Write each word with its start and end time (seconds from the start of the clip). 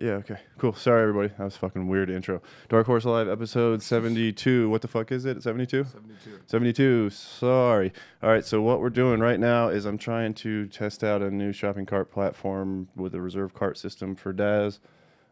Yeah, 0.00 0.12
okay. 0.12 0.38
Cool. 0.58 0.74
Sorry, 0.74 1.02
everybody. 1.02 1.34
That 1.36 1.44
was 1.44 1.56
fucking 1.56 1.88
weird 1.88 2.08
intro. 2.08 2.40
Dark 2.68 2.86
Horse 2.86 3.04
Alive, 3.04 3.28
episode 3.28 3.82
72. 3.82 4.70
What 4.70 4.80
the 4.80 4.86
fuck 4.86 5.10
is 5.10 5.24
it? 5.24 5.42
72? 5.42 5.84
72. 5.84 6.38
72. 6.46 7.10
Sorry. 7.10 7.92
All 8.22 8.30
right, 8.30 8.44
so 8.44 8.62
what 8.62 8.80
we're 8.80 8.90
doing 8.90 9.18
right 9.18 9.40
now 9.40 9.70
is 9.70 9.86
I'm 9.86 9.98
trying 9.98 10.34
to 10.34 10.68
test 10.68 11.02
out 11.02 11.20
a 11.20 11.32
new 11.32 11.52
shopping 11.52 11.84
cart 11.84 12.12
platform 12.12 12.86
with 12.94 13.12
a 13.12 13.20
reserve 13.20 13.54
cart 13.54 13.76
system 13.76 14.14
for 14.14 14.32
Daz 14.32 14.78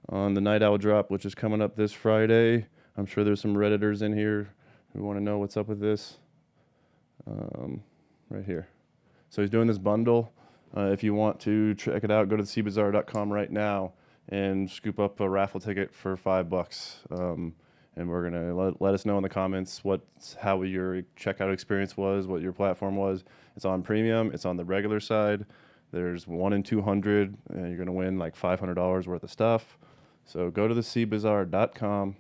on 0.09 0.35
the 0.35 0.41
Night 0.41 0.65
Owl 0.65 0.79
drop, 0.79 1.13
which 1.13 1.25
is 1.25 1.37
coming 1.37 1.63
up 1.63 1.77
this 1.77 1.93
Friday. 1.93 2.67
I'm 2.97 3.07
sure 3.07 3.23
there's 3.23 3.41
some 3.41 3.55
Redditors 3.55 4.03
in 4.03 4.17
here 4.17 4.49
who 4.93 5.05
want 5.05 5.17
to 5.17 5.23
know 5.23 5.39
what's 5.39 5.57
up 5.57 5.69
with 5.69 5.79
this. 5.79 6.17
Um, 7.31 7.85
right 8.31 8.45
here. 8.45 8.67
So 9.31 9.43
he's 9.43 9.51
doing 9.51 9.69
this 9.69 9.79
bundle. 9.79 10.33
Uh, 10.77 10.91
if 10.91 11.05
you 11.05 11.15
want 11.15 11.39
to 11.41 11.73
check 11.77 12.03
it 12.03 12.11
out, 12.11 12.29
go 12.29 12.37
to 12.37 12.43
cbazaar.com 12.43 13.33
right 13.33 13.51
now 13.53 13.93
and 14.29 14.71
scoop 14.71 14.99
up 14.99 15.21
a 15.21 15.29
raffle 15.29 15.61
ticket 15.61 15.95
for 15.95 16.17
five 16.17 16.49
bucks. 16.49 17.01
Um, 17.11 17.55
and 17.97 18.09
we're 18.09 18.29
gonna 18.29 18.55
let, 18.55 18.81
let 18.81 18.95
us 18.95 19.07
know 19.07 19.17
in 19.17 19.23
the 19.23 19.29
comments 19.29 19.83
what 19.83 20.03
how 20.41 20.63
your 20.63 21.03
checkout 21.19 21.53
experience 21.53 21.97
was, 21.97 22.27
what 22.27 22.43
your 22.43 22.53
platform 22.53 22.97
was. 22.97 23.25
It's 23.57 23.65
on 23.65 23.83
premium. 23.83 24.31
It's 24.35 24.45
on 24.45 24.57
the 24.57 24.65
regular 24.65 25.01
side. 25.01 25.47
There's 25.93 26.27
one 26.27 26.53
in 26.53 26.63
two 26.63 26.83
hundred, 26.83 27.37
and 27.49 27.69
you're 27.69 27.79
gonna 27.79 27.93
win 27.93 28.19
like 28.19 28.37
five 28.37 28.61
hundred 28.61 28.75
dollars 28.75 29.07
worth 29.07 29.23
of 29.23 29.31
stuff. 29.31 29.79
So 30.25 30.51
go 30.51 30.69
to 30.69 30.75
the 30.75 30.83
cbazaar.com, 30.83 32.17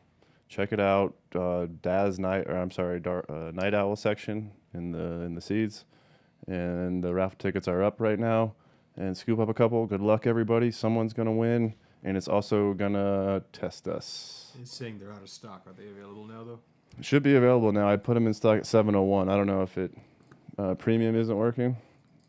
check 0.48 0.72
it 0.72 0.80
out. 0.80 1.14
Uh, 1.34 1.66
Daz 1.82 2.18
night, 2.18 2.46
or 2.46 2.56
I'm 2.56 2.70
sorry, 2.70 3.00
Dar, 3.00 3.24
uh, 3.28 3.50
Night 3.52 3.74
Owl 3.74 3.96
section 3.96 4.52
in 4.72 4.92
the 4.92 5.22
in 5.24 5.34
the 5.34 5.42
seeds, 5.42 5.84
and 6.46 7.04
the 7.04 7.12
raffle 7.12 7.36
tickets 7.38 7.68
are 7.68 7.82
up 7.82 8.00
right 8.00 8.18
now. 8.18 8.54
And 8.98 9.14
scoop 9.14 9.38
up 9.40 9.50
a 9.50 9.54
couple. 9.54 9.84
Good 9.86 10.00
luck, 10.00 10.26
everybody. 10.26 10.70
Someone's 10.70 11.12
gonna 11.12 11.32
win 11.32 11.74
and 12.04 12.16
it's 12.16 12.28
also 12.28 12.72
gonna 12.74 13.42
test 13.52 13.88
us. 13.88 14.52
It's 14.60 14.70
saying 14.74 14.98
they're 14.98 15.12
out 15.12 15.22
of 15.22 15.28
stock. 15.28 15.62
Are 15.66 15.72
they 15.72 15.88
available 15.88 16.24
now, 16.26 16.44
though? 16.44 16.60
It 16.98 17.04
should 17.04 17.22
be 17.22 17.34
available 17.36 17.72
now. 17.72 17.88
I 17.90 17.96
put 17.96 18.14
them 18.14 18.26
in 18.26 18.32
stock 18.34 18.58
at 18.58 18.66
701. 18.66 19.28
I 19.28 19.36
don't 19.36 19.46
know 19.46 19.62
if 19.62 19.76
it 19.76 19.92
uh, 20.58 20.74
premium 20.74 21.14
isn't 21.16 21.36
working. 21.36 21.76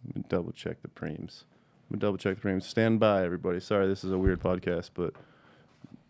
Let 0.06 0.16
me 0.16 0.24
double 0.30 0.52
check 0.52 0.82
the 0.82 0.90
preams. 0.90 1.44
Let 1.90 1.92
me 1.92 2.00
double 2.00 2.18
check 2.18 2.40
the 2.42 2.48
preams. 2.48 2.64
Stand 2.64 3.00
by, 3.00 3.24
everybody. 3.24 3.60
Sorry, 3.62 3.88
this 3.88 4.04
is 4.04 4.12
a 4.12 4.18
weird 4.18 4.42
podcast, 4.42 4.90
but 4.94 5.14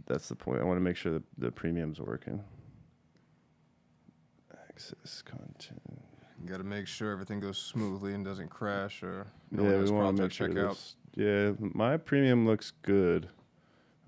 that's 0.08 0.28
the 0.30 0.36
point. 0.36 0.59
I 0.62 0.64
want 0.64 0.78
to 0.78 0.81
make 0.81 0.96
sure 0.98 1.14
that 1.14 1.24
the 1.38 1.52
premium's 1.52 2.00
working. 2.00 2.44
Access 4.70 5.22
content. 5.22 5.81
You 6.42 6.48
got 6.50 6.58
to 6.58 6.64
make 6.64 6.88
sure 6.88 7.12
everything 7.12 7.40
goes 7.40 7.58
smoothly 7.58 8.14
and 8.14 8.24
doesn't 8.24 8.50
crash 8.50 9.02
or 9.03 9.28
no 9.52 9.64
yeah, 9.64 9.70
one 9.70 9.76
we 9.76 9.81
has 9.81 9.92
want 9.92 10.02
problems 10.18 10.36
to 10.38 10.44
at 10.44 10.50
make 10.50 10.58
sure. 10.58 10.66
checkout. 10.68 10.70
this- 10.70 10.96
Yeah, 11.59 11.68
my 11.74 11.98
premium 11.98 12.46
looks 12.46 12.72
good. 12.84 13.30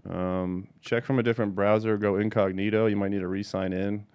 Um, 0.07 0.67
check 0.81 1.03
from 1.05 1.19
a 1.19 1.23
different 1.23 1.55
browser. 1.55 1.97
Go 1.97 2.17
incognito. 2.17 2.85
You 2.85 2.95
might 2.95 3.09
need 3.11 3.19
to 3.19 3.27
re-sign 3.27 3.73
in 3.73 4.05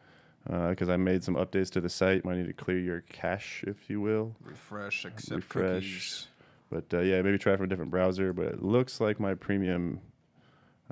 because 0.47 0.89
I 0.89 0.97
made 0.97 1.25
some 1.25 1.35
updates 1.37 1.71
to 1.71 1.81
the 1.81 1.89
site. 1.89 2.25
Might 2.25 2.37
need 2.37 2.47
to 2.47 2.53
clear 2.53 2.79
your 2.79 3.01
cache, 3.03 3.65
if 3.67 3.89
you 3.91 4.01
will. 4.01 4.35
Refresh, 4.43 5.05
accept 5.05 5.37
Refresh. 5.37 5.75
cookies. 5.75 6.27
But 6.71 6.85
uh, 6.93 7.01
yeah, 7.01 7.23
maybe 7.23 7.39
try 7.39 7.57
from 7.57 7.67
a 7.67 7.69
different 7.69 7.91
browser. 7.91 8.33
But 8.33 8.47
it 8.47 8.63
looks 8.63 9.01
like 9.01 9.21
my 9.21 9.35
premium. 9.35 10.01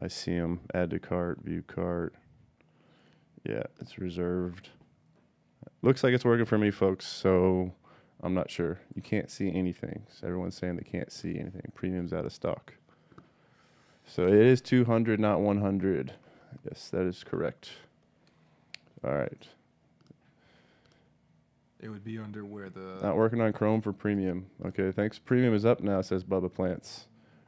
I 0.01 0.09
see 0.09 0.37
them. 0.39 0.61
Add 0.75 0.91
to 0.91 0.99
cart. 0.99 1.41
View 1.43 1.63
cart. 1.63 2.15
Yeah, 3.45 3.65
it's 3.81 3.99
reserved. 3.99 4.69
Looks 5.83 6.05
like 6.05 6.15
it's 6.15 6.25
working 6.25 6.47
for 6.47 6.59
me, 6.59 6.71
folks. 6.71 7.07
So 7.07 7.73
I'm 8.23 8.35
not 8.35 8.51
sure. 8.51 8.79
You 8.95 9.03
can't 9.03 9.31
see 9.31 9.53
anything. 9.53 10.05
So 10.09 10.27
everyone's 10.29 10.57
saying 10.57 10.77
they 10.77 10.83
can't 10.89 11.11
see 11.11 11.39
anything. 11.39 11.73
Premium's 11.75 12.13
out 12.13 12.25
of 12.25 12.33
stock. 12.33 12.75
So 14.15 14.27
it 14.27 14.35
is 14.35 14.61
200, 14.61 15.19
not 15.19 15.41
100. 15.41 16.13
Yes, 16.67 16.91
that 16.91 17.07
is 17.07 17.25
correct. 17.25 17.71
All 19.03 19.15
right. 19.15 19.49
It 21.81 21.89
would 21.89 22.05
be 22.05 22.19
under 22.19 22.45
where 22.45 22.69
the 22.69 22.99
Not 23.03 23.17
working 23.17 23.41
on 23.41 23.55
Chrome 23.55 23.81
for 23.81 23.95
premium. 23.95 24.45
Okay, 24.67 24.93
thanks. 24.93 25.19
Premium 25.19 25.55
is 25.55 25.65
up 25.65 25.81
now, 25.81 26.03
says 26.03 26.25
Bubba 26.25 26.53
Plants. 26.53 27.07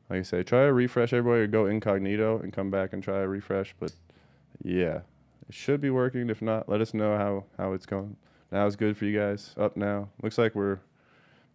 Like 0.08 0.20
I 0.20 0.22
say, 0.22 0.42
try 0.42 0.62
a 0.62 0.72
refresh, 0.72 1.12
everybody, 1.12 1.42
or 1.42 1.46
go 1.48 1.66
incognito 1.66 2.38
and 2.38 2.50
come 2.50 2.70
back 2.70 2.94
and 2.94 3.02
try 3.02 3.18
a 3.18 3.28
refresh. 3.28 3.74
But 3.78 3.92
yeah, 4.62 5.00
it 5.46 5.54
should 5.54 5.82
be 5.82 5.90
working. 5.90 6.30
If 6.30 6.40
not, 6.40 6.66
let 6.66 6.80
us 6.80 6.94
know 6.94 7.18
how, 7.18 7.44
how 7.58 7.74
it's 7.74 7.84
going. 7.84 8.16
Now 8.50 8.66
it's 8.66 8.76
good 8.76 8.96
for 8.96 9.04
you 9.04 9.18
guys. 9.18 9.54
Up 9.58 9.76
now. 9.76 10.08
Looks 10.22 10.38
like 10.38 10.54
we're 10.54 10.78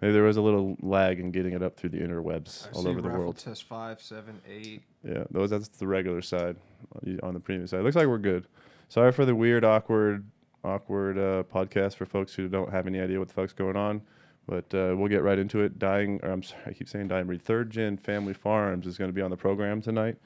maybe 0.01 0.13
there 0.13 0.23
was 0.23 0.37
a 0.37 0.41
little 0.41 0.77
lag 0.81 1.19
in 1.19 1.31
getting 1.31 1.53
it 1.53 1.61
up 1.61 1.75
through 1.77 1.89
the 1.89 1.99
interwebs 1.99 2.67
I 2.67 2.71
all 2.71 2.83
see 2.83 2.89
over 2.89 3.01
the 3.01 3.09
world. 3.09 3.37
Test 3.37 3.63
five, 3.63 4.01
seven, 4.01 4.39
eight. 4.47 4.83
Yeah, 5.03 5.23
those 5.31 5.49
that's 5.49 5.67
the 5.69 5.87
regular 5.87 6.21
side 6.21 6.55
on 6.95 7.19
on 7.23 7.33
the 7.33 7.39
premium 7.39 7.67
side. 7.67 7.83
Looks 7.83 7.95
like 7.95 8.07
we're 8.07 8.17
good. 8.17 8.47
Sorry 8.89 9.11
for 9.11 9.25
the 9.25 9.35
weird, 9.35 9.63
awkward, 9.63 10.25
awkward 10.63 11.17
uh, 11.17 11.43
podcast 11.43 11.95
for 11.95 12.05
folks 12.05 12.33
who 12.33 12.47
don't 12.47 12.71
have 12.71 12.87
any 12.87 12.99
idea 12.99 13.19
what 13.19 13.27
the 13.27 13.33
fuck's 13.33 13.53
going 13.53 13.75
on. 13.75 14.01
But 14.47 14.73
uh, 14.73 14.95
we'll 14.97 15.09
get 15.09 15.21
right 15.21 15.37
into 15.37 15.59
it. 15.61 15.77
Dying, 15.77 16.19
or 16.23 16.31
I'm 16.31 16.41
sorry, 16.41 16.63
I 16.65 16.73
keep 16.73 16.89
saying 16.89 17.07
dying 17.07 17.27
breed. 17.27 17.43
Third 17.43 17.69
Gen 17.69 17.97
Family 17.97 18.33
Farms 18.33 18.87
is 18.87 18.97
going 18.97 19.09
to 19.09 19.13
be 19.13 19.21
on 19.21 19.29
the 19.29 19.37
program 19.37 19.79
tonight. 19.79 20.17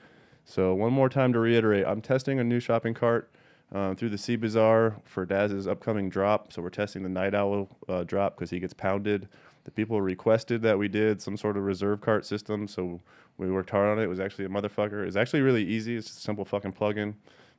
So 0.45 0.73
one 0.73 0.93
more 0.93 1.09
time 1.09 1.33
to 1.33 1.39
reiterate, 1.39 1.85
I'm 1.85 2.01
testing 2.01 2.39
a 2.39 2.43
new 2.43 2.61
shopping 2.61 2.93
cart 2.93 3.29
um, 3.73 3.97
through 3.97 4.09
the 4.09 4.17
Seed 4.17 4.39
Bazaar 4.39 4.95
for 5.03 5.25
Daz's 5.25 5.67
upcoming 5.67 6.09
drop. 6.09 6.53
So 6.53 6.61
we're 6.61 6.69
testing 6.69 7.03
the 7.03 7.09
Night 7.09 7.35
Owl 7.35 7.69
uh, 7.89 8.03
drop 8.05 8.35
because 8.35 8.49
he 8.49 8.59
gets 8.59 8.73
pounded. 8.73 9.27
The 9.63 9.71
people 9.71 10.01
requested 10.01 10.61
that 10.63 10.77
we 10.77 10.87
did 10.87 11.21
some 11.21 11.37
sort 11.37 11.57
of 11.57 11.63
reserve 11.63 12.01
cart 12.01 12.25
system, 12.25 12.67
so 12.67 12.99
we 13.37 13.51
worked 13.51 13.69
hard 13.69 13.89
on 13.89 13.99
it. 13.99 14.03
It 14.03 14.09
was 14.09 14.19
actually 14.19 14.45
a 14.45 14.49
motherfucker. 14.49 15.05
It's 15.05 15.15
actually 15.15 15.41
really 15.41 15.63
easy. 15.63 15.95
It's 15.95 16.09
a 16.09 16.19
simple 16.19 16.45
fucking 16.45 16.73
plugin, 16.73 17.15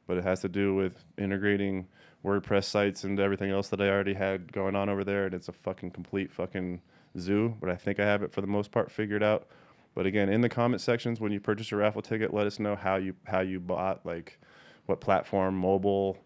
but 0.07 0.17
it 0.17 0.25
has 0.25 0.41
to 0.43 0.49
do 0.49 0.75
with 0.75 1.05
integrating 1.17 1.87
WordPress 2.25 2.65
sites 2.65 3.05
and 3.05 3.19
everything 3.19 3.51
else 3.51 3.69
that 3.69 3.81
I 3.81 3.89
already 3.89 4.15
had 4.15 4.53
going 4.53 4.77
on 4.77 4.89
over 4.89 5.05
there. 5.05 5.27
And 5.27 5.35
it's 5.35 5.49
a 5.49 5.53
fucking 5.53 5.91
complete 5.93 6.33
fucking 6.33 6.81
zoo. 7.19 7.57
But 7.61 7.71
I 7.71 7.77
think 7.77 7.99
I 8.01 8.05
have 8.05 8.23
it 8.23 8.33
for 8.33 8.41
the 8.41 8.47
most 8.47 8.71
part 8.71 8.91
figured 8.91 9.23
out. 9.23 9.49
But 9.95 10.07
again, 10.07 10.29
in 10.29 10.41
the 10.41 10.49
comment 10.49 10.81
sections 10.81 11.21
when 11.21 11.33
you 11.33 11.41
purchase 11.41 11.71
a 11.73 11.77
raffle 11.77 12.03
ticket, 12.03 12.35
let 12.35 12.47
us 12.47 12.59
know 12.59 12.75
how 12.75 12.97
you 12.97 13.15
how 13.25 13.41
you 13.41 13.61
bought, 13.61 14.05
like 14.05 14.39
what 14.87 15.01
platform, 15.01 15.57
mobile, 15.57 16.19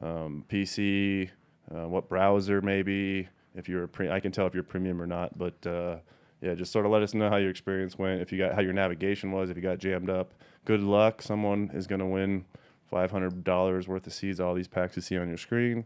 um, 0.00 0.44
PC, 0.48 1.28
uh, 1.74 1.86
what 1.86 2.08
browser 2.08 2.62
maybe. 2.62 3.28
If 3.54 3.68
you're 3.68 3.84
a 3.84 3.88
pre- 3.88 4.10
I 4.10 4.20
can 4.20 4.32
tell 4.32 4.46
if 4.46 4.54
you're 4.54 4.62
premium 4.62 5.00
or 5.00 5.06
not. 5.06 5.36
But 5.36 5.66
uh, 5.66 5.96
yeah, 6.40 6.54
just 6.54 6.72
sort 6.72 6.86
of 6.86 6.92
let 6.92 7.02
us 7.02 7.14
know 7.14 7.28
how 7.28 7.36
your 7.36 7.50
experience 7.50 7.98
went. 7.98 8.20
If 8.20 8.32
you 8.32 8.38
got 8.38 8.54
how 8.54 8.60
your 8.60 8.72
navigation 8.72 9.32
was, 9.32 9.50
if 9.50 9.56
you 9.56 9.62
got 9.62 9.78
jammed 9.78 10.10
up. 10.10 10.32
Good 10.64 10.82
luck. 10.82 11.22
Someone 11.22 11.70
is 11.74 11.86
gonna 11.86 12.06
win 12.08 12.44
five 12.90 13.10
hundred 13.10 13.44
dollars 13.44 13.88
worth 13.88 14.06
of 14.06 14.12
seeds. 14.12 14.40
All 14.40 14.54
these 14.54 14.68
packs 14.68 14.96
you 14.96 15.02
see 15.02 15.18
on 15.18 15.28
your 15.28 15.36
screen. 15.38 15.84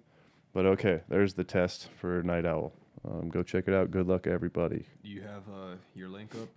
But 0.53 0.67
okay, 0.67 1.01
there's 1.09 1.35
the 1.35 1.45
test 1.45 1.89
for 2.01 2.23
Night 2.23 2.47
Owl. 2.47 2.73
Um, 3.07 3.29
go 3.29 3.43
check 3.43 3.65
it 3.67 3.75
out. 3.75 3.91
Good 3.91 4.07
luck, 4.07 4.27
everybody. 4.27 4.87
Do 5.03 5.11
you 5.11 5.21
have 5.23 5.43
uh, 5.53 5.75
your 5.95 6.09
link 6.09 6.35
up? 6.35 6.49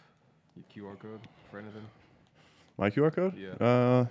Your 0.75 0.93
QR 0.93 0.99
code 0.99 1.19
for 1.51 1.59
anything? 1.59 1.85
My 2.77 2.89
QR 2.89 3.13
code? 3.13 3.33
Yeah. 3.35 3.65
Uh, 3.65 4.05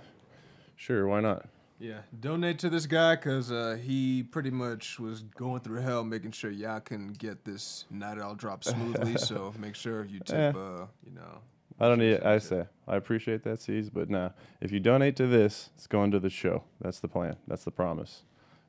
sure. 0.75 1.07
Why 1.07 1.21
not? 1.21 1.45
Yeah, 1.79 1.99
donate 2.19 2.57
to 2.59 2.69
this 2.69 2.87
guy 2.87 3.15
because 3.15 3.51
uh, 3.51 3.77
he 3.81 4.23
pretty 4.23 4.49
much 4.49 4.99
was 4.99 5.21
going 5.21 5.61
through 5.61 5.81
hell 5.81 6.03
making 6.03 6.31
sure 6.31 6.49
y'all 6.49 6.79
can 6.79 7.09
get 7.13 7.45
this 7.45 7.85
Night 7.91 8.17
Owl 8.19 8.33
drop 8.35 8.63
smoothly. 8.63 9.17
so 9.17 9.53
make 9.59 9.75
sure 9.75 10.03
you 10.05 10.19
tip, 10.19 10.55
Eh. 10.55 10.59
uh, 10.59 10.87
you 11.05 11.11
know. 11.13 11.39
I 11.79 11.87
don't 11.87 11.99
need 11.99 12.13
it. 12.13 12.25
I 12.25 12.39
say 12.39 12.65
I 12.87 12.95
appreciate 12.95 13.43
that, 13.43 13.61
C's, 13.61 13.91
but 13.91 14.09
nah. 14.09 14.29
If 14.59 14.71
you 14.71 14.79
donate 14.79 15.15
to 15.17 15.27
this, 15.27 15.69
it's 15.75 15.85
going 15.85 16.09
to 16.11 16.19
the 16.19 16.31
show. 16.31 16.63
That's 16.81 16.99
the 16.99 17.07
plan. 17.07 17.35
That's 17.47 17.63
the 17.63 17.69
promise. 17.71 18.23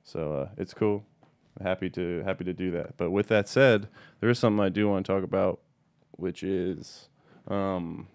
So 0.04 0.34
uh, 0.34 0.48
it's 0.58 0.74
cool. 0.74 1.04
Happy 1.62 1.88
to 1.91 2.22
happy 2.26 2.44
to 2.44 2.52
do 2.52 2.70
that. 2.72 2.98
But 2.98 3.10
with 3.10 3.28
that 3.28 3.48
said, 3.48 3.88
there 4.20 4.28
is 4.28 4.38
something 4.38 4.62
I 4.62 4.68
do 4.68 4.86
want 4.88 5.06
to 5.06 5.12
talk 5.12 5.24
about, 5.24 5.60
which 6.12 6.42
is 6.42 7.08
um, 7.48 8.08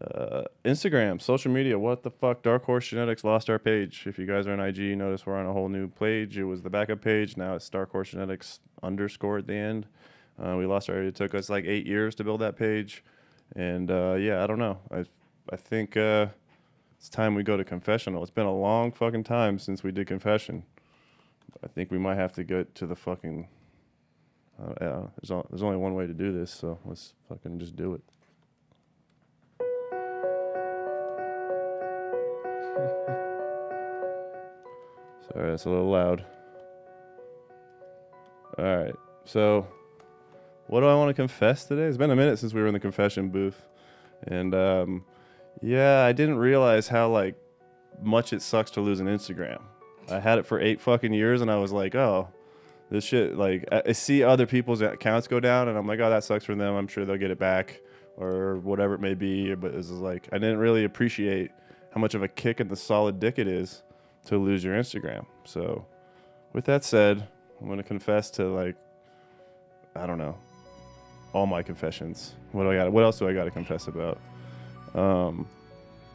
uh, 0.00 0.42
Instagram, 0.64 1.20
social 1.20 1.50
media. 1.50 1.78
What 1.78 2.02
the 2.02 2.10
fuck? 2.10 2.42
Dark 2.42 2.64
Horse 2.64 2.88
Genetics 2.88 3.24
lost 3.24 3.48
our 3.48 3.58
page. 3.58 4.04
If 4.06 4.18
you 4.18 4.26
guys 4.26 4.46
are 4.46 4.52
on 4.52 4.60
IG, 4.60 4.96
notice 4.96 5.24
we're 5.24 5.36
on 5.36 5.46
a 5.46 5.52
whole 5.52 5.68
new 5.68 5.88
page. 5.88 6.36
It 6.36 6.44
was 6.44 6.62
the 6.62 6.70
backup 6.70 7.00
page. 7.00 7.36
Now 7.36 7.54
it's 7.54 7.68
Dark 7.70 7.92
Horse 7.92 8.10
Genetics 8.10 8.60
underscore 8.82 9.38
at 9.38 9.46
the 9.46 9.54
end. 9.54 9.86
Uh, 10.38 10.56
we 10.56 10.66
lost 10.66 10.90
our. 10.90 11.02
It 11.02 11.14
took 11.14 11.34
us 11.34 11.48
like 11.48 11.64
eight 11.64 11.86
years 11.86 12.14
to 12.16 12.24
build 12.24 12.40
that 12.42 12.56
page, 12.56 13.02
and 13.54 13.90
uh, 13.90 14.16
yeah, 14.18 14.44
I 14.44 14.46
don't 14.46 14.58
know. 14.58 14.78
I 14.90 15.04
I 15.50 15.56
think 15.56 15.96
uh, 15.96 16.26
it's 16.98 17.08
time 17.08 17.34
we 17.34 17.42
go 17.42 17.56
to 17.56 17.64
confessional. 17.64 18.22
It's 18.22 18.30
been 18.30 18.46
a 18.46 18.54
long 18.54 18.92
fucking 18.92 19.24
time 19.24 19.58
since 19.58 19.82
we 19.82 19.92
did 19.92 20.06
confession. 20.06 20.64
I 21.64 21.68
think 21.68 21.90
we 21.90 21.98
might 21.98 22.16
have 22.16 22.32
to 22.34 22.44
get 22.44 22.74
to 22.74 22.86
the 22.86 22.96
fucking. 22.96 23.48
There's, 24.80 25.28
there's 25.50 25.62
only 25.62 25.76
one 25.76 25.94
way 25.94 26.06
to 26.06 26.14
do 26.14 26.32
this, 26.32 26.50
so 26.50 26.78
let's 26.84 27.14
fucking 27.28 27.58
just 27.58 27.76
do 27.76 27.94
it. 27.94 28.02
Sorry, 35.32 35.50
that's 35.50 35.64
a 35.64 35.70
little 35.70 35.90
loud. 35.90 36.24
All 38.58 38.64
right, 38.64 38.94
so 39.24 39.66
what 40.66 40.80
do 40.80 40.86
I 40.86 40.94
want 40.94 41.08
to 41.08 41.14
confess 41.14 41.64
today? 41.64 41.84
It's 41.84 41.96
been 41.96 42.10
a 42.10 42.16
minute 42.16 42.38
since 42.38 42.52
we 42.52 42.60
were 42.60 42.66
in 42.66 42.74
the 42.74 42.80
confession 42.80 43.30
booth, 43.30 43.66
and 44.24 44.54
um, 44.54 45.04
Yeah, 45.62 46.04
I 46.04 46.12
didn't 46.12 46.36
realize 46.36 46.88
how 46.88 47.08
like 47.08 47.34
much 48.02 48.32
it 48.32 48.42
sucks 48.42 48.70
to 48.72 48.80
lose 48.80 49.00
an 49.00 49.06
Instagram. 49.06 49.62
I 50.10 50.20
had 50.20 50.38
it 50.38 50.46
for 50.46 50.60
eight 50.60 50.80
fucking 50.80 51.12
years, 51.12 51.40
and 51.40 51.50
I 51.50 51.56
was 51.56 51.72
like, 51.72 51.94
oh, 51.94 52.28
this 52.90 53.04
shit. 53.04 53.36
Like, 53.36 53.66
I 53.72 53.92
see 53.92 54.22
other 54.22 54.46
people's 54.46 54.80
accounts 54.80 55.28
go 55.28 55.40
down, 55.40 55.68
and 55.68 55.78
I'm 55.78 55.86
like, 55.86 56.00
oh, 56.00 56.10
that 56.10 56.24
sucks 56.24 56.44
for 56.44 56.54
them. 56.54 56.74
I'm 56.74 56.88
sure 56.88 57.04
they'll 57.04 57.16
get 57.16 57.30
it 57.30 57.38
back 57.38 57.80
or 58.16 58.56
whatever 58.56 58.94
it 58.94 59.00
may 59.00 59.14
be. 59.14 59.54
But 59.54 59.74
it's 59.74 59.88
just 59.88 60.00
like 60.00 60.28
I 60.32 60.38
didn't 60.38 60.58
really 60.58 60.84
appreciate 60.84 61.50
how 61.96 62.00
much 62.00 62.14
of 62.14 62.22
a 62.22 62.28
kick 62.28 62.60
in 62.60 62.68
the 62.68 62.76
solid 62.76 63.18
dick 63.18 63.38
it 63.38 63.48
is 63.48 63.82
to 64.26 64.36
lose 64.36 64.62
your 64.62 64.74
Instagram. 64.74 65.24
So, 65.44 65.86
with 66.52 66.66
that 66.66 66.84
said, 66.84 67.26
I'm 67.58 67.70
gonna 67.70 67.82
confess 67.82 68.30
to 68.32 68.44
like, 68.48 68.76
I 69.94 70.06
don't 70.06 70.18
know, 70.18 70.36
all 71.32 71.46
my 71.46 71.62
confessions. 71.62 72.34
What 72.52 72.64
do 72.64 72.70
I 72.70 72.76
got? 72.76 72.92
What 72.92 73.02
else 73.02 73.18
do 73.18 73.26
I 73.26 73.32
got 73.32 73.44
to 73.44 73.50
confess 73.50 73.88
about? 73.88 74.20
Um, 74.94 75.48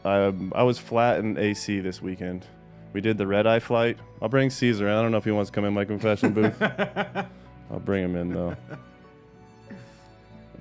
I 0.04 0.32
I 0.54 0.62
was 0.62 0.78
flat 0.78 1.18
in 1.18 1.36
AC 1.36 1.80
this 1.80 2.00
weekend. 2.00 2.46
We 2.92 3.00
did 3.00 3.18
the 3.18 3.26
red 3.26 3.48
eye 3.48 3.58
flight. 3.58 3.98
I'll 4.20 4.28
bring 4.28 4.50
Caesar. 4.50 4.88
I 4.88 5.02
don't 5.02 5.10
know 5.10 5.18
if 5.18 5.24
he 5.24 5.32
wants 5.32 5.50
to 5.50 5.54
come 5.54 5.64
in 5.64 5.74
my 5.74 5.84
confession 5.84 6.32
booth. 6.32 6.62
I'll 7.72 7.80
bring 7.84 8.04
him 8.04 8.14
in 8.14 8.32
though. 8.32 8.56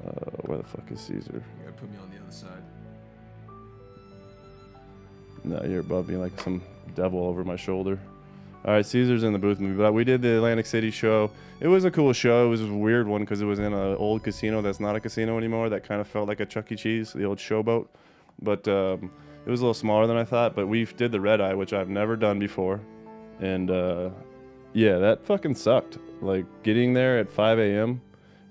Uh, 0.03 0.31
where 0.47 0.57
the 0.57 0.63
fuck 0.63 0.91
is 0.91 0.99
Caesar? 0.99 1.43
You 1.59 1.63
gotta 1.63 1.73
put 1.73 1.91
me 1.91 1.97
on 2.01 2.09
the 2.09 2.17
other 2.17 2.31
side. 2.31 2.63
No, 5.43 5.61
you're 5.63 5.79
above 5.79 6.09
me 6.09 6.17
like 6.17 6.39
some 6.39 6.61
devil 6.95 7.23
over 7.23 7.43
my 7.43 7.55
shoulder. 7.55 7.99
All 8.63 8.73
right, 8.73 8.85
Caesar's 8.85 9.23
in 9.23 9.33
the 9.33 9.39
booth 9.39 9.59
with 9.59 9.69
me, 9.69 9.75
but 9.75 9.93
we 9.93 10.03
did 10.03 10.21
the 10.21 10.35
Atlantic 10.35 10.67
City 10.67 10.91
show. 10.91 11.31
It 11.59 11.67
was 11.67 11.83
a 11.83 11.89
cool 11.89 12.13
show. 12.13 12.45
It 12.45 12.49
was 12.49 12.61
a 12.61 12.67
weird 12.67 13.07
one 13.07 13.21
because 13.21 13.41
it 13.41 13.45
was 13.45 13.57
in 13.57 13.73
an 13.73 13.95
old 13.95 14.23
casino 14.23 14.61
that's 14.61 14.79
not 14.79 14.95
a 14.95 14.99
casino 14.99 15.37
anymore. 15.37 15.69
That 15.69 15.83
kind 15.83 15.99
of 15.99 16.07
felt 16.07 16.27
like 16.27 16.39
a 16.39 16.45
Chuck 16.45 16.71
E. 16.71 16.75
Cheese, 16.75 17.13
the 17.13 17.23
old 17.23 17.39
showboat. 17.39 17.87
But 18.39 18.67
um, 18.67 19.11
it 19.45 19.49
was 19.49 19.61
a 19.61 19.63
little 19.63 19.73
smaller 19.73 20.05
than 20.05 20.17
I 20.17 20.23
thought. 20.23 20.55
But 20.55 20.67
we 20.67 20.85
did 20.85 21.11
the 21.11 21.19
red 21.19 21.41
eye, 21.41 21.55
which 21.55 21.73
I've 21.73 21.89
never 21.89 22.15
done 22.15 22.37
before, 22.37 22.81
and 23.39 23.71
uh, 23.71 24.09
yeah, 24.73 24.99
that 24.99 25.25
fucking 25.25 25.55
sucked. 25.55 25.97
Like 26.21 26.45
getting 26.61 26.93
there 26.93 27.17
at 27.17 27.31
5 27.31 27.57
a.m. 27.57 27.99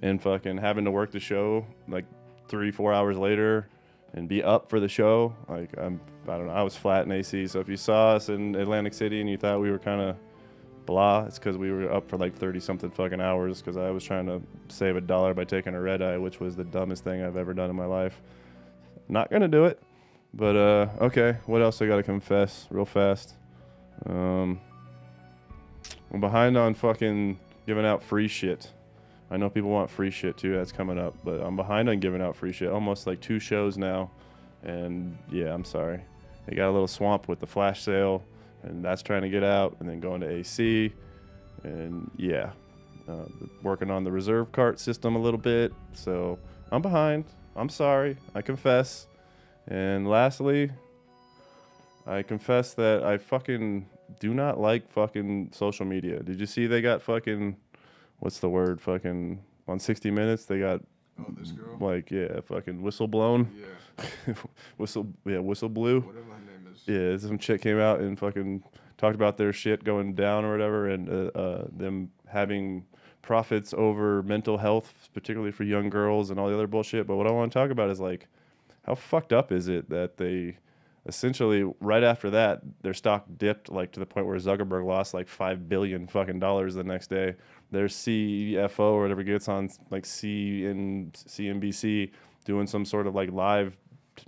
and 0.02 0.20
fucking 0.20 0.58
having 0.58 0.84
to 0.86 0.90
work 0.90 1.12
the 1.12 1.20
show 1.20 1.64
like 1.86 2.04
three, 2.48 2.72
four 2.72 2.92
hours 2.92 3.16
later 3.16 3.68
and 4.14 4.28
be 4.28 4.42
up 4.42 4.68
for 4.68 4.80
the 4.80 4.88
show. 4.88 5.34
Like 5.48 5.70
I'm, 5.78 6.00
I 6.28 6.36
don't 6.36 6.46
know. 6.46 6.52
I 6.52 6.62
was 6.62 6.76
flat 6.76 7.06
in 7.06 7.12
AC. 7.12 7.46
So 7.46 7.60
if 7.60 7.68
you 7.68 7.76
saw 7.76 8.12
us 8.14 8.28
in 8.28 8.54
Atlantic 8.54 8.94
City 8.94 9.20
and 9.20 9.28
you 9.28 9.36
thought 9.36 9.60
we 9.60 9.70
were 9.70 9.78
kind 9.78 10.00
of 10.00 10.16
blah, 10.86 11.24
it's 11.24 11.38
because 11.38 11.56
we 11.56 11.70
were 11.70 11.92
up 11.92 12.08
for 12.08 12.16
like 12.16 12.36
30 12.36 12.60
something 12.60 12.90
fucking 12.90 13.20
hours. 13.20 13.60
Because 13.60 13.76
I 13.76 13.90
was 13.90 14.04
trying 14.04 14.26
to 14.26 14.42
save 14.68 14.96
a 14.96 15.00
dollar 15.00 15.34
by 15.34 15.44
taking 15.44 15.74
a 15.74 15.80
red 15.80 16.02
eye, 16.02 16.18
which 16.18 16.40
was 16.40 16.56
the 16.56 16.64
dumbest 16.64 17.04
thing 17.04 17.22
I've 17.22 17.36
ever 17.36 17.54
done 17.54 17.70
in 17.70 17.76
my 17.76 17.86
life. 17.86 18.20
Not 19.08 19.30
gonna 19.30 19.48
do 19.48 19.64
it. 19.66 19.80
But 20.34 20.56
uh, 20.56 20.88
okay. 21.00 21.38
What 21.46 21.62
else 21.62 21.80
I 21.82 21.86
gotta 21.86 22.02
confess 22.02 22.66
real 22.70 22.84
fast? 22.84 23.34
Um, 24.06 24.60
I'm 26.12 26.20
behind 26.20 26.56
on 26.56 26.74
fucking 26.74 27.38
giving 27.66 27.86
out 27.86 28.02
free 28.02 28.28
shit. 28.28 28.72
I 29.30 29.36
know 29.36 29.48
people 29.48 29.70
want 29.70 29.90
free 29.90 30.10
shit 30.10 30.36
too. 30.36 30.56
That's 30.56 30.72
coming 30.72 30.98
up, 30.98 31.14
but 31.24 31.40
I'm 31.40 31.56
behind 31.56 31.88
on 31.88 32.00
giving 32.00 32.20
out 32.20 32.34
free 32.34 32.52
shit. 32.52 32.68
Almost 32.70 33.06
like 33.06 33.20
two 33.20 33.38
shows 33.38 33.78
now, 33.78 34.10
and 34.62 35.16
yeah, 35.30 35.54
I'm 35.54 35.64
sorry. 35.64 36.00
They 36.46 36.56
got 36.56 36.68
a 36.68 36.72
little 36.72 36.88
swamp 36.88 37.28
with 37.28 37.38
the 37.38 37.46
flash 37.46 37.82
sale, 37.82 38.24
and 38.62 38.84
that's 38.84 39.02
trying 39.02 39.22
to 39.22 39.28
get 39.28 39.44
out, 39.44 39.76
and 39.78 39.88
then 39.88 40.00
going 40.00 40.20
to 40.22 40.28
AC, 40.28 40.92
and 41.62 42.10
yeah, 42.16 42.50
uh, 43.08 43.26
working 43.62 43.90
on 43.90 44.04
the 44.04 44.10
reserve 44.10 44.50
cart 44.52 44.80
system 44.80 45.14
a 45.14 45.20
little 45.20 45.38
bit. 45.38 45.72
So 45.92 46.38
I'm 46.72 46.82
behind. 46.82 47.24
I'm 47.54 47.68
sorry. 47.68 48.16
I 48.34 48.42
confess. 48.42 49.06
And 49.68 50.08
lastly, 50.08 50.70
I 52.06 52.22
confess 52.22 52.74
that 52.74 53.04
I 53.04 53.18
fucking 53.18 53.86
do 54.18 54.34
not 54.34 54.58
like 54.58 54.90
fucking 54.90 55.50
social 55.52 55.86
media. 55.86 56.20
Did 56.20 56.40
you 56.40 56.46
see 56.46 56.66
they 56.66 56.80
got 56.80 57.02
fucking 57.02 57.56
what's 58.20 58.38
the 58.38 58.48
word? 58.48 58.80
Fucking 58.80 59.42
on 59.68 59.78
60 59.78 60.10
Minutes, 60.10 60.44
they 60.46 60.58
got 60.60 60.80
Oh, 61.18 61.26
this 61.38 61.50
girl. 61.52 61.76
like 61.80 62.10
yeah, 62.10 62.40
fucking 62.40 62.80
whistle 62.80 63.06
blown, 63.06 63.50
Yeah, 64.26 64.34
whistle 64.78 65.06
yeah, 65.26 65.38
whistle 65.38 65.68
blew. 65.68 66.00
whatever 66.00 66.24
her 66.32 66.38
name 66.40 66.72
is. 66.72 66.82
Yeah, 66.86 67.28
some 67.28 67.36
chick 67.38 67.60
came 67.60 67.78
out 67.78 68.00
and 68.00 68.18
fucking 68.18 68.62
talked 68.96 69.16
about 69.16 69.36
their 69.36 69.52
shit 69.52 69.84
going 69.84 70.14
down 70.14 70.44
or 70.46 70.52
whatever, 70.52 70.88
and 70.88 71.08
uh, 71.10 71.38
uh, 71.38 71.66
them 71.76 72.10
having 72.26 72.86
profits 73.20 73.74
over 73.76 74.22
mental 74.22 74.56
health, 74.56 75.10
particularly 75.12 75.52
for 75.52 75.64
young 75.64 75.90
girls 75.90 76.30
and 76.30 76.40
all 76.40 76.48
the 76.48 76.54
other 76.54 76.66
bullshit. 76.66 77.06
But 77.06 77.16
what 77.16 77.26
I 77.26 77.30
want 77.32 77.52
to 77.52 77.58
talk 77.58 77.70
about 77.70 77.90
is 77.90 78.00
like, 78.00 78.26
how 78.84 78.94
fucked 78.94 79.34
up 79.34 79.52
is 79.52 79.68
it 79.68 79.90
that 79.90 80.16
they 80.16 80.56
essentially 81.06 81.64
right 81.80 82.02
after 82.02 82.28
that 82.30 82.60
their 82.82 82.92
stock 82.92 83.24
dipped 83.38 83.70
like 83.70 83.90
to 83.92 84.00
the 84.00 84.06
point 84.06 84.26
where 84.26 84.36
Zuckerberg 84.36 84.84
lost 84.86 85.14
like 85.14 85.28
five 85.28 85.66
billion 85.68 86.06
fucking 86.06 86.38
dollars 86.40 86.74
the 86.74 86.84
next 86.84 87.08
day. 87.08 87.34
Their 87.70 87.86
CFO 87.86 88.80
or 88.80 89.02
whatever 89.02 89.22
gets 89.22 89.48
on 89.48 89.70
like 89.90 90.04
CN, 90.04 91.12
CNBC 91.12 92.10
doing 92.44 92.66
some 92.66 92.84
sort 92.84 93.06
of 93.06 93.14
like 93.14 93.30
live 93.30 93.76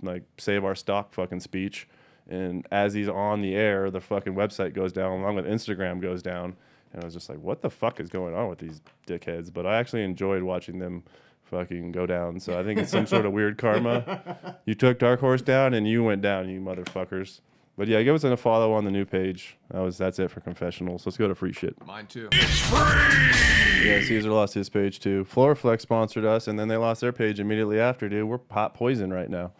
like 0.01 0.23
save 0.37 0.63
our 0.63 0.75
stock 0.75 1.13
fucking 1.13 1.39
speech. 1.39 1.87
And 2.29 2.65
as 2.71 2.93
he's 2.93 3.09
on 3.09 3.41
the 3.41 3.53
air, 3.55 3.91
the 3.91 3.99
fucking 3.99 4.33
website 4.33 4.73
goes 4.73 4.93
down 4.93 5.19
along 5.19 5.35
with 5.35 5.45
Instagram 5.45 6.01
goes 6.01 6.23
down. 6.23 6.55
And 6.93 7.03
I 7.03 7.05
was 7.05 7.13
just 7.13 7.27
like, 7.27 7.39
what 7.39 7.61
the 7.61 7.69
fuck 7.69 7.99
is 7.99 8.09
going 8.09 8.35
on 8.35 8.47
with 8.49 8.59
these 8.59 8.81
dickheads? 9.07 9.51
But 9.51 9.65
I 9.65 9.77
actually 9.77 10.03
enjoyed 10.03 10.43
watching 10.43 10.79
them 10.79 11.03
fucking 11.43 11.91
go 11.91 12.05
down. 12.05 12.39
So 12.39 12.57
I 12.57 12.63
think 12.63 12.79
it's 12.79 12.91
some 12.91 13.05
sort 13.05 13.25
of 13.25 13.33
weird 13.33 13.57
karma. 13.57 14.57
You 14.65 14.75
took 14.75 14.97
Dark 14.97 15.19
Horse 15.19 15.41
down 15.41 15.73
and 15.73 15.85
you 15.85 16.05
went 16.05 16.21
down, 16.21 16.47
you 16.47 16.61
motherfuckers. 16.61 17.41
But 17.75 17.87
yeah, 17.87 18.03
give 18.03 18.13
us 18.13 18.23
a 18.23 18.37
follow 18.37 18.73
on 18.73 18.85
the 18.85 18.91
new 18.91 19.03
page. 19.05 19.57
That 19.71 19.81
was 19.81 19.97
that's 19.97 20.19
it 20.19 20.29
for 20.29 20.41
confessionals. 20.41 21.05
Let's 21.05 21.17
go 21.17 21.27
to 21.27 21.33
free 21.33 21.53
shit. 21.53 21.75
Mine 21.85 22.05
too. 22.05 22.29
It's 22.31 22.59
free. 22.59 23.87
Yeah, 23.89 23.99
Caesar 24.01 24.29
lost 24.29 24.53
his 24.53 24.69
page 24.69 24.99
too. 24.99 25.25
Floraflex 25.25 25.81
sponsored 25.81 26.23
us, 26.23 26.47
and 26.47 26.59
then 26.59 26.67
they 26.67 26.77
lost 26.77 27.01
their 27.01 27.11
page 27.11 27.39
immediately 27.39 27.79
after, 27.79 28.07
dude. 28.07 28.27
We're 28.27 28.37
pot 28.37 28.75
poison 28.75 29.11
right 29.11 29.29
now. 29.29 29.53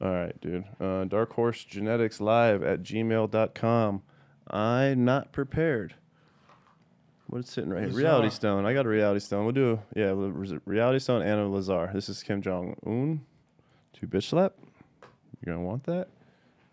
All 0.00 0.10
right, 0.10 0.38
dude. 0.40 0.64
Uh, 0.80 1.04
Dark 1.04 1.32
Horse 1.34 1.64
Genetics 1.64 2.20
Live 2.20 2.62
at 2.62 2.82
gmail.com. 2.82 4.02
I'm 4.50 5.04
not 5.04 5.32
prepared. 5.32 5.94
What's 7.28 7.50
sitting 7.50 7.70
right 7.70 7.80
here? 7.80 7.88
Lazar. 7.88 7.98
Reality 7.98 8.30
Stone. 8.30 8.66
I 8.66 8.74
got 8.74 8.86
a 8.86 8.88
Reality 8.88 9.20
Stone. 9.20 9.44
We'll 9.44 9.54
do, 9.54 9.80
yeah, 9.94 10.12
Reality 10.64 10.98
Stone 10.98 11.22
and 11.22 11.40
a 11.40 11.48
Lazar. 11.48 11.90
This 11.94 12.08
is 12.08 12.22
Kim 12.22 12.42
Jong 12.42 12.76
Un. 12.86 13.24
To 13.94 14.06
bitch 14.06 14.24
slap. 14.24 14.52
You're 15.40 15.54
going 15.54 15.64
to 15.64 15.66
want 15.66 15.84
that. 15.84 16.08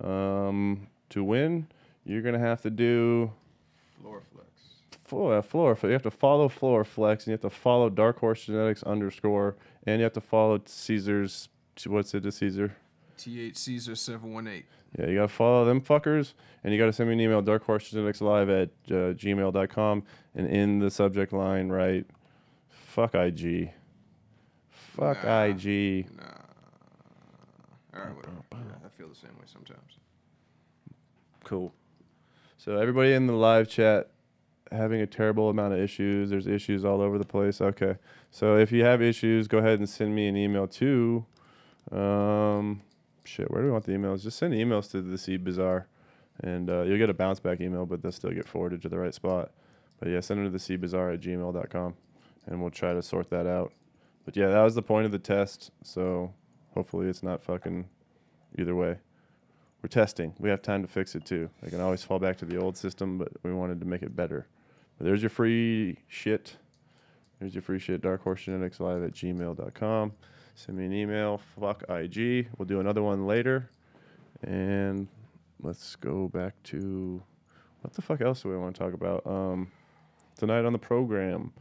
Um, 0.03 0.88
to 1.09 1.23
win, 1.23 1.68
you're 2.06 2.21
going 2.21 2.33
to 2.33 2.39
have 2.39 2.61
to 2.63 2.69
do 2.69 3.31
Floraflex. 4.04 4.21
Floor, 5.06 5.42
floor. 5.44 5.78
You 5.83 5.89
have 5.89 6.01
to 6.04 6.11
follow 6.11 6.49
floor 6.49 6.83
flex, 6.83 7.23
and 7.25 7.31
you 7.31 7.33
have 7.33 7.42
to 7.42 7.49
follow 7.49 7.89
Dark 7.89 8.19
Horse 8.19 8.45
Genetics 8.45 8.81
underscore, 8.83 9.56
and 9.85 9.99
you 9.99 10.04
have 10.04 10.13
to 10.13 10.21
follow 10.21 10.59
Caesar's. 10.66 11.49
What's 11.85 12.13
it 12.13 12.21
to 12.23 12.31
Caesar? 12.31 12.75
TH 13.18 13.56
Caesar 13.56 13.95
seven 13.95 14.33
one 14.33 14.47
eight. 14.47 14.66
Yeah, 14.97 15.07
you 15.07 15.16
gotta 15.16 15.28
follow 15.28 15.66
them 15.66 15.81
fuckers, 15.81 16.33
and 16.63 16.73
you 16.73 16.80
gotta 16.80 16.94
send 16.94 17.09
me 17.09 17.13
an 17.16 17.21
email, 17.21 17.42
Dark 17.42 17.63
Horse 17.63 17.89
Genetics 17.89 18.21
Live 18.21 18.49
at 18.49 18.69
uh, 18.89 19.13
gmail.com, 19.13 20.04
and 20.35 20.47
in 20.47 20.80
the 20.80 20.89
subject 20.92 21.31
line, 21.33 21.69
write, 21.69 22.06
"Fuck 22.69 23.13
IG." 23.16 23.71
Fuck 24.69 25.23
Nah. 25.23 25.44
IG. 25.44 26.07
Nah. 26.18 26.23
All 27.95 28.06
right, 28.06 28.16
whatever. 28.16 28.35
The 29.13 29.27
same 29.27 29.37
way 29.37 29.45
sometimes. 29.45 29.99
Cool. 31.43 31.71
So 32.57 32.77
everybody 32.77 33.13
in 33.13 33.27
the 33.27 33.33
live 33.33 33.67
chat 33.67 34.09
having 34.71 35.01
a 35.01 35.07
terrible 35.07 35.49
amount 35.49 35.73
of 35.73 35.79
issues. 35.79 36.31
There's 36.31 36.47
issues 36.47 36.83
all 36.83 36.99
over 36.99 37.19
the 37.19 37.25
place. 37.25 37.61
Okay. 37.61 37.97
So 38.31 38.57
if 38.57 38.71
you 38.71 38.83
have 38.83 39.01
issues, 39.03 39.47
go 39.47 39.59
ahead 39.59 39.77
and 39.77 39.87
send 39.87 40.15
me 40.15 40.27
an 40.27 40.35
email 40.35 40.67
to 40.67 41.25
um 41.91 42.81
shit, 43.23 43.51
where 43.51 43.61
do 43.61 43.67
we 43.67 43.71
want 43.71 43.85
the 43.85 43.91
emails? 43.91 44.23
Just 44.23 44.39
send 44.39 44.53
emails 44.53 44.89
to 44.91 45.01
the 45.01 45.17
Seed 45.17 45.43
Bazaar 45.43 45.87
and 46.41 46.69
uh, 46.69 46.81
you'll 46.81 46.97
get 46.97 47.09
a 47.09 47.13
bounce 47.13 47.39
back 47.39 47.61
email, 47.61 47.85
but 47.85 48.01
they'll 48.01 48.11
still 48.11 48.31
get 48.31 48.47
forwarded 48.47 48.81
to 48.81 48.89
the 48.89 48.97
right 48.97 49.13
spot. 49.13 49.51
But 49.99 50.09
yeah, 50.09 50.21
send 50.21 50.39
them 50.39 50.47
to 50.47 50.51
the 50.51 50.59
Seed 50.59 50.81
Bazaar 50.81 51.11
at 51.11 51.21
gmail.com 51.21 51.93
and 52.47 52.61
we'll 52.61 52.71
try 52.71 52.93
to 52.93 53.01
sort 53.03 53.29
that 53.29 53.45
out. 53.45 53.73
But 54.25 54.35
yeah, 54.35 54.47
that 54.47 54.63
was 54.63 54.73
the 54.73 54.81
point 54.81 55.05
of 55.05 55.11
the 55.11 55.19
test. 55.19 55.69
So 55.83 56.33
hopefully 56.73 57.07
it's 57.07 57.21
not 57.21 57.43
fucking 57.43 57.87
either 58.57 58.76
way. 58.76 58.98
We're 59.81 59.90
testing. 59.90 60.33
We 60.40 60.50
have 60.50 60.62
time 60.62 60.81
to 60.81 60.88
fix 60.88 61.14
it 61.16 61.26
too. 61.26 61.50
I 61.66 61.69
can 61.69 61.81
always 61.81 62.04
fall 62.04 62.19
back 62.19 62.38
to 62.38 62.45
the 62.45 62.57
old 62.57 62.78
system, 62.78 63.18
but 63.18 63.30
we 63.44 63.54
wanted 63.54 63.80
to 63.81 63.86
make 63.86 64.02
it 64.02 64.16
better. 64.16 64.48
But 64.98 65.06
there's 65.06 65.22
your 65.22 65.30
free 65.30 66.00
shit. 66.07 66.56
There's 67.40 67.54
your 67.54 67.62
free 67.62 67.80
shit. 67.80 68.02
Dark 68.02 68.24
Horse 68.24 68.44
Genetics 68.44 68.80
Live 68.80 69.04
at 69.04 69.12
gmail.com. 69.12 70.14
Send 70.56 70.78
me 70.78 70.86
an 70.86 70.94
email. 70.94 71.42
Fuck 71.60 71.83
IG. 71.90 72.48
We'll 72.57 72.66
do 72.66 72.80
another 72.80 73.04
one 73.04 73.28
later. 73.28 73.69
And 74.44 75.07
let's 75.62 75.95
go 75.95 76.28
back 76.30 76.54
to 76.64 77.22
what 77.81 77.94
the 77.94 78.02
fuck 78.02 78.22
else 78.22 78.44
do 78.44 78.50
we 78.50 78.57
want 78.57 78.76
to 78.76 78.80
talk 78.81 78.94
about? 78.94 79.26
Um, 79.28 79.72
tonight 80.38 80.64
on 80.64 80.72
the 80.72 80.80
program, 80.80 81.52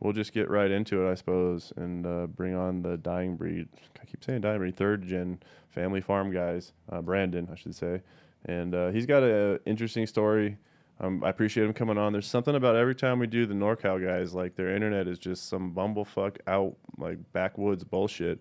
we'll 0.00 0.12
just 0.12 0.32
get 0.32 0.50
right 0.50 0.70
into 0.70 1.06
it, 1.06 1.10
I 1.10 1.14
suppose, 1.14 1.72
and 1.76 2.06
uh, 2.06 2.26
bring 2.26 2.54
on 2.54 2.82
the 2.82 2.96
dying 2.96 3.36
breed. 3.36 3.68
I 4.00 4.04
keep 4.04 4.24
saying 4.24 4.42
dying 4.42 4.58
breed, 4.58 4.76
third 4.76 5.06
gen 5.06 5.40
family 5.68 6.00
farm 6.00 6.32
guys, 6.32 6.72
uh, 6.90 7.00
Brandon, 7.02 7.48
I 7.52 7.56
should 7.56 7.74
say, 7.74 8.02
and 8.44 8.74
uh, 8.74 8.90
he's 8.90 9.06
got 9.06 9.22
an 9.22 9.60
interesting 9.66 10.06
story. 10.06 10.56
Um, 11.00 11.22
I 11.22 11.30
appreciate 11.30 11.64
him 11.64 11.72
coming 11.72 11.96
on. 11.96 12.12
There's 12.12 12.26
something 12.26 12.56
about 12.56 12.74
every 12.74 12.94
time 12.94 13.20
we 13.20 13.28
do 13.28 13.46
the 13.46 13.54
NorCal 13.54 14.04
guys, 14.04 14.34
like 14.34 14.56
their 14.56 14.74
internet 14.74 15.06
is 15.06 15.18
just 15.18 15.48
some 15.48 15.72
bumblefuck 15.72 16.38
out, 16.48 16.76
like 16.96 17.18
backwoods 17.32 17.84
bullshit, 17.84 18.40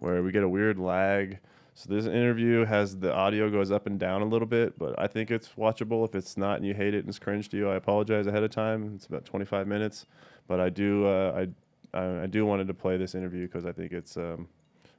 where 0.00 0.22
we 0.22 0.30
get 0.30 0.42
a 0.42 0.48
weird 0.48 0.78
lag. 0.78 1.38
So 1.76 1.92
this 1.92 2.06
interview 2.06 2.64
has 2.66 2.98
the 2.98 3.12
audio 3.12 3.50
goes 3.50 3.72
up 3.72 3.86
and 3.86 3.98
down 3.98 4.22
a 4.22 4.26
little 4.26 4.46
bit, 4.46 4.78
but 4.78 4.94
I 4.98 5.08
think 5.08 5.30
it's 5.30 5.50
watchable. 5.58 6.06
If 6.06 6.14
it's 6.14 6.36
not 6.36 6.58
and 6.58 6.66
you 6.66 6.74
hate 6.74 6.94
it 6.94 7.00
and 7.00 7.08
it's 7.08 7.18
cringe 7.18 7.48
to 7.48 7.56
you, 7.56 7.68
I 7.68 7.74
apologize 7.74 8.26
ahead 8.26 8.44
of 8.44 8.50
time. 8.50 8.92
It's 8.94 9.06
about 9.06 9.24
25 9.24 9.66
minutes, 9.66 10.06
but 10.46 10.60
I 10.60 10.68
do 10.68 11.06
uh, 11.06 11.46
I, 11.94 12.22
I 12.22 12.26
do 12.26 12.44
wanted 12.46 12.66
to 12.68 12.74
play 12.74 12.96
this 12.96 13.14
interview 13.14 13.46
because 13.46 13.64
I 13.64 13.72
think 13.72 13.92
it's 13.92 14.16
um, 14.16 14.48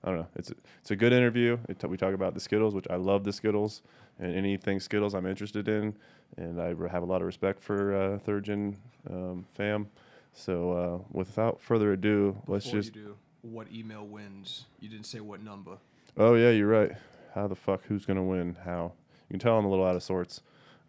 I 0.04 0.10
don't 0.10 0.20
know 0.20 0.28
it's 0.36 0.52
it's 0.82 0.92
a 0.92 0.96
good 0.96 1.14
interview. 1.14 1.58
It 1.70 1.80
t- 1.80 1.88
we 1.88 1.98
talk 1.98 2.14
about 2.14 2.34
the 2.34 2.40
Skittles, 2.40 2.74
which 2.74 2.88
I 2.90 2.96
love 2.96 3.24
the 3.24 3.34
Skittles 3.34 3.82
and 4.20 4.34
anything 4.36 4.80
Skittles 4.80 5.14
I'm 5.14 5.25
interested 5.25 5.68
in, 5.68 5.96
and 6.38 6.62
I 6.62 6.68
have 6.90 7.04
a 7.04 7.06
lot 7.06 7.22
of 7.22 7.25
respect 7.28 7.62
for 7.62 7.96
uh, 7.96 8.20
third 8.20 8.46
gen 8.46 8.78
um, 9.10 9.46
fam. 9.54 9.88
So 10.34 10.72
uh, 10.72 11.08
without 11.12 11.62
further 11.62 11.94
ado, 11.94 12.36
let's 12.48 12.66
Before 12.66 12.82
just 12.82 12.96
you 12.96 13.02
do, 13.04 13.16
what 13.42 13.72
email 13.72 14.06
wins? 14.06 14.66
You 14.80 14.90
didn't 14.90 15.06
say 15.06 15.20
what 15.20 15.42
number. 15.42 15.78
Oh 16.18 16.36
yeah, 16.36 16.50
you're 16.52 16.68
right. 16.68 16.92
How 17.34 17.48
the 17.48 17.56
fuck? 17.56 17.84
Who's 17.86 18.06
gonna 18.06 18.24
win? 18.24 18.58
How? 18.64 18.94
You 19.30 19.34
can 19.34 19.40
tell 19.40 19.58
I'm 19.58 19.66
a 19.66 19.70
little 19.70 19.86
out 19.86 19.96
of 19.96 20.04
sorts. 20.04 20.42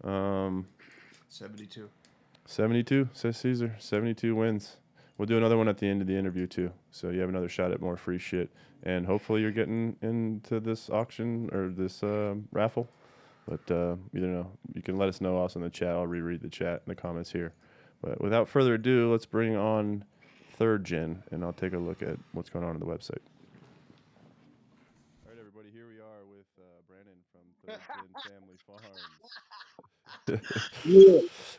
Um, 0.04 0.66
72. 1.28 1.88
72 2.46 3.08
says 3.12 3.36
Caesar. 3.38 3.76
72 3.78 4.34
wins. 4.34 4.76
We'll 5.18 5.26
do 5.26 5.36
another 5.36 5.56
one 5.56 5.68
at 5.68 5.78
the 5.78 5.86
end 5.86 6.00
of 6.00 6.06
the 6.06 6.16
interview 6.16 6.46
too, 6.46 6.72
so 6.90 7.10
you 7.10 7.20
have 7.20 7.28
another 7.28 7.48
shot 7.48 7.72
at 7.72 7.80
more 7.80 7.96
free 7.96 8.18
shit. 8.18 8.50
And 8.82 9.06
hopefully 9.06 9.40
you're 9.40 9.50
getting 9.50 9.96
into 10.02 10.60
this 10.60 10.90
auction 10.90 11.48
or 11.52 11.70
this 11.70 12.02
um 12.02 12.48
raffle. 12.52 12.88
But 13.48 13.70
uh, 13.70 13.96
you 14.12 14.26
know, 14.26 14.50
you 14.74 14.82
can 14.82 14.96
let 14.96 15.08
us 15.08 15.20
know 15.20 15.36
also 15.36 15.58
in 15.58 15.64
the 15.64 15.70
chat. 15.70 15.90
I'll 15.90 16.06
reread 16.06 16.42
the 16.42 16.48
chat 16.48 16.82
in 16.86 16.90
the 16.90 16.94
comments 16.94 17.32
here. 17.32 17.52
But 18.02 18.20
without 18.20 18.48
further 18.48 18.74
ado, 18.74 19.10
let's 19.10 19.24
bring 19.26 19.56
on 19.56 20.04
third 20.56 20.84
gen, 20.84 21.22
and 21.30 21.44
I'll 21.44 21.52
take 21.52 21.72
a 21.72 21.78
look 21.78 22.02
at 22.02 22.18
what's 22.32 22.50
going 22.50 22.64
on 22.64 22.74
on 22.74 22.80
the 22.80 22.86
website. 22.86 23.22
All 25.24 25.30
right, 25.30 25.38
everybody, 25.38 25.68
here 25.72 25.86
we 25.86 26.00
are 26.00 26.24
with 26.28 26.46
uh, 26.58 26.64
Brandon 26.88 27.14
from 27.32 27.42
Third 27.66 27.80
Gen 27.86 28.32
Family 28.32 28.58
Farms. 28.66 28.82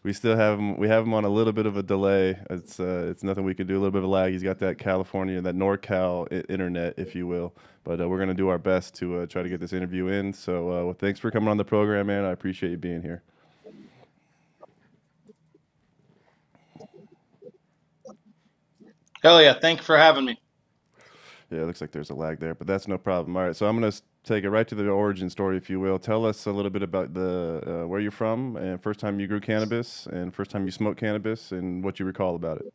we 0.03 0.13
still 0.13 0.35
have 0.35 0.59
him. 0.59 0.77
We 0.77 0.87
have 0.87 1.03
him 1.03 1.13
on 1.13 1.23
a 1.25 1.29
little 1.29 1.53
bit 1.53 1.65
of 1.65 1.77
a 1.77 1.83
delay. 1.83 2.37
It's 2.49 2.79
uh, 2.79 3.07
it's 3.09 3.23
nothing 3.23 3.43
we 3.43 3.53
can 3.53 3.67
do. 3.67 3.75
A 3.75 3.79
little 3.79 3.91
bit 3.91 3.99
of 3.99 4.03
a 4.05 4.07
lag. 4.07 4.31
He's 4.33 4.43
got 4.43 4.59
that 4.59 4.77
California, 4.77 5.39
that 5.41 5.55
NorCal 5.55 6.27
I- 6.31 6.51
internet, 6.51 6.95
if 6.97 7.15
you 7.15 7.27
will. 7.27 7.53
But 7.83 8.01
uh, 8.01 8.09
we're 8.09 8.19
gonna 8.19 8.33
do 8.33 8.49
our 8.49 8.57
best 8.57 8.95
to 8.95 9.19
uh, 9.19 9.25
try 9.27 9.43
to 9.43 9.49
get 9.49 9.59
this 9.61 9.73
interview 9.73 10.07
in. 10.07 10.33
So, 10.33 10.67
uh, 10.71 10.83
well, 10.85 10.93
thanks 10.93 11.19
for 11.19 11.31
coming 11.31 11.49
on 11.49 11.57
the 11.57 11.65
program, 11.65 12.07
man. 12.07 12.25
I 12.25 12.31
appreciate 12.31 12.71
you 12.71 12.77
being 12.77 13.01
here. 13.01 13.23
Hell 19.23 19.41
yeah! 19.41 19.53
Thank 19.59 19.79
you 19.79 19.85
for 19.85 19.97
having 19.97 20.25
me. 20.25 20.39
Yeah, 21.49 21.61
it 21.61 21.65
looks 21.65 21.81
like 21.81 21.91
there's 21.91 22.09
a 22.09 22.15
lag 22.15 22.39
there, 22.39 22.53
but 22.53 22.67
that's 22.67 22.87
no 22.87 22.97
problem. 22.97 23.35
All 23.37 23.43
right, 23.45 23.55
so 23.55 23.65
I'm 23.67 23.75
gonna 23.75 23.87
s- 23.87 24.01
take 24.27 24.43
it 24.43 24.49
right 24.49 24.67
to 24.67 24.75
the 24.75 24.89
origin 24.89 25.29
story, 25.29 25.57
if 25.57 25.69
you 25.69 25.79
will. 25.79 25.97
Tell 25.97 26.25
us 26.25 26.45
a 26.45 26.51
little 26.51 26.71
bit 26.71 26.83
about 26.83 27.13
the 27.13 27.61
uh, 27.83 27.87
where 27.87 27.99
you're 27.99 28.11
from, 28.11 28.55
and 28.57 28.81
first 28.81 28.99
time 28.99 29.19
you 29.19 29.27
grew 29.27 29.39
cannabis, 29.39 30.07
and 30.07 30.33
first 30.33 30.51
time 30.51 30.65
you 30.65 30.71
smoked 30.71 30.99
cannabis, 30.99 31.51
and 31.51 31.83
what 31.83 31.99
you 31.99 32.05
recall 32.05 32.35
about 32.35 32.59
it. 32.59 32.73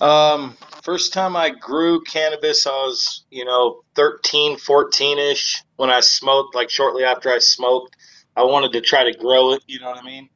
Um, 0.00 0.56
first 0.82 1.12
time 1.12 1.36
I 1.36 1.50
grew 1.50 2.00
cannabis, 2.02 2.66
I 2.66 2.70
was, 2.70 3.24
you 3.30 3.44
know, 3.44 3.82
13, 3.96 4.56
14 4.56 5.18
ish 5.18 5.62
when 5.76 5.90
I 5.90 6.00
smoked, 6.00 6.54
like 6.54 6.70
shortly 6.70 7.04
after 7.04 7.30
I 7.30 7.38
smoked. 7.38 7.96
I 8.34 8.44
wanted 8.44 8.72
to 8.72 8.80
try 8.80 9.04
to 9.04 9.12
grow 9.12 9.52
it, 9.52 9.62
you 9.66 9.78
know 9.80 9.90
what 9.90 9.98
I 9.98 10.02
mean? 10.02 10.30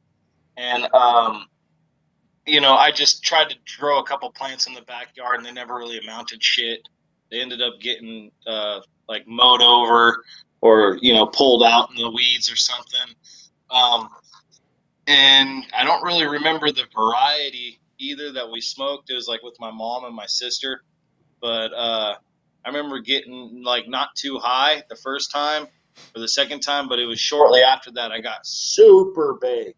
And, 0.55 0.93
um, 0.93 1.47
you 2.45 2.61
know, 2.61 2.73
I 2.73 2.91
just 2.91 3.23
tried 3.23 3.49
to 3.49 3.55
grow 3.79 3.99
a 3.99 4.03
couple 4.03 4.29
plants 4.31 4.67
in 4.67 4.73
the 4.73 4.81
backyard 4.81 5.37
and 5.37 5.45
they 5.45 5.51
never 5.51 5.75
really 5.75 5.97
amounted 5.97 6.43
shit. 6.43 6.87
They 7.31 7.41
ended 7.41 7.61
up 7.61 7.79
getting, 7.81 8.31
uh, 8.45 8.81
like 9.07 9.27
mowed 9.27 9.61
over 9.61 10.23
or, 10.61 10.97
you 11.01 11.13
know, 11.13 11.25
pulled 11.25 11.63
out 11.63 11.89
in 11.89 11.95
the 11.97 12.09
weeds 12.11 12.51
or 12.51 12.55
something. 12.55 13.15
Um, 13.69 14.09
and 15.07 15.63
I 15.75 15.83
don't 15.83 16.03
really 16.03 16.25
remember 16.25 16.71
the 16.71 16.85
variety 16.95 17.79
either 17.97 18.33
that 18.33 18.51
we 18.51 18.61
smoked. 18.61 19.09
It 19.09 19.15
was 19.15 19.27
like 19.27 19.43
with 19.43 19.55
my 19.59 19.71
mom 19.71 20.05
and 20.05 20.15
my 20.15 20.25
sister, 20.25 20.83
but 21.41 21.73
uh, 21.73 22.15
I 22.63 22.67
remember 22.67 22.99
getting 22.99 23.61
like 23.63 23.87
not 23.87 24.09
too 24.15 24.39
high 24.39 24.83
the 24.89 24.95
first 24.95 25.31
time 25.31 25.67
or 26.15 26.21
the 26.21 26.27
second 26.27 26.61
time, 26.61 26.87
but 26.87 26.99
it 26.99 27.05
was 27.05 27.19
shortly 27.19 27.61
after 27.61 27.91
that 27.91 28.11
I 28.11 28.21
got 28.21 28.39
super 28.45 29.37
big. 29.39 29.75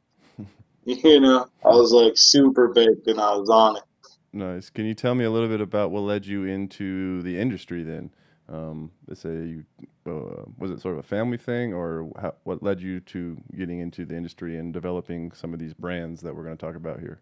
you 1.03 1.19
know, 1.19 1.45
I 1.65 1.69
was 1.69 1.91
like 1.91 2.13
super 2.15 2.69
big 2.69 2.87
and 3.07 3.19
I 3.19 3.35
was 3.35 3.49
on 3.49 3.75
it. 3.75 3.83
Nice. 4.31 4.69
Can 4.69 4.85
you 4.85 4.93
tell 4.93 5.15
me 5.15 5.25
a 5.25 5.29
little 5.29 5.49
bit 5.49 5.59
about 5.59 5.91
what 5.91 6.03
led 6.03 6.25
you 6.25 6.45
into 6.45 7.21
the 7.23 7.37
industry 7.37 7.83
then? 7.83 8.09
Um, 8.47 8.91
let's 9.05 9.19
say 9.19 9.29
you 9.29 9.65
uh, 10.05 10.45
was 10.57 10.71
it 10.71 10.79
sort 10.79 10.93
of 10.93 10.99
a 10.99 11.07
family 11.07 11.37
thing, 11.37 11.73
or 11.73 12.09
how, 12.21 12.33
what 12.45 12.63
led 12.63 12.81
you 12.81 13.01
to 13.01 13.35
getting 13.57 13.79
into 13.79 14.05
the 14.05 14.15
industry 14.15 14.57
and 14.57 14.71
developing 14.71 15.33
some 15.33 15.53
of 15.53 15.59
these 15.59 15.73
brands 15.73 16.21
that 16.21 16.33
we're 16.33 16.43
going 16.43 16.55
to 16.55 16.65
talk 16.65 16.75
about 16.75 17.01
here? 17.01 17.19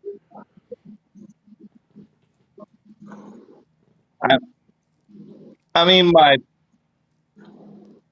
I, 4.22 4.38
I 5.74 5.86
mean, 5.86 6.12
my 6.13 6.38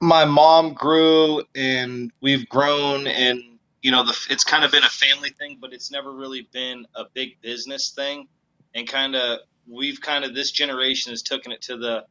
my 0.01 0.25
mom 0.25 0.73
grew 0.73 1.43
and 1.53 2.11
we've 2.21 2.49
grown 2.49 3.05
and 3.05 3.52
you 3.83 3.91
know 3.91 4.03
the 4.03 4.17
it's 4.29 4.45
kind 4.45 4.63
of 4.63 4.71
been 4.71 4.83
a 4.83 4.89
family 4.89 5.29
thing 5.29 5.59
but 5.61 5.73
it's 5.73 5.91
never 5.91 6.11
really 6.11 6.47
been 6.51 6.87
a 6.95 7.03
big 7.13 7.39
business 7.41 7.91
thing. 7.91 8.27
And 8.73 8.87
kind 8.87 9.15
of 9.15 9.39
we've 9.69 10.01
kind 10.01 10.25
of 10.25 10.33
this 10.33 10.49
generation 10.51 11.11
has 11.11 11.21
taken 11.21 11.51
it 11.51 11.61
to 11.63 11.77
the 11.77 12.05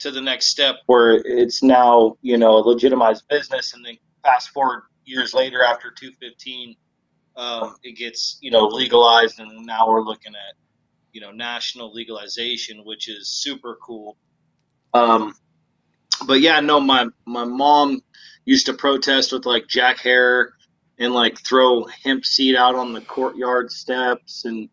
to 0.00 0.10
the 0.10 0.20
next 0.20 0.48
step 0.48 0.76
where 0.86 1.12
it's 1.12 1.62
now 1.62 2.18
you 2.20 2.36
know 2.36 2.56
a 2.56 2.62
legitimized 2.62 3.26
business. 3.28 3.72
And 3.72 3.86
then 3.86 3.96
fast 4.22 4.50
forward 4.50 4.82
years 5.06 5.32
later 5.32 5.62
after 5.62 5.90
215 5.90 6.76
um, 7.36 7.76
it 7.84 7.96
gets 7.96 8.38
you 8.42 8.50
know 8.50 8.66
legalized. 8.66 9.38
And 9.38 9.64
now 9.64 9.88
we're 9.88 10.02
looking 10.02 10.34
at 10.34 10.54
you 11.12 11.20
know 11.20 11.30
national 11.30 11.94
legalization 11.94 12.84
which 12.84 13.08
is 13.08 13.28
super 13.28 13.78
cool. 13.80 14.16
Um, 14.92 15.34
but 16.26 16.40
yeah, 16.40 16.58
no, 16.58 16.80
my 16.80 17.06
my 17.24 17.44
mom 17.44 18.02
used 18.44 18.66
to 18.66 18.74
protest 18.74 19.32
with 19.32 19.46
like 19.46 19.68
Jack 19.68 19.98
Herer 20.00 20.53
and 20.98 21.12
like 21.12 21.38
throw 21.40 21.84
hemp 22.04 22.24
seed 22.24 22.56
out 22.56 22.74
on 22.74 22.92
the 22.92 23.00
courtyard 23.00 23.70
steps, 23.70 24.44
and 24.44 24.68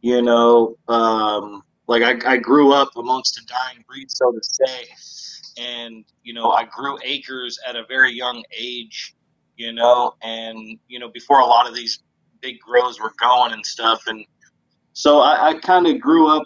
you 0.00 0.22
know, 0.22 0.76
um, 0.88 1.62
like 1.86 2.02
I, 2.02 2.32
I 2.32 2.36
grew 2.36 2.72
up 2.72 2.90
amongst 2.96 3.38
a 3.38 3.46
dying 3.46 3.84
breed, 3.88 4.10
so 4.10 4.32
to 4.32 4.40
say, 4.42 4.86
and 5.58 6.04
you 6.22 6.34
know, 6.34 6.50
I 6.50 6.64
grew 6.64 6.98
acres 7.04 7.58
at 7.66 7.76
a 7.76 7.84
very 7.88 8.12
young 8.12 8.42
age, 8.56 9.14
you 9.56 9.72
know, 9.72 10.14
and 10.22 10.78
you 10.88 10.98
know, 10.98 11.08
before 11.08 11.40
a 11.40 11.46
lot 11.46 11.68
of 11.68 11.74
these 11.74 12.00
big 12.40 12.58
grows 12.60 13.00
were 13.00 13.12
going 13.20 13.52
and 13.52 13.64
stuff, 13.64 14.02
and 14.06 14.24
so 14.92 15.20
I, 15.20 15.48
I 15.48 15.54
kind 15.54 15.86
of 15.86 16.00
grew 16.00 16.28
up 16.28 16.44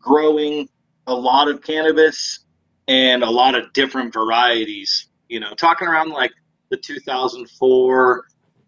growing 0.00 0.68
a 1.06 1.14
lot 1.14 1.48
of 1.48 1.62
cannabis 1.62 2.40
and 2.88 3.22
a 3.22 3.30
lot 3.30 3.54
of 3.54 3.72
different 3.72 4.12
varieties. 4.12 5.08
You 5.28 5.40
know, 5.40 5.54
talking 5.54 5.88
around 5.88 6.10
like 6.10 6.32
the 6.70 6.76
2004, 6.76 8.24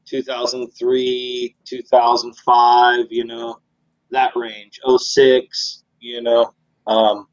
2003, 0.06 1.56
2005, 1.64 3.06
you 3.10 3.24
know, 3.24 3.58
that 4.10 4.32
range, 4.36 4.80
06, 4.98 5.84
you 6.00 6.22
know. 6.22 6.54
Um, 6.86 7.26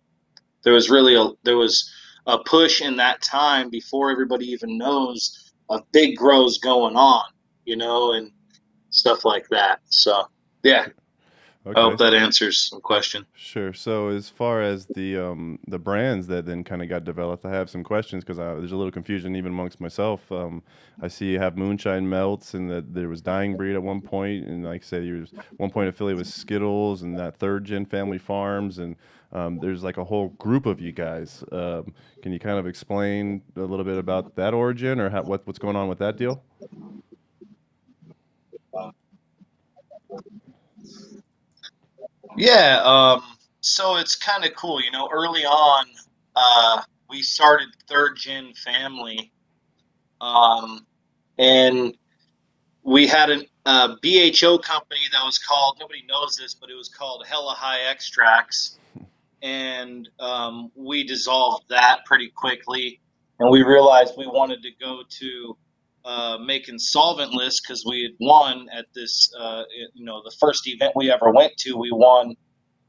there 0.64 0.74
was 0.74 0.90
really 0.90 1.16
a 1.16 1.30
there 1.44 1.58
was 1.58 1.92
a 2.26 2.40
push 2.40 2.82
in 2.82 2.96
that 2.98 3.22
time 3.22 3.70
before 3.70 4.10
everybody 4.10 4.46
even 4.48 4.78
knows 4.78 5.54
of 5.70 5.82
big 5.92 6.16
grows 6.18 6.58
going 6.58 6.96
on, 6.96 7.24
you 7.66 7.76
know, 7.76 8.14
and 8.14 8.32
stuff 8.90 9.26
like 9.26 9.48
that. 9.50 9.80
So 9.86 10.24
yeah, 10.64 10.88
Okay. 11.66 11.80
I 11.80 11.84
hope 11.84 11.98
that 12.00 12.14
answers 12.14 12.70
the 12.72 12.82
question. 12.82 13.26
Sure. 13.36 13.72
So 13.72 14.10
as 14.10 14.28
far 14.28 14.62
as 14.62 14.86
the 14.86 15.18
um, 15.18 15.60
the 15.66 15.80
brands 15.80 16.28
that 16.28 16.46
then 16.46 16.66
kind 16.66 16.82
of 16.82 16.90
got 16.90 17.06
developed, 17.06 17.46
I 17.46 17.52
have 17.52 17.70
some 17.70 17.86
questions 17.86 18.26
because 18.26 18.36
there's 18.36 18.74
a 18.74 18.76
little 18.76 18.92
confusion 18.92 19.34
even 19.38 19.54
amongst 19.54 19.80
myself. 19.80 20.30
Um, 20.30 20.62
I 21.02 21.08
see 21.08 21.32
you 21.32 21.40
have 21.40 21.56
Moonshine 21.56 22.10
Melts, 22.10 22.54
and 22.54 22.70
that 22.70 22.94
there 22.94 23.08
was 23.08 23.22
Dying 23.22 23.56
Breed 23.56 23.76
at 23.76 23.84
one 23.84 24.02
point, 24.02 24.46
and 24.46 24.66
like 24.66 24.82
I 24.82 24.86
said, 24.86 25.06
you 25.06 25.22
was 25.22 25.32
one 25.56 25.70
point 25.70 25.88
affiliate 25.88 26.18
with 26.18 26.28
Skittles 26.28 27.02
and 27.02 27.18
that 27.18 27.38
third 27.38 27.64
gen 27.64 27.86
Family 27.86 28.18
Farms, 28.18 28.80
and 28.80 28.98
um, 29.32 29.58
there's 29.60 29.84
like 29.84 29.96
a 29.96 30.04
whole 30.04 30.30
group 30.30 30.66
of 30.66 30.82
you 30.82 30.92
guys. 30.92 31.46
Um, 31.54 31.94
can 32.22 32.34
you 32.34 32.40
kind 32.40 32.60
of 32.60 32.68
explain 32.68 33.42
a 33.56 33.62
little 33.62 33.86
bit 33.86 33.98
about 33.98 34.36
that 34.36 34.54
origin 34.54 35.00
or 35.00 35.10
how, 35.10 35.24
what, 35.24 35.48
what's 35.48 35.60
going 35.60 35.78
on 35.78 35.88
with 35.88 36.00
that 36.00 36.18
deal? 36.18 36.44
Yeah, 42.38 42.82
um, 42.84 43.24
so 43.62 43.98
it's 43.98 44.16
kind 44.16 44.46
of 44.46 44.56
cool. 44.56 44.82
You 44.82 44.92
know, 44.92 45.10
early 45.12 45.46
on, 45.46 45.86
uh, 46.36 46.82
we 47.10 47.22
started 47.22 47.68
third 47.88 48.18
gen 48.18 48.54
family, 48.54 49.32
um, 50.22 50.86
and 51.38 51.96
we 52.84 53.08
had 53.08 53.30
a 53.66 53.98
BHO 54.02 54.60
company 54.60 55.02
that 55.12 55.24
was 55.26 55.38
called. 55.38 55.78
Nobody 55.80 56.04
knows 56.08 56.36
this, 56.36 56.54
but 56.56 56.70
it 56.70 56.76
was 56.76 56.90
called 56.90 57.26
Hella 57.28 57.56
High 57.58 57.82
Extracts, 57.90 58.80
and 59.42 60.10
um, 60.20 60.72
we 60.76 61.04
dissolved 61.04 61.66
that 61.70 62.06
pretty 62.06 62.30
quickly. 62.30 63.00
And 63.40 63.52
we 63.52 63.64
realized 63.64 64.14
we 64.18 64.28
wanted 64.28 64.62
to 64.64 64.72
go 64.80 65.02
to 65.20 65.58
uh, 66.06 66.38
making 66.38 66.76
solventless 66.76 67.62
because 67.62 67.86
we 67.88 68.04
had 68.04 68.12
won 68.20 68.68
at 68.78 68.86
this, 68.94 69.32
uh, 69.40 69.64
you 69.94 70.04
know, 70.04 70.22
the 70.24 70.36
first 70.40 70.68
event 70.68 70.94
we 70.96 71.12
ever 71.12 71.32
went 71.32 71.56
to. 71.58 71.78
We 71.78 71.92
won 71.92 72.36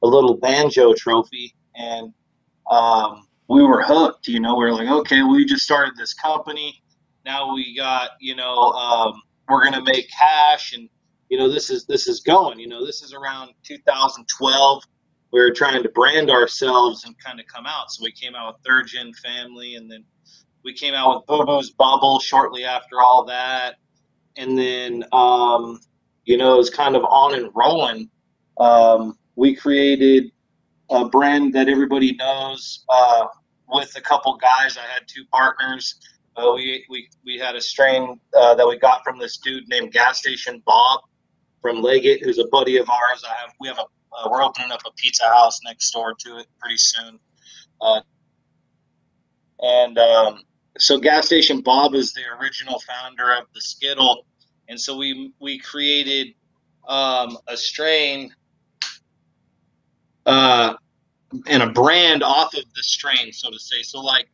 a 0.02 0.06
little 0.06 0.36
banjo 0.36 0.94
trophy, 0.94 1.54
and 1.76 2.12
um, 2.70 3.26
we 3.48 3.62
were 3.62 3.82
hooked. 3.82 4.26
You 4.26 4.40
know, 4.40 4.56
we 4.56 4.64
were 4.64 4.72
like, 4.72 4.88
okay, 4.88 5.22
we 5.22 5.44
just 5.44 5.62
started 5.62 5.94
this 5.96 6.12
company. 6.12 6.82
Now 7.24 7.54
we 7.54 7.76
got, 7.76 8.10
you 8.20 8.34
know, 8.36 8.56
um, 8.56 9.14
we're 9.48 9.64
gonna 9.64 9.84
make 9.84 10.08
hash, 10.10 10.72
and 10.72 10.88
you 11.28 11.38
know, 11.38 11.50
this 11.50 11.70
is 11.70 11.86
this 11.86 12.08
is 12.08 12.20
going. 12.20 12.58
You 12.58 12.68
know, 12.68 12.84
this 12.84 13.02
is 13.02 13.12
around 13.14 13.52
2012. 13.62 14.82
We 15.32 15.40
were 15.40 15.52
trying 15.52 15.82
to 15.82 15.88
brand 15.88 16.30
ourselves 16.30 17.04
and 17.04 17.14
kind 17.18 17.40
of 17.40 17.46
come 17.46 17.66
out. 17.66 17.90
So 17.90 18.04
we 18.04 18.12
came 18.12 18.34
out 18.34 18.54
with 18.54 18.64
Third 18.64 18.86
Gen 18.88 19.12
Family, 19.14 19.74
and 19.76 19.90
then 19.90 20.04
we 20.64 20.72
came 20.72 20.94
out 20.94 21.16
with 21.16 21.26
Boo 21.26 21.44
Boo's 21.44 21.70
Bubble 21.70 22.18
shortly 22.20 22.64
after 22.64 23.00
all 23.00 23.24
that, 23.26 23.76
and 24.36 24.58
then 24.58 25.04
um, 25.12 25.80
you 26.24 26.36
know, 26.36 26.54
it 26.54 26.58
was 26.58 26.70
kind 26.70 26.96
of 26.96 27.04
on 27.04 27.34
and 27.34 27.50
rolling. 27.54 28.10
Um, 28.58 29.18
we 29.36 29.54
created 29.54 30.32
a 30.90 31.04
brand 31.08 31.52
that 31.54 31.68
everybody 31.68 32.14
knows 32.14 32.84
uh, 32.88 33.26
with 33.68 33.94
a 33.96 34.00
couple 34.00 34.36
guys. 34.36 34.76
I 34.76 34.82
had 34.82 35.02
two 35.06 35.24
partners. 35.32 35.96
Uh, 36.36 36.52
we, 36.54 36.84
we, 36.88 37.08
we 37.24 37.38
had 37.38 37.54
a 37.54 37.60
strain 37.60 38.18
uh, 38.36 38.54
that 38.54 38.66
we 38.66 38.78
got 38.78 39.04
from 39.04 39.18
this 39.18 39.38
dude 39.38 39.68
named 39.68 39.92
Gas 39.92 40.18
Station 40.18 40.62
Bob 40.66 41.00
from 41.62 41.80
Leggett, 41.80 42.22
who's 42.22 42.38
a 42.38 42.46
buddy 42.50 42.76
of 42.76 42.88
ours. 42.88 43.24
I 43.28 43.34
have 43.40 43.52
we 43.60 43.68
have 43.68 43.78
a 43.78 43.84
uh, 44.14 44.28
we're 44.30 44.42
opening 44.42 44.70
up 44.70 44.80
a 44.86 44.92
pizza 44.92 45.24
house 45.24 45.58
next 45.64 45.90
door 45.90 46.14
to 46.20 46.38
it 46.38 46.46
pretty 46.60 46.76
soon. 46.76 47.18
Uh, 47.80 48.00
and 49.60 49.98
um, 49.98 50.42
so 50.78 50.98
Gas 50.98 51.26
Station 51.26 51.60
Bob 51.60 51.94
is 51.94 52.12
the 52.12 52.22
original 52.40 52.80
founder 52.80 53.32
of 53.34 53.46
the 53.54 53.60
Skittle, 53.60 54.26
and 54.68 54.80
so 54.80 54.96
we 54.96 55.32
we 55.40 55.58
created 55.58 56.28
um, 56.88 57.38
a 57.46 57.56
strain 57.56 58.34
uh, 60.26 60.74
and 61.46 61.62
a 61.62 61.68
brand 61.68 62.22
off 62.22 62.54
of 62.54 62.64
the 62.74 62.82
strain, 62.82 63.32
so 63.32 63.50
to 63.50 63.58
say. 63.58 63.82
So 63.82 64.00
like 64.00 64.28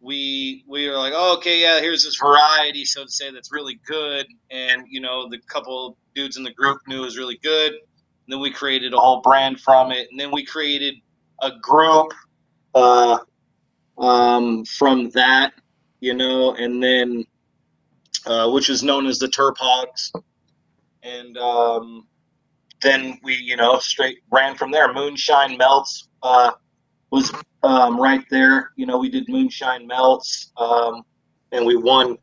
we 0.00 0.64
we 0.66 0.88
were 0.88 0.96
like, 0.96 1.12
oh, 1.14 1.36
okay, 1.38 1.60
yeah, 1.60 1.80
here's 1.80 2.04
this 2.04 2.16
variety, 2.16 2.84
so 2.84 3.04
to 3.04 3.10
say, 3.10 3.30
that's 3.30 3.52
really 3.52 3.80
good, 3.86 4.26
and 4.50 4.82
you 4.88 5.00
know 5.00 5.28
the 5.28 5.38
couple 5.48 5.96
dudes 6.14 6.36
in 6.36 6.42
the 6.42 6.52
group 6.52 6.80
knew 6.86 7.02
it 7.02 7.04
was 7.04 7.18
really 7.18 7.38
good. 7.42 7.72
And 7.72 8.34
then 8.34 8.40
we 8.40 8.50
created 8.50 8.92
a 8.92 8.98
whole 8.98 9.22
brand 9.22 9.60
from 9.60 9.90
it, 9.92 10.08
and 10.10 10.18
then 10.20 10.30
we 10.30 10.44
created 10.44 10.94
a 11.40 11.52
group 11.62 12.12
uh, 12.74 13.18
um, 13.98 14.64
from 14.64 15.10
that, 15.10 15.52
you 16.00 16.14
know, 16.14 16.54
and 16.54 16.82
then 16.82 17.24
uh, 18.26 18.50
which 18.50 18.70
is 18.70 18.82
known 18.82 19.06
as 19.06 19.18
the 19.18 19.26
Terp 19.26 19.56
Hogs, 19.58 20.12
and 21.02 21.36
um, 21.38 22.06
then 22.82 23.18
we, 23.22 23.34
you 23.34 23.56
know, 23.56 23.78
straight 23.78 24.18
ran 24.30 24.56
from 24.56 24.70
there. 24.70 24.92
Moonshine 24.92 25.56
Melts 25.56 26.08
uh, 26.22 26.52
was 27.10 27.32
um, 27.62 28.00
right 28.00 28.24
there. 28.30 28.70
You 28.76 28.86
know, 28.86 28.98
we 28.98 29.08
did 29.08 29.28
Moonshine 29.28 29.86
Melts, 29.86 30.52
um, 30.56 31.02
and 31.52 31.64
we 31.64 31.76
won, 31.76 32.16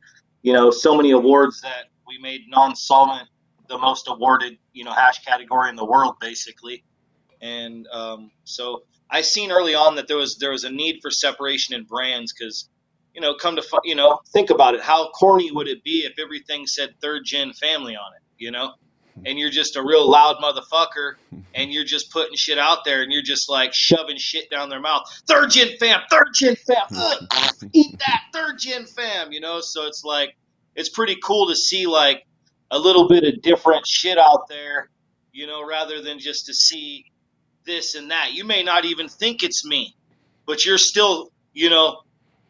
you 0.43 0.53
know, 0.53 0.71
so 0.71 0.95
many 0.95 1.11
awards 1.11 1.61
that 1.61 1.85
we 2.07 2.19
made 2.19 2.41
non-solvent 2.47 3.27
the 3.67 3.77
most 3.77 4.07
awarded, 4.07 4.57
you 4.73 4.83
know, 4.83 4.93
hash 4.93 5.23
category 5.23 5.69
in 5.69 5.75
the 5.75 5.85
world, 5.85 6.15
basically. 6.21 6.83
And 7.41 7.87
um, 7.87 8.31
so 8.43 8.83
I 9.09 9.21
seen 9.21 9.51
early 9.51 9.75
on 9.75 9.95
that 9.95 10.07
there 10.07 10.17
was 10.17 10.37
there 10.37 10.51
was 10.51 10.63
a 10.63 10.69
need 10.69 10.99
for 11.01 11.11
separation 11.11 11.75
in 11.75 11.83
brands 11.83 12.33
because, 12.33 12.69
you 13.13 13.21
know, 13.21 13.35
come 13.35 13.55
to 13.55 13.63
you 13.83 13.95
know 13.95 14.19
think 14.33 14.49
about 14.49 14.75
it, 14.75 14.81
how 14.81 15.09
corny 15.09 15.51
would 15.51 15.67
it 15.67 15.83
be 15.83 16.05
if 16.05 16.19
everything 16.19 16.67
said 16.67 16.95
third 17.01 17.23
gen 17.23 17.53
family 17.53 17.95
on 17.95 18.13
it, 18.15 18.21
you 18.37 18.51
know? 18.51 18.73
Hmm. 19.15 19.27
and 19.27 19.39
you're 19.39 19.49
just 19.49 19.75
a 19.75 19.83
real 19.83 20.09
loud 20.09 20.37
motherfucker 20.37 21.13
hmm. 21.29 21.39
and 21.53 21.71
you're 21.71 21.85
just 21.85 22.11
putting 22.11 22.35
shit 22.35 22.57
out 22.57 22.83
there 22.83 23.01
and 23.01 23.11
you're 23.11 23.21
just 23.21 23.49
like 23.49 23.73
shoving 23.73 24.17
shit 24.17 24.49
down 24.49 24.69
their 24.69 24.81
mouth. 24.81 25.03
Third 25.27 25.51
gen 25.51 25.69
fam, 25.79 26.01
third 26.09 26.29
gen 26.33 26.55
fam, 26.55 26.85
hmm. 26.89 27.25
ugh, 27.31 27.69
eat 27.73 27.97
that 27.99 28.23
third 28.33 28.59
gen 28.59 28.85
fam, 28.85 29.31
you 29.31 29.39
know? 29.39 29.61
So 29.61 29.85
it's 29.85 30.03
like, 30.03 30.35
it's 30.75 30.89
pretty 30.89 31.17
cool 31.23 31.47
to 31.47 31.55
see 31.55 31.85
like 31.87 32.25
a 32.71 32.79
little 32.79 33.07
bit 33.07 33.23
of 33.23 33.41
different 33.41 33.87
shit 33.87 34.17
out 34.17 34.47
there, 34.49 34.89
you 35.31 35.47
know, 35.47 35.65
rather 35.65 36.01
than 36.01 36.19
just 36.19 36.47
to 36.47 36.53
see 36.53 37.05
this 37.65 37.95
and 37.95 38.11
that. 38.11 38.33
You 38.33 38.45
may 38.45 38.63
not 38.63 38.85
even 38.85 39.07
think 39.07 39.43
it's 39.43 39.65
me, 39.65 39.95
but 40.45 40.65
you're 40.65 40.77
still, 40.77 41.31
you 41.53 41.69
know, 41.69 42.01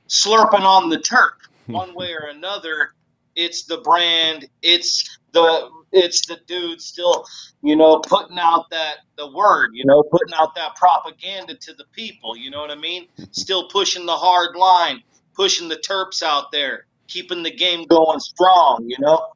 slurping 0.08 0.62
on 0.62 0.90
the 0.90 0.98
terp 0.98 1.34
one 1.68 1.96
way 1.96 2.14
or 2.14 2.28
another. 2.28 2.90
It's 3.36 3.66
the 3.66 3.78
brand, 3.80 4.48
it's 4.62 5.18
the 5.34 5.70
it's 5.92 6.26
the 6.28 6.38
dude 6.48 6.82
still, 6.82 7.26
you 7.62 7.76
know, 7.76 8.00
putting 8.00 8.40
out 8.40 8.70
that 8.72 8.98
the 9.18 9.32
word, 9.32 9.72
you 9.74 9.84
know, 9.86 10.04
putting 10.04 10.34
out 10.34 10.56
that 10.56 10.76
propaganda 10.76 11.56
to 11.56 11.74
the 11.74 11.86
people. 11.94 12.38
You 12.38 12.52
know 12.52 12.62
what 12.62 12.72
I 12.72 12.76
mean? 12.76 13.08
Still 13.32 13.68
pushing 13.70 14.06
the 14.06 14.16
hard 14.16 14.56
line, 14.56 15.02
pushing 15.34 15.70
the 15.70 15.76
Terps 15.76 16.24
out 16.24 16.52
there, 16.52 16.86
keeping 17.08 17.44
the 17.44 17.52
game 17.52 17.86
going 17.88 18.20
strong. 18.20 18.86
You 18.88 18.98
know, 19.00 19.28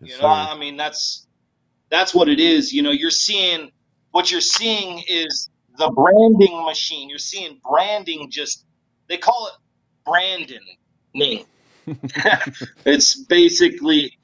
you 0.00 0.18
know. 0.18 0.26
I 0.26 0.58
mean, 0.58 0.76
that's 0.76 1.26
that's 1.90 2.14
what 2.14 2.28
it 2.28 2.40
is. 2.40 2.72
You 2.72 2.82
know, 2.82 2.90
you're 2.90 3.10
seeing 3.10 3.70
what 4.16 4.30
you're 4.30 4.40
seeing 4.40 5.04
is 5.06 5.50
the 5.76 5.90
branding 5.90 6.64
machine. 6.64 7.10
You're 7.10 7.18
seeing 7.18 7.60
branding 7.62 8.30
just 8.30 8.64
they 9.08 9.18
call 9.18 9.48
it 9.48 9.54
branding. 10.06 11.44
it's 12.86 13.16
basically 13.24 14.16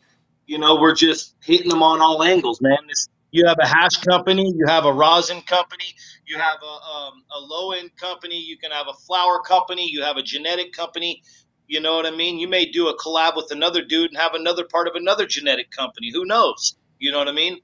you 0.46 0.58
know, 0.58 0.80
we're 0.80 0.94
just 0.94 1.34
hitting 1.42 1.68
them 1.68 1.82
on 1.82 2.00
all 2.00 2.22
angles, 2.22 2.62
man. 2.62 2.78
This, 2.88 3.06
you 3.32 3.46
have 3.46 3.58
a 3.62 3.66
hash 3.66 3.96
company, 4.08 4.50
you 4.56 4.64
have 4.66 4.86
a 4.86 4.92
rosin 4.92 5.42
company, 5.42 5.94
you 6.26 6.38
have 6.38 6.58
a, 6.62 6.66
um, 6.66 7.24
a 7.30 7.38
low 7.38 7.72
end 7.72 7.90
company, 7.96 8.38
you 8.38 8.56
can 8.56 8.70
have 8.70 8.86
a 8.88 8.94
flower 8.94 9.40
company, 9.40 9.86
you 9.90 10.02
have 10.02 10.16
a 10.16 10.22
genetic 10.22 10.72
company. 10.72 11.22
You 11.66 11.80
know 11.80 11.96
what 11.96 12.06
I 12.06 12.10
mean? 12.10 12.38
You 12.38 12.48
may 12.48 12.64
do 12.64 12.88
a 12.88 12.98
collab 12.98 13.36
with 13.36 13.50
another 13.50 13.84
dude 13.84 14.10
and 14.10 14.18
have 14.18 14.32
another 14.32 14.64
part 14.64 14.88
of 14.88 14.94
another 14.94 15.26
genetic 15.26 15.70
company. 15.70 16.10
Who 16.14 16.24
knows? 16.24 16.76
You 16.98 17.12
know 17.12 17.18
what 17.18 17.28
I 17.28 17.32
mean? 17.32 17.60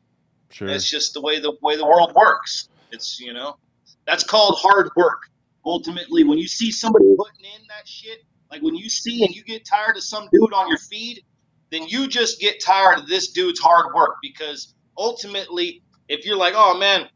Sure. 0.51 0.69
It's 0.69 0.89
just 0.89 1.15
the 1.15 1.21
way 1.21 1.41
the 1.41 1.57
way 1.63 1.77
the 1.77 1.87
world 1.87 2.15
works. 2.15 2.69
It's 2.91 3.21
you 3.21 3.33
know, 3.33 3.57
that's 4.07 4.25
called 4.25 4.59
hard 4.59 4.91
work. 4.97 5.23
Ultimately, 5.65 6.25
when 6.25 6.39
you 6.39 6.49
see 6.49 6.71
somebody 6.71 7.05
putting 7.17 7.45
in 7.45 7.67
that 7.69 7.87
shit, 7.87 8.23
like 8.51 8.63
when 8.63 8.75
you 8.75 8.89
see 8.89 9.25
and 9.25 9.35
you 9.35 9.43
get 9.45 9.65
tired 9.65 9.97
of 9.97 10.03
some 10.03 10.29
dude 10.33 10.53
on 10.53 10.69
your 10.69 10.79
feed 10.79 11.23
then 11.71 11.87
you 11.87 12.09
just 12.09 12.41
get 12.41 12.63
tired 12.63 12.99
of 12.99 13.07
this 13.07 13.29
dude's 13.29 13.61
hard 13.61 13.95
work 13.95 14.17
because 14.23 14.75
ultimately, 14.97 15.83
if 16.09 16.25
you're 16.25 16.37
like, 16.37 16.55
oh 16.57 16.79
man, 16.79 17.09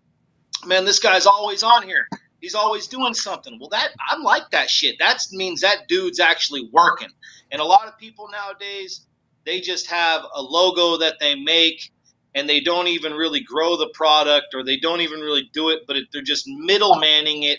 man, 0.67 0.85
this 0.85 0.99
guy's 0.99 1.27
always 1.27 1.63
on 1.63 1.83
here. 1.83 2.07
He's 2.41 2.55
always 2.55 2.87
doing 2.89 3.15
something. 3.15 3.57
Well, 3.59 3.69
that 3.71 3.91
I'm 4.11 4.23
like 4.23 4.51
that 4.51 4.69
shit. 4.69 4.97
That 4.99 5.19
means 5.33 5.61
that 5.61 5.89
dude's 5.89 6.21
actually 6.21 6.69
working. 6.73 7.09
And 7.51 7.61
a 7.61 7.65
lot 7.65 7.87
of 7.87 7.97
people 7.99 8.29
nowadays, 8.31 9.07
they 9.47 9.61
just 9.61 9.89
have 9.91 10.23
a 10.35 10.43
logo 10.43 10.99
that 10.99 11.17
they 11.21 11.35
make 11.35 11.91
and 12.35 12.49
they 12.49 12.61
don't 12.61 12.89
even 12.89 13.13
really 13.13 13.41
grow 13.41 13.77
the 13.77 13.89
product 13.95 14.55
or 14.55 14.65
they 14.65 14.77
don't 14.77 15.01
even 15.01 15.21
really 15.21 15.51
do 15.53 15.69
it, 15.71 15.81
but 15.87 15.97
it, 15.97 16.05
they're 16.13 16.23
just 16.23 16.49
middlemaning 16.49 17.45
it 17.45 17.59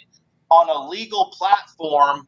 on 0.49 0.69
a 0.69 0.89
legal 0.89 1.31
platform 1.37 2.27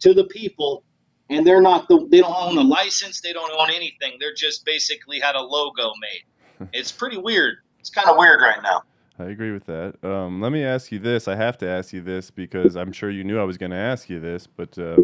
to 0.00 0.14
the 0.14 0.24
people 0.24 0.84
and 1.30 1.46
they're 1.46 1.60
not 1.60 1.88
the 1.88 2.06
they 2.10 2.20
don't 2.20 2.36
own 2.36 2.56
a 2.56 2.62
license 2.62 3.20
they 3.20 3.32
don't 3.32 3.50
own 3.58 3.70
anything. 3.70 4.16
They're 4.20 4.34
just 4.34 4.64
basically 4.64 5.20
had 5.20 5.34
a 5.34 5.42
logo 5.42 5.92
made. 6.00 6.68
It's 6.72 6.90
pretty 6.90 7.18
weird. 7.18 7.56
It's 7.80 7.90
kind 7.90 8.08
of 8.08 8.16
weird 8.16 8.40
right 8.40 8.62
now. 8.62 8.82
I 9.18 9.24
agree 9.24 9.52
with 9.52 9.66
that. 9.66 10.02
Um, 10.02 10.40
let 10.40 10.52
me 10.52 10.64
ask 10.64 10.90
you 10.90 10.98
this. 10.98 11.28
I 11.28 11.34
have 11.34 11.58
to 11.58 11.68
ask 11.68 11.92
you 11.92 12.00
this 12.00 12.30
because 12.30 12.76
i'm 12.76 12.92
sure 12.92 13.10
you 13.10 13.24
knew 13.24 13.38
i 13.38 13.44
was 13.44 13.58
going 13.58 13.70
to 13.70 13.76
ask 13.76 14.08
you 14.08 14.20
this 14.20 14.46
but 14.46 14.78
uh, 14.78 14.96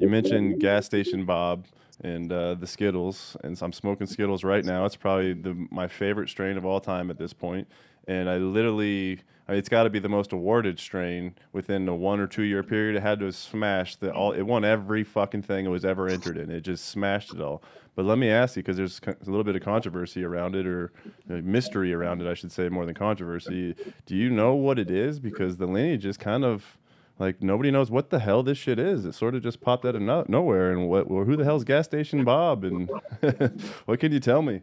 you 0.00 0.08
mentioned 0.08 0.60
gas 0.60 0.86
station 0.86 1.24
bob 1.24 1.66
and 2.02 2.32
uh, 2.32 2.54
the 2.54 2.66
skittles 2.66 3.36
and 3.42 3.58
so 3.58 3.66
i'm 3.66 3.72
smoking 3.72 4.06
skittles 4.06 4.44
right 4.44 4.64
now 4.64 4.84
it's 4.84 4.96
probably 4.96 5.32
the, 5.32 5.54
my 5.70 5.88
favorite 5.88 6.28
strain 6.28 6.56
of 6.56 6.64
all 6.64 6.80
time 6.80 7.10
at 7.10 7.18
this 7.18 7.32
point 7.32 7.66
and 8.08 8.28
I 8.28 8.38
literally. 8.38 9.20
I 9.46 9.52
mean, 9.52 9.60
it's 9.60 9.68
got 9.70 9.84
to 9.84 9.90
be 9.90 9.98
the 9.98 10.10
most 10.10 10.32
awarded 10.32 10.78
strain 10.78 11.34
within 11.52 11.88
a 11.88 11.94
one 11.94 12.20
or 12.20 12.26
two 12.26 12.42
year 12.42 12.62
period. 12.62 12.96
It 12.96 13.02
had 13.02 13.20
to 13.20 13.32
smash 13.32 13.96
the 13.96 14.12
all. 14.12 14.32
It 14.32 14.42
won 14.42 14.64
every 14.64 15.04
fucking 15.04 15.42
thing 15.42 15.64
it 15.64 15.70
was 15.70 15.84
ever 15.84 16.08
entered 16.08 16.36
in. 16.36 16.50
It 16.50 16.62
just 16.62 16.86
smashed 16.86 17.32
it 17.32 17.40
all. 17.40 17.62
But 17.94 18.04
let 18.04 18.18
me 18.18 18.28
ask 18.30 18.56
you, 18.56 18.62
because 18.62 18.76
there's 18.76 19.00
a 19.06 19.30
little 19.30 19.44
bit 19.44 19.56
of 19.56 19.62
controversy 19.62 20.22
around 20.22 20.54
it, 20.54 20.66
or 20.66 20.92
mystery 21.28 21.92
around 21.94 22.20
it, 22.20 22.28
I 22.28 22.34
should 22.34 22.52
say, 22.52 22.68
more 22.68 22.84
than 22.84 22.94
controversy. 22.94 23.74
Do 24.06 24.14
you 24.14 24.30
know 24.30 24.54
what 24.54 24.78
it 24.78 24.90
is? 24.90 25.18
Because 25.18 25.56
the 25.56 25.66
lineage 25.66 26.06
is 26.06 26.16
kind 26.16 26.44
of 26.44 26.78
like 27.18 27.42
nobody 27.42 27.70
knows 27.70 27.90
what 27.90 28.10
the 28.10 28.20
hell 28.20 28.42
this 28.42 28.58
shit 28.58 28.78
is. 28.78 29.04
It 29.04 29.14
sort 29.14 29.34
of 29.34 29.42
just 29.42 29.60
popped 29.60 29.84
out 29.84 29.96
of 29.96 30.02
no- 30.02 30.26
nowhere. 30.28 30.72
And 30.72 30.88
what? 30.88 31.10
Well, 31.10 31.24
who 31.24 31.36
the 31.36 31.44
hell's 31.44 31.64
gas 31.64 31.86
station 31.86 32.24
Bob? 32.24 32.64
And 32.64 32.90
what 33.86 34.00
can 34.00 34.12
you 34.12 34.20
tell 34.20 34.42
me? 34.42 34.62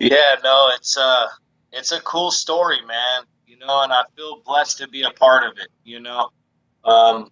Yeah, 0.00 0.36
no, 0.44 0.70
it's 0.76 0.96
uh 0.98 1.26
it's 1.72 1.92
a 1.92 2.00
cool 2.00 2.30
story, 2.30 2.78
man. 2.86 3.24
You 3.46 3.58
know, 3.58 3.82
and 3.82 3.92
I 3.92 4.02
feel 4.16 4.42
blessed 4.44 4.78
to 4.78 4.88
be 4.88 5.02
a 5.02 5.10
part 5.10 5.44
of 5.44 5.58
it. 5.58 5.68
You 5.84 6.00
know, 6.00 6.30
um, 6.84 7.30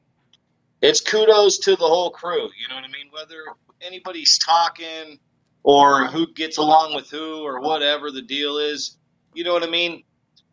it's 0.83 1.01
kudos 1.01 1.59
to 1.61 1.73
the 1.73 1.87
whole 1.87 2.11
crew. 2.11 2.51
You 2.61 2.69
know 2.69 2.77
what 2.77 2.85
I 2.85 2.89
mean? 2.89 3.09
Whether 3.13 3.43
anybody's 3.81 4.39
talking 4.39 5.19
or 5.63 6.07
who 6.07 6.33
gets 6.35 6.59
along 6.59 6.95
with 6.95 7.11
who 7.11 7.43
or 7.45 7.61
whatever 7.61 8.11
the 8.11 8.23
deal 8.23 8.59
is, 8.59 8.97
you 9.35 9.45
know 9.45 9.53
what 9.53 9.63
I 9.63 9.71
mean? 9.71 10.05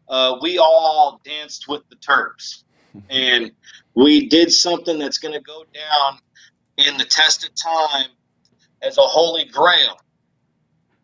Uh, 0.10 0.38
we 0.42 0.58
all 0.60 1.22
danced 1.26 1.68
with 1.68 1.84
the 1.90 1.96
Terps, 1.98 2.64
and 3.10 3.52
we 3.96 4.28
did 4.30 4.52
something 4.52 5.00
that's 5.00 5.18
going 5.18 5.34
to 5.34 5.42
go 5.42 5.64
down 5.74 6.20
in 6.78 6.98
the 6.98 7.06
test 7.06 7.46
of 7.48 7.56
time 7.56 8.10
as 8.82 8.98
a 8.98 9.02
holy 9.02 9.46
grail 9.46 9.98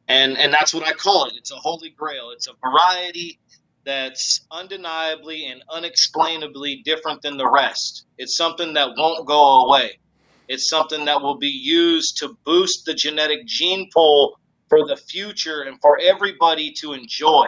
and 0.08 0.38
and 0.38 0.54
that's 0.54 0.74
what 0.74 0.88
I 0.88 0.94
call 0.94 1.26
it. 1.28 1.34
It's 1.38 1.52
a 1.52 1.58
holy 1.58 1.92
grail. 1.92 2.32
It's 2.32 2.48
a 2.48 2.54
variety 2.62 3.40
that's 3.86 4.46
undeniably 4.52 5.48
and 5.48 5.64
unexplainably 5.70 6.84
different 6.86 7.22
than 7.24 7.38
the 7.38 7.50
rest. 7.50 8.06
It's 8.18 8.38
something 8.38 8.74
that 8.76 8.92
won't 8.98 9.28
go 9.28 9.66
away. 9.66 10.00
It's 10.48 10.70
something 10.70 11.06
that 11.06 11.22
will 11.22 11.38
be 11.38 11.48
used 11.48 12.18
to 12.18 12.38
boost 12.46 12.86
the 12.86 12.94
genetic 12.94 13.46
gene 13.46 13.90
pool 13.94 14.40
for 14.70 14.86
the 14.88 14.98
future 14.98 15.62
and 15.62 15.80
for 15.82 16.00
everybody 16.00 16.72
to 16.80 16.94
enjoy. 16.94 17.48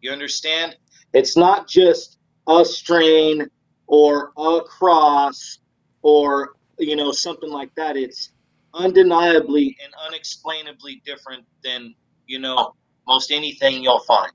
You 0.00 0.12
understand? 0.12 0.76
It's 1.12 1.36
not 1.36 1.68
just 1.68 2.18
a 2.46 2.64
strain 2.64 3.48
or 3.86 4.32
a 4.36 4.60
cross 4.62 5.58
or 6.02 6.54
you 6.78 6.94
know 6.94 7.12
something 7.12 7.50
like 7.50 7.74
that. 7.74 7.96
It's 7.96 8.30
undeniably 8.74 9.76
and 9.82 9.92
unexplainably 10.06 11.02
different 11.04 11.44
than 11.64 11.94
you 12.26 12.38
know 12.38 12.74
most 13.06 13.32
anything 13.32 13.82
you'll 13.82 14.04
find. 14.04 14.32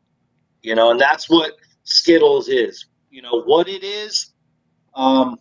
You 0.62 0.76
know, 0.76 0.92
and 0.92 1.00
that's 1.00 1.30
what 1.30 1.54
Skittles 1.84 2.50
is. 2.50 2.86
You 3.10 3.22
know 3.22 3.44
what 3.44 3.68
it 3.68 3.84
is. 3.84 4.34
Um, 4.96 5.38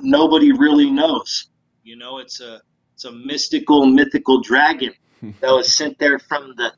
nobody 0.00 0.52
really 0.52 0.90
knows. 0.90 1.48
You 1.82 1.96
know, 1.96 2.18
it's 2.18 2.40
a 2.40 2.60
it's 2.94 3.04
a 3.04 3.12
mystical, 3.12 3.86
mythical 3.86 4.40
dragon 4.40 4.92
that 5.22 5.50
was 5.50 5.74
sent 5.74 5.98
there 5.98 6.18
from 6.18 6.54
the 6.56 6.72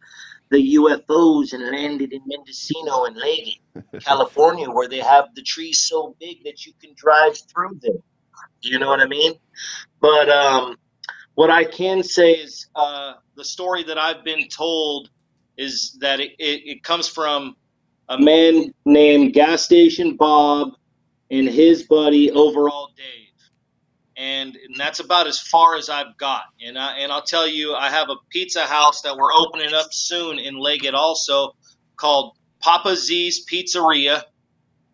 the 0.51 0.75
UFOs 0.77 1.53
and 1.53 1.71
landed 1.71 2.13
in 2.13 2.21
Mendocino 2.27 3.05
and 3.05 3.17
Leggett, 3.17 4.03
California, 4.05 4.71
where 4.71 4.89
they 4.89 5.01
have 5.01 5.35
the 5.35 5.43
trees 5.43 5.81
so 5.81 6.15
big 6.21 6.45
that 6.45 6.65
you 6.67 6.73
can 6.81 6.93
drive 6.95 7.37
through 7.53 7.79
them. 7.83 7.99
You 8.61 8.79
know 8.79 8.89
what 8.89 9.01
I 9.01 9.07
mean? 9.07 9.35
But 10.01 10.29
um, 10.29 10.77
what 11.35 11.51
I 11.51 11.65
can 11.65 12.03
say 12.03 12.33
is 12.33 12.67
uh, 12.75 13.15
the 13.37 13.45
story 13.45 13.85
that 13.85 13.99
I've 13.99 14.25
been 14.25 14.49
told 14.49 15.11
is 15.57 15.97
that 16.01 16.21
it, 16.21 16.33
it, 16.39 16.63
it, 16.67 16.83
comes 16.83 17.09
from 17.09 17.57
a 18.09 18.19
man 18.19 18.75
named 18.85 19.33
Gas 19.33 19.63
Station 19.63 20.17
Bob 20.17 20.73
and 21.31 21.49
his 21.49 21.85
buddy 21.85 22.31
Overall 22.31 22.91
Dave. 22.97 23.24
And, 24.17 24.57
and 24.57 24.77
that's 24.79 25.01
about 25.01 25.27
as 25.27 25.41
far 25.41 25.77
as 25.77 25.89
I've 25.89 26.17
got. 26.17 26.43
And, 26.65 26.79
I, 26.79 26.99
and 26.99 27.11
I'll 27.11 27.25
tell 27.25 27.49
you, 27.49 27.75
I 27.75 27.91
have 27.91 28.11
a 28.11 28.17
pizza 28.31 28.65
house 28.65 29.03
that 29.03 29.17
we're 29.17 29.33
opening 29.33 29.75
up 29.75 29.89
soon 29.91 30.39
in 30.39 30.57
Leggett 30.57 30.95
also 30.95 31.57
called 31.97 32.37
Papa 32.61 32.97
Z's 32.97 33.45
Pizzeria. 33.47 34.23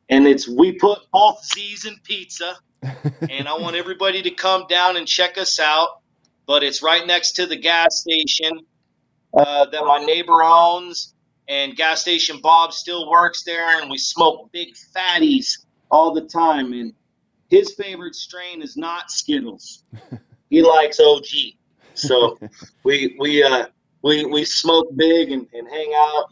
And 0.08 0.26
it's 0.26 0.48
we 0.48 0.72
put 0.72 1.00
both 1.12 1.44
Z's 1.54 1.84
in 1.84 1.96
pizza. 2.02 2.56
and 2.82 3.46
I 3.46 3.58
want 3.58 3.76
everybody 3.76 4.22
to 4.22 4.30
come 4.30 4.64
down 4.68 4.96
and 4.96 5.06
check 5.06 5.36
us 5.36 5.60
out 5.60 6.00
but 6.50 6.64
it's 6.64 6.82
right 6.82 7.06
next 7.06 7.34
to 7.34 7.46
the 7.46 7.54
gas 7.54 8.00
station 8.00 8.50
uh, 9.38 9.66
that 9.66 9.84
my 9.84 9.98
neighbor 10.04 10.42
owns. 10.42 11.14
And 11.48 11.76
gas 11.76 12.00
station 12.00 12.40
Bob 12.42 12.72
still 12.72 13.08
works 13.08 13.44
there, 13.44 13.80
and 13.80 13.88
we 13.88 13.98
smoke 13.98 14.50
big 14.50 14.70
fatties 14.96 15.58
all 15.92 16.12
the 16.12 16.22
time. 16.22 16.72
And 16.72 16.92
his 17.50 17.74
favorite 17.74 18.14
strain 18.14 18.62
is 18.62 18.76
not 18.76 19.10
Skittles. 19.10 19.84
he 20.48 20.62
likes 20.62 21.00
OG. 21.00 21.24
So 21.94 22.38
we 22.84 23.16
we 23.18 23.42
uh 23.42 23.66
we 24.02 24.24
we 24.24 24.44
smoke 24.44 24.88
big 24.96 25.32
and, 25.32 25.46
and 25.52 25.68
hang 25.68 25.92
out. 25.94 26.26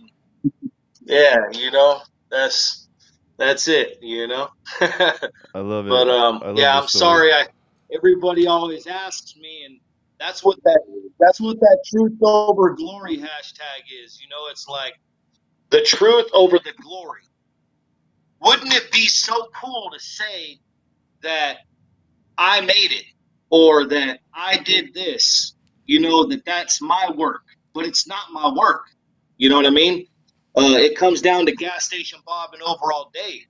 Yeah, 1.03 1.37
you 1.53 1.71
know 1.71 2.01
that's 2.31 2.89
that's 3.37 3.69
it. 3.69 3.99
You 4.01 4.29
know. 4.29 4.49
I 4.81 5.29
love 5.55 5.87
it. 5.87 5.91
But 5.91 6.09
um, 6.09 6.57
yeah, 6.57 6.79
I'm 6.79 6.89
story. 6.89 7.31
sorry. 7.31 7.33
I 7.33 7.47
everybody 7.95 8.47
always 8.47 8.87
asks 8.87 9.35
me, 9.37 9.65
and 9.65 9.81
that's 10.21 10.45
what 10.45 10.63
that 10.65 10.81
that's 11.19 11.41
what 11.41 11.59
that 11.61 11.79
truth 11.87 12.17
over 12.23 12.75
glory 12.75 13.19
hashtag 13.19 14.05
is. 14.05 14.21
You 14.21 14.29
know, 14.29 14.49
it's 14.51 14.69
like 14.69 14.95
the 15.71 15.83
truth 15.83 16.27
over 16.33 16.59
the 16.59 16.73
glory. 16.81 17.23
Wouldn't 18.41 18.73
it 18.73 18.93
be 18.93 19.07
so 19.07 19.49
cool 19.61 19.91
to 19.93 19.99
say 19.99 20.61
that 21.23 21.59
I 22.37 22.61
made 22.61 22.93
it 22.93 23.05
or 23.51 23.87
that 23.89 24.21
I 24.33 24.59
did 24.59 24.95
this? 24.95 25.55
You 25.87 26.01
know, 26.01 26.27
that 26.27 26.45
that's 26.45 26.81
my 26.83 27.11
work, 27.17 27.43
but 27.75 27.87
it's 27.87 28.07
not 28.07 28.33
my 28.33 28.53
work. 28.53 28.83
You 29.37 29.49
know 29.49 29.57
what 29.57 29.67
I 29.67 29.71
mean? 29.71 30.07
Uh, 30.57 30.77
it 30.77 30.97
comes 30.97 31.23
down 31.23 31.47
to 31.47 31.53
gas 31.53 31.85
station 31.85 32.19
Bob 32.27 32.53
and 32.53 32.63
overall 32.63 33.11
Dave. 33.15 33.47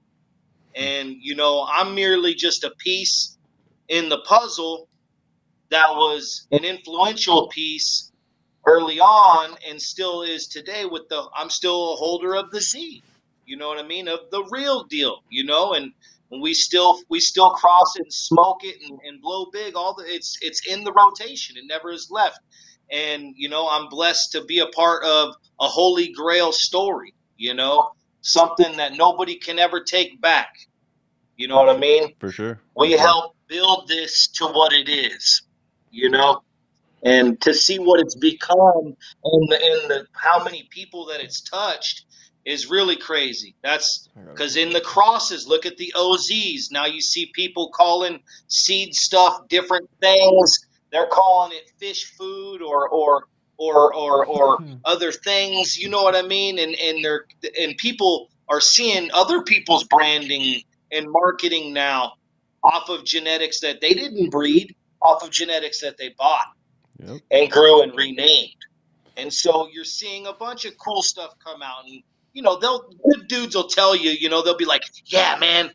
And, 0.74 1.16
you 1.18 1.34
know, 1.34 1.66
I'm 1.68 1.94
merely 1.94 2.34
just 2.34 2.64
a 2.64 2.70
piece 2.78 3.36
in 3.88 4.08
the 4.08 4.18
puzzle 4.18 4.88
that 5.70 5.90
was 5.90 6.46
an 6.52 6.64
influential 6.64 7.48
piece 7.48 8.12
early 8.66 9.00
on 9.00 9.56
and 9.68 9.80
still 9.80 10.22
is 10.22 10.46
today 10.46 10.84
with 10.84 11.08
the 11.08 11.26
I'm 11.34 11.50
still 11.50 11.94
a 11.94 11.96
holder 11.96 12.36
of 12.36 12.50
the 12.50 12.60
Z. 12.60 13.02
You 13.46 13.56
know 13.56 13.68
what 13.68 13.78
I 13.78 13.86
mean? 13.86 14.08
Of 14.08 14.30
the 14.30 14.44
real 14.50 14.84
deal, 14.84 15.22
you 15.30 15.44
know, 15.44 15.72
and 15.72 15.92
we 16.30 16.54
still 16.54 17.00
we 17.08 17.20
still 17.20 17.50
cross 17.50 17.96
it 17.96 18.02
and 18.02 18.12
smoke 18.12 18.58
it 18.62 18.76
and, 18.88 18.98
and 19.06 19.20
blow 19.22 19.46
big. 19.52 19.76
All 19.76 19.94
the 19.94 20.04
it's 20.06 20.38
it's 20.40 20.66
in 20.66 20.84
the 20.84 20.92
rotation. 20.92 21.56
It 21.56 21.64
never 21.66 21.90
is 21.90 22.08
left. 22.10 22.40
And 22.90 23.34
you 23.36 23.48
know, 23.48 23.68
I'm 23.68 23.88
blessed 23.88 24.32
to 24.32 24.44
be 24.44 24.58
a 24.60 24.66
part 24.66 25.04
of 25.04 25.34
a 25.60 25.66
holy 25.66 26.12
grail 26.12 26.52
story, 26.52 27.14
you 27.36 27.54
know, 27.54 27.92
something 28.20 28.76
that 28.78 28.96
nobody 28.96 29.36
can 29.36 29.58
ever 29.58 29.82
take 29.82 30.20
back. 30.20 30.54
You 31.36 31.48
know 31.48 31.56
what 31.56 31.74
I 31.74 31.78
mean? 31.78 32.14
For 32.18 32.32
sure. 32.32 32.60
We 32.76 32.92
help 32.92 33.36
build 33.46 33.88
this 33.88 34.28
to 34.34 34.46
what 34.46 34.72
it 34.72 34.88
is 34.88 35.42
you 35.90 36.10
know, 36.10 36.42
and 37.02 37.40
to 37.42 37.54
see 37.54 37.78
what 37.78 38.00
it's 38.00 38.16
become 38.16 38.96
and 39.24 39.48
the, 39.48 39.56
and 39.60 39.90
the 39.90 40.06
how 40.12 40.42
many 40.42 40.68
people 40.70 41.06
that 41.06 41.20
it's 41.20 41.40
touched 41.40 42.04
is 42.48 42.70
really 42.70 42.96
crazy. 42.96 43.54
That's 43.62 44.08
because 44.26 44.56
in 44.56 44.72
the 44.72 44.80
crosses, 44.80 45.46
look 45.46 45.66
at 45.66 45.76
the 45.76 45.92
OZs. 45.94 46.72
Now 46.72 46.86
you 46.86 47.02
see 47.02 47.30
people 47.34 47.70
calling 47.74 48.20
seed 48.48 48.94
stuff 48.94 49.48
different 49.48 49.90
things. 50.00 50.58
They're 50.90 51.08
calling 51.08 51.52
it 51.54 51.70
fish 51.78 52.10
food 52.16 52.62
or 52.62 52.88
or 52.88 53.26
or 53.58 53.94
or, 53.94 54.24
or 54.24 54.56
hmm. 54.56 54.74
other 54.86 55.12
things. 55.12 55.76
You 55.76 55.90
know 55.90 56.02
what 56.02 56.16
I 56.16 56.22
mean? 56.22 56.58
And 56.58 56.74
and 56.74 57.04
they're 57.04 57.26
and 57.60 57.76
people 57.76 58.30
are 58.48 58.62
seeing 58.62 59.10
other 59.12 59.42
people's 59.42 59.84
branding 59.84 60.62
and 60.90 61.06
marketing 61.10 61.74
now 61.74 62.14
off 62.64 62.88
of 62.88 63.04
genetics 63.04 63.60
that 63.60 63.82
they 63.82 63.92
didn't 63.92 64.30
breed 64.30 64.74
off 65.02 65.22
of 65.22 65.30
genetics 65.30 65.82
that 65.82 65.98
they 65.98 66.14
bought 66.16 66.46
yep. 66.98 67.20
and 67.30 67.50
grew 67.50 67.82
and 67.82 67.94
renamed. 67.94 68.54
And 69.18 69.32
so 69.32 69.68
you're 69.70 69.84
seeing 69.84 70.26
a 70.26 70.32
bunch 70.32 70.64
of 70.64 70.78
cool 70.78 71.02
stuff 71.02 71.34
come 71.44 71.60
out, 71.60 71.84
and 71.86 72.02
you 72.38 72.42
know 72.42 72.56
they'll 72.56 72.88
good 73.10 73.26
dudes 73.26 73.56
will 73.56 73.66
tell 73.66 73.96
you, 73.96 74.10
you 74.10 74.28
know, 74.28 74.42
they'll 74.42 74.56
be 74.56 74.64
like, 74.64 74.84
"Yeah, 75.06 75.36
man, 75.40 75.72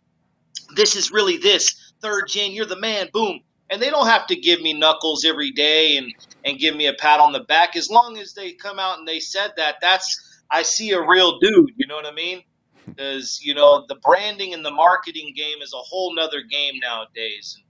this 0.77 0.95
is 0.95 1.11
really 1.11 1.35
this 1.35 1.93
third 2.01 2.29
gen. 2.29 2.53
You're 2.53 2.65
the 2.65 2.79
man." 2.79 3.09
Boom, 3.11 3.41
and 3.69 3.81
they 3.81 3.89
don't 3.89 4.07
have 4.07 4.27
to 4.27 4.37
give 4.37 4.61
me 4.61 4.71
knuckles 4.71 5.25
every 5.25 5.51
day 5.51 5.97
and 5.97 6.13
and 6.45 6.57
give 6.57 6.73
me 6.73 6.85
a 6.85 6.93
pat 6.93 7.19
on 7.19 7.33
the 7.33 7.41
back 7.41 7.75
as 7.75 7.89
long 7.89 8.17
as 8.17 8.33
they 8.33 8.53
come 8.53 8.79
out 8.79 8.97
and 8.97 9.05
they 9.05 9.19
said 9.19 9.51
that. 9.57 9.75
That's 9.81 10.41
I 10.49 10.61
see 10.61 10.91
a 10.91 11.05
real 11.05 11.37
dude. 11.39 11.71
You 11.75 11.85
know 11.85 11.95
what 11.95 12.05
I 12.05 12.13
mean? 12.13 12.43
Because 12.87 13.41
you 13.43 13.53
know 13.53 13.83
the 13.89 13.95
branding 13.95 14.53
and 14.53 14.63
the 14.63 14.71
marketing 14.71 15.33
game 15.35 15.61
is 15.61 15.73
a 15.73 15.83
whole 15.83 16.15
nother 16.15 16.43
game 16.43 16.75
nowadays. 16.81 17.61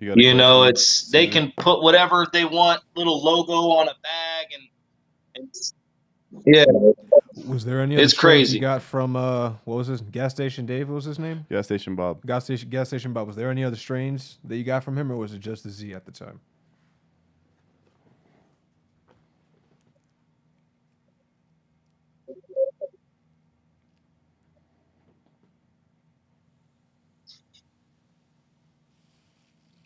You, 0.00 0.14
You 0.16 0.34
know, 0.34 0.64
it's 0.64 1.08
they 1.12 1.28
can 1.28 1.52
put 1.56 1.80
whatever 1.80 2.26
they 2.32 2.44
want, 2.44 2.82
little 2.96 3.22
logo 3.22 3.52
on 3.52 3.86
a 3.86 3.94
bag, 4.02 4.46
and, 4.52 5.44
and 6.34 6.44
yeah, 6.44 6.64
Was 7.46 7.64
there 7.64 7.80
any 7.80 7.96
other 7.98 8.02
It's 8.04 8.12
strains 8.12 8.50
crazy. 8.50 8.54
you 8.54 8.60
got 8.60 8.82
from 8.82 9.16
uh 9.16 9.54
what 9.64 9.76
was 9.76 9.88
his 9.88 10.02
gas 10.02 10.32
station 10.34 10.66
Dave? 10.66 10.88
What 10.88 10.96
was 10.96 11.06
his 11.06 11.18
name? 11.18 11.46
Gas 11.50 11.66
station 11.66 11.96
Bob. 11.96 12.24
Gas 12.26 12.44
station 12.44 12.70
gas 12.70 12.88
station 12.88 13.12
Bob. 13.12 13.26
Was 13.28 13.36
there 13.36 13.50
any 13.50 13.64
other 13.64 13.76
strains 13.76 14.38
that 14.44 14.56
you 14.56 14.64
got 14.64 14.84
from 14.84 14.98
him, 14.98 15.10
or 15.12 15.16
was 15.16 15.32
it 15.34 15.40
just 15.40 15.64
the 15.64 15.70
Z 15.70 15.94
at 15.94 16.06
the 16.06 16.12
time? 16.12 16.40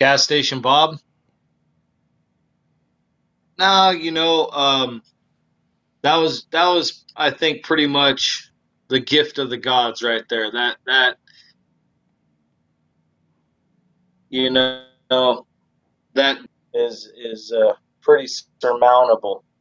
gas 0.01 0.25
station 0.25 0.61
Bob. 0.61 0.97
No, 3.59 3.91
you 3.91 4.11
know, 4.13 4.49
um, 4.51 5.03
that 6.03 6.17
was 6.17 6.47
that 6.51 6.67
was 6.67 7.05
I 7.17 7.31
think 7.31 7.65
pretty 7.65 7.87
much 7.87 8.51
the 8.89 9.01
gift 9.01 9.39
of 9.39 9.51
the 9.51 9.57
gods 9.57 10.03
right 10.03 10.25
there. 10.29 10.51
That 10.51 10.77
that 10.87 11.17
you 14.29 14.51
know 14.51 15.47
that 16.15 16.39
is 16.75 17.11
is 17.17 17.53
uh, 17.53 17.73
pretty 18.01 18.29
surmountable. 18.61 19.45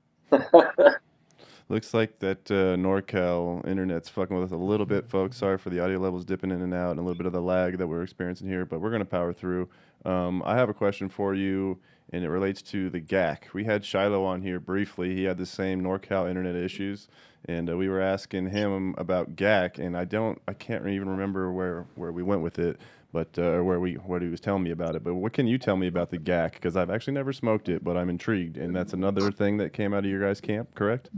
Looks 1.70 1.94
like 1.94 2.18
that 2.20 2.50
uh, 2.50 2.76
NorCal 2.78 3.68
internet's 3.68 4.10
fucking 4.10 4.36
with 4.36 4.52
us 4.52 4.52
a 4.52 4.58
little 4.58 4.88
bit, 4.88 5.08
folks. 5.08 5.38
Sorry 5.38 5.60
for 5.60 5.70
the 5.70 5.80
audio 5.80 6.00
levels 6.00 6.26
dipping 6.26 6.50
in 6.50 6.64
and 6.64 6.74
out 6.74 6.92
and 6.92 7.00
a 7.00 7.04
little 7.04 7.18
bit 7.18 7.28
of 7.28 7.34
the 7.34 7.42
lag 7.42 7.78
that 7.78 7.86
we're 7.86 8.02
experiencing 8.02 8.48
here, 8.48 8.66
but 8.66 8.82
we're 8.82 8.90
going 8.90 9.02
to 9.02 9.06
power 9.06 9.34
through. 9.34 9.70
Um, 10.04 10.42
I 10.46 10.56
have 10.56 10.70
a 10.70 10.74
question 10.74 11.10
for 11.10 11.36
you, 11.36 11.80
and 12.12 12.24
it 12.24 12.30
relates 12.30 12.62
to 12.64 12.90
the 12.90 13.02
GAC. 13.02 13.54
We 13.54 13.66
had 13.66 13.86
Shiloh 13.86 14.24
on 14.26 14.42
here 14.42 14.60
briefly. 14.60 15.16
He 15.16 15.26
had 15.26 15.38
the 15.38 15.46
same 15.46 15.82
NorCal 15.82 16.30
internet 16.30 16.56
issues, 16.56 17.08
and 17.46 17.70
uh, 17.70 17.78
we 17.78 17.90
were 17.90 18.02
asking 18.02 18.50
him 18.50 18.96
about 18.98 19.36
GAC, 19.36 19.80
and 19.80 19.98
I 19.98 20.06
don't, 20.06 20.42
I 20.48 20.54
can't 20.54 20.88
even 20.88 21.10
remember 21.10 21.52
where, 21.52 21.86
where 21.96 22.12
we 22.12 22.24
went 22.24 22.42
with 22.42 22.60
it, 22.60 22.78
but 23.14 23.38
uh, 23.40 23.60
where 23.62 23.80
we 23.80 23.96
what 23.96 24.22
he 24.22 24.28
was 24.28 24.40
telling 24.40 24.64
me 24.64 24.72
about 24.72 24.96
it. 24.96 25.04
But 25.04 25.16
what 25.16 25.34
can 25.34 25.48
you 25.48 25.58
tell 25.58 25.78
me 25.78 25.88
about 25.88 26.12
the 26.12 26.20
GAC? 26.20 26.54
Because 26.54 26.76
I've 26.78 26.90
actually 26.90 27.14
never 27.14 27.34
smoked 27.34 27.70
it, 27.70 27.84
but 27.84 27.98
I'm 27.98 28.10
intrigued, 28.10 28.58
and 28.58 28.76
that's 28.76 28.94
another 28.94 29.32
thing 29.32 29.58
that 29.58 29.74
came 29.74 29.94
out 29.94 30.06
of 30.06 30.12
your 30.12 30.22
guys' 30.22 30.42
camp, 30.42 30.76
correct? 30.76 31.10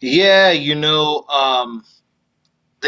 Yeah, 0.00 0.52
you 0.52 0.76
know, 0.76 1.24
um, 1.28 1.84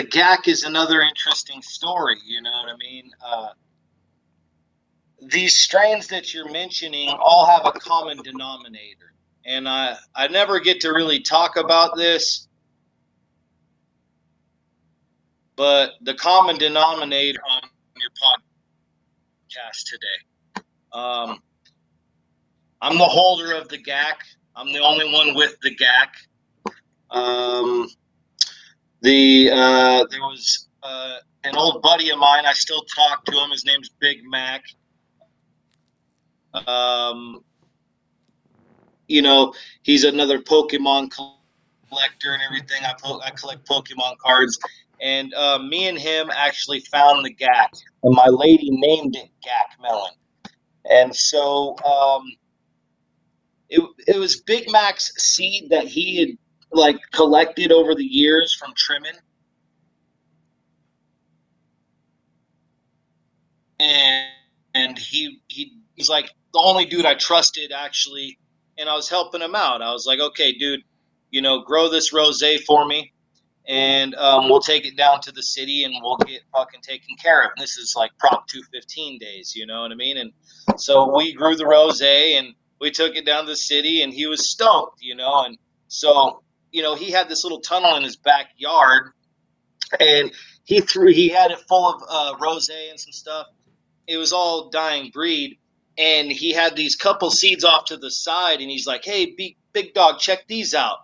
the 0.00 0.06
GAC 0.06 0.48
is 0.48 0.64
another 0.64 1.02
interesting 1.02 1.60
story. 1.60 2.16
You 2.24 2.40
know 2.40 2.50
what 2.50 2.70
I 2.70 2.76
mean? 2.78 3.10
Uh, 3.22 3.48
these 5.20 5.54
strains 5.54 6.06
that 6.06 6.32
you're 6.32 6.50
mentioning 6.50 7.10
all 7.10 7.44
have 7.44 7.66
a 7.66 7.78
common 7.78 8.16
denominator, 8.22 9.12
and 9.44 9.68
I 9.68 9.96
I 10.14 10.28
never 10.28 10.58
get 10.58 10.80
to 10.82 10.88
really 10.92 11.20
talk 11.20 11.58
about 11.58 11.96
this, 11.96 12.48
but 15.54 15.90
the 16.00 16.14
common 16.14 16.56
denominator 16.56 17.42
on 17.50 17.60
your 17.96 18.10
podcast 19.52 19.84
today. 19.84 20.64
Um, 20.94 21.42
I'm 22.80 22.96
the 22.96 23.04
holder 23.04 23.52
of 23.52 23.68
the 23.68 23.76
GAC. 23.76 24.14
I'm 24.56 24.72
the 24.72 24.80
only 24.80 25.12
one 25.12 25.34
with 25.34 25.60
the 25.60 25.76
GAC. 25.76 26.08
Um, 27.10 27.86
the 29.02 29.50
uh, 29.52 30.04
there 30.10 30.20
was 30.20 30.68
uh, 30.82 31.16
an 31.44 31.56
old 31.56 31.82
buddy 31.82 32.10
of 32.10 32.18
mine. 32.18 32.46
I 32.46 32.52
still 32.52 32.82
talk 32.82 33.24
to 33.26 33.32
him. 33.32 33.50
His 33.50 33.64
name's 33.64 33.90
Big 34.00 34.18
Mac. 34.24 34.64
Um, 36.66 37.44
you 39.08 39.22
know, 39.22 39.54
he's 39.82 40.04
another 40.04 40.40
Pokemon 40.40 41.10
collector 41.10 42.32
and 42.32 42.42
everything. 42.42 42.84
I 42.84 42.94
po- 43.00 43.20
I 43.24 43.30
collect 43.30 43.66
Pokemon 43.66 44.18
cards, 44.18 44.58
and 45.00 45.32
uh, 45.34 45.58
me 45.58 45.88
and 45.88 45.98
him 45.98 46.30
actually 46.34 46.80
found 46.80 47.24
the 47.24 47.34
GAC, 47.34 47.68
and 48.02 48.14
my 48.14 48.26
lady 48.26 48.68
named 48.70 49.16
it 49.16 49.30
GAC 49.44 49.82
Melon, 49.82 50.12
and 50.88 51.14
so 51.14 51.76
um, 51.84 52.24
it 53.68 53.82
it 54.06 54.18
was 54.18 54.40
Big 54.40 54.70
Mac's 54.70 55.12
seed 55.18 55.70
that 55.70 55.86
he 55.86 56.20
had 56.20 56.28
like 56.72 56.98
collected 57.12 57.72
over 57.72 57.94
the 57.94 58.04
years 58.04 58.54
from 58.54 58.72
trimming. 58.76 59.18
And 63.78 64.28
and 64.74 64.98
he 64.98 65.40
he 65.48 65.78
he's 65.96 66.08
like 66.08 66.30
the 66.52 66.60
only 66.62 66.84
dude 66.84 67.06
I 67.06 67.14
trusted 67.14 67.72
actually 67.72 68.38
and 68.78 68.88
I 68.88 68.94
was 68.94 69.08
helping 69.08 69.40
him 69.40 69.54
out. 69.54 69.82
I 69.82 69.92
was 69.92 70.06
like, 70.06 70.20
okay, 70.20 70.52
dude, 70.52 70.80
you 71.30 71.42
know, 71.42 71.62
grow 71.62 71.88
this 71.88 72.12
rosé 72.12 72.60
for 72.64 72.86
me 72.86 73.12
and 73.68 74.14
um, 74.16 74.48
we'll 74.48 74.60
take 74.60 74.86
it 74.86 74.96
down 74.96 75.20
to 75.20 75.32
the 75.32 75.42
city 75.42 75.84
and 75.84 75.94
we'll 76.02 76.16
get 76.16 76.42
fucking 76.52 76.80
taken 76.80 77.16
care 77.22 77.42
of. 77.42 77.50
And 77.56 77.62
this 77.62 77.76
is 77.76 77.94
like 77.96 78.10
Prop 78.18 78.46
215 78.48 79.18
days, 79.18 79.54
you 79.54 79.66
know 79.66 79.82
what 79.82 79.92
I 79.92 79.94
mean? 79.94 80.16
And 80.16 80.32
so 80.76 81.14
we 81.14 81.34
grew 81.34 81.56
the 81.56 81.64
rosé 81.64 82.38
and 82.38 82.54
we 82.80 82.90
took 82.90 83.14
it 83.16 83.26
down 83.26 83.44
to 83.44 83.50
the 83.50 83.56
city 83.56 84.02
and 84.02 84.12
he 84.12 84.26
was 84.26 84.50
stoked, 84.50 85.02
you 85.02 85.14
know, 85.14 85.44
and 85.44 85.58
so 85.88 86.42
you 86.72 86.82
know, 86.82 86.94
he 86.94 87.10
had 87.10 87.28
this 87.28 87.44
little 87.44 87.60
tunnel 87.60 87.96
in 87.96 88.02
his 88.02 88.16
backyard, 88.16 89.12
and 89.98 90.32
he 90.64 90.80
threw 90.80 91.12
he 91.12 91.28
had 91.28 91.50
it 91.50 91.60
full 91.68 91.94
of 91.94 92.02
uh, 92.08 92.38
rosé 92.38 92.90
and 92.90 92.98
some 92.98 93.12
stuff. 93.12 93.46
It 94.06 94.16
was 94.16 94.32
all 94.32 94.70
dying 94.70 95.10
breed, 95.12 95.58
and 95.98 96.30
he 96.30 96.52
had 96.52 96.76
these 96.76 96.96
couple 96.96 97.30
seeds 97.30 97.64
off 97.64 97.86
to 97.86 97.96
the 97.96 98.10
side, 98.10 98.60
and 98.60 98.70
he's 98.70 98.86
like, 98.86 99.04
"Hey, 99.04 99.34
big 99.36 99.56
big 99.72 99.94
dog, 99.94 100.18
check 100.18 100.46
these 100.46 100.74
out." 100.74 100.98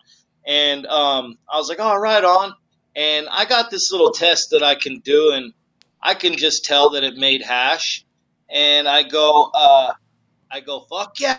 And 0.47 0.87
um, 0.87 1.39
I 1.53 1.59
was 1.59 1.69
like, 1.69 1.81
"All 1.81 1.99
right, 1.99 2.23
on." 2.23 2.55
And 2.95 3.29
I 3.31 3.45
got 3.45 3.71
this 3.71 3.93
little 3.93 4.11
test 4.11 4.51
that 4.51 4.63
I 4.63 4.75
can 4.75 5.01
do, 5.01 5.33
and 5.33 5.53
I 6.03 6.15
can 6.15 6.37
just 6.37 6.65
tell 6.65 6.91
that 6.91 7.05
it 7.05 7.17
made 7.17 7.43
hash. 7.43 8.05
And 8.49 8.89
I 8.89 9.03
go, 9.03 9.51
uh, 9.53 9.93
I 10.51 10.61
go, 10.61 10.87
fuck 10.89 11.19
yeah, 11.21 11.39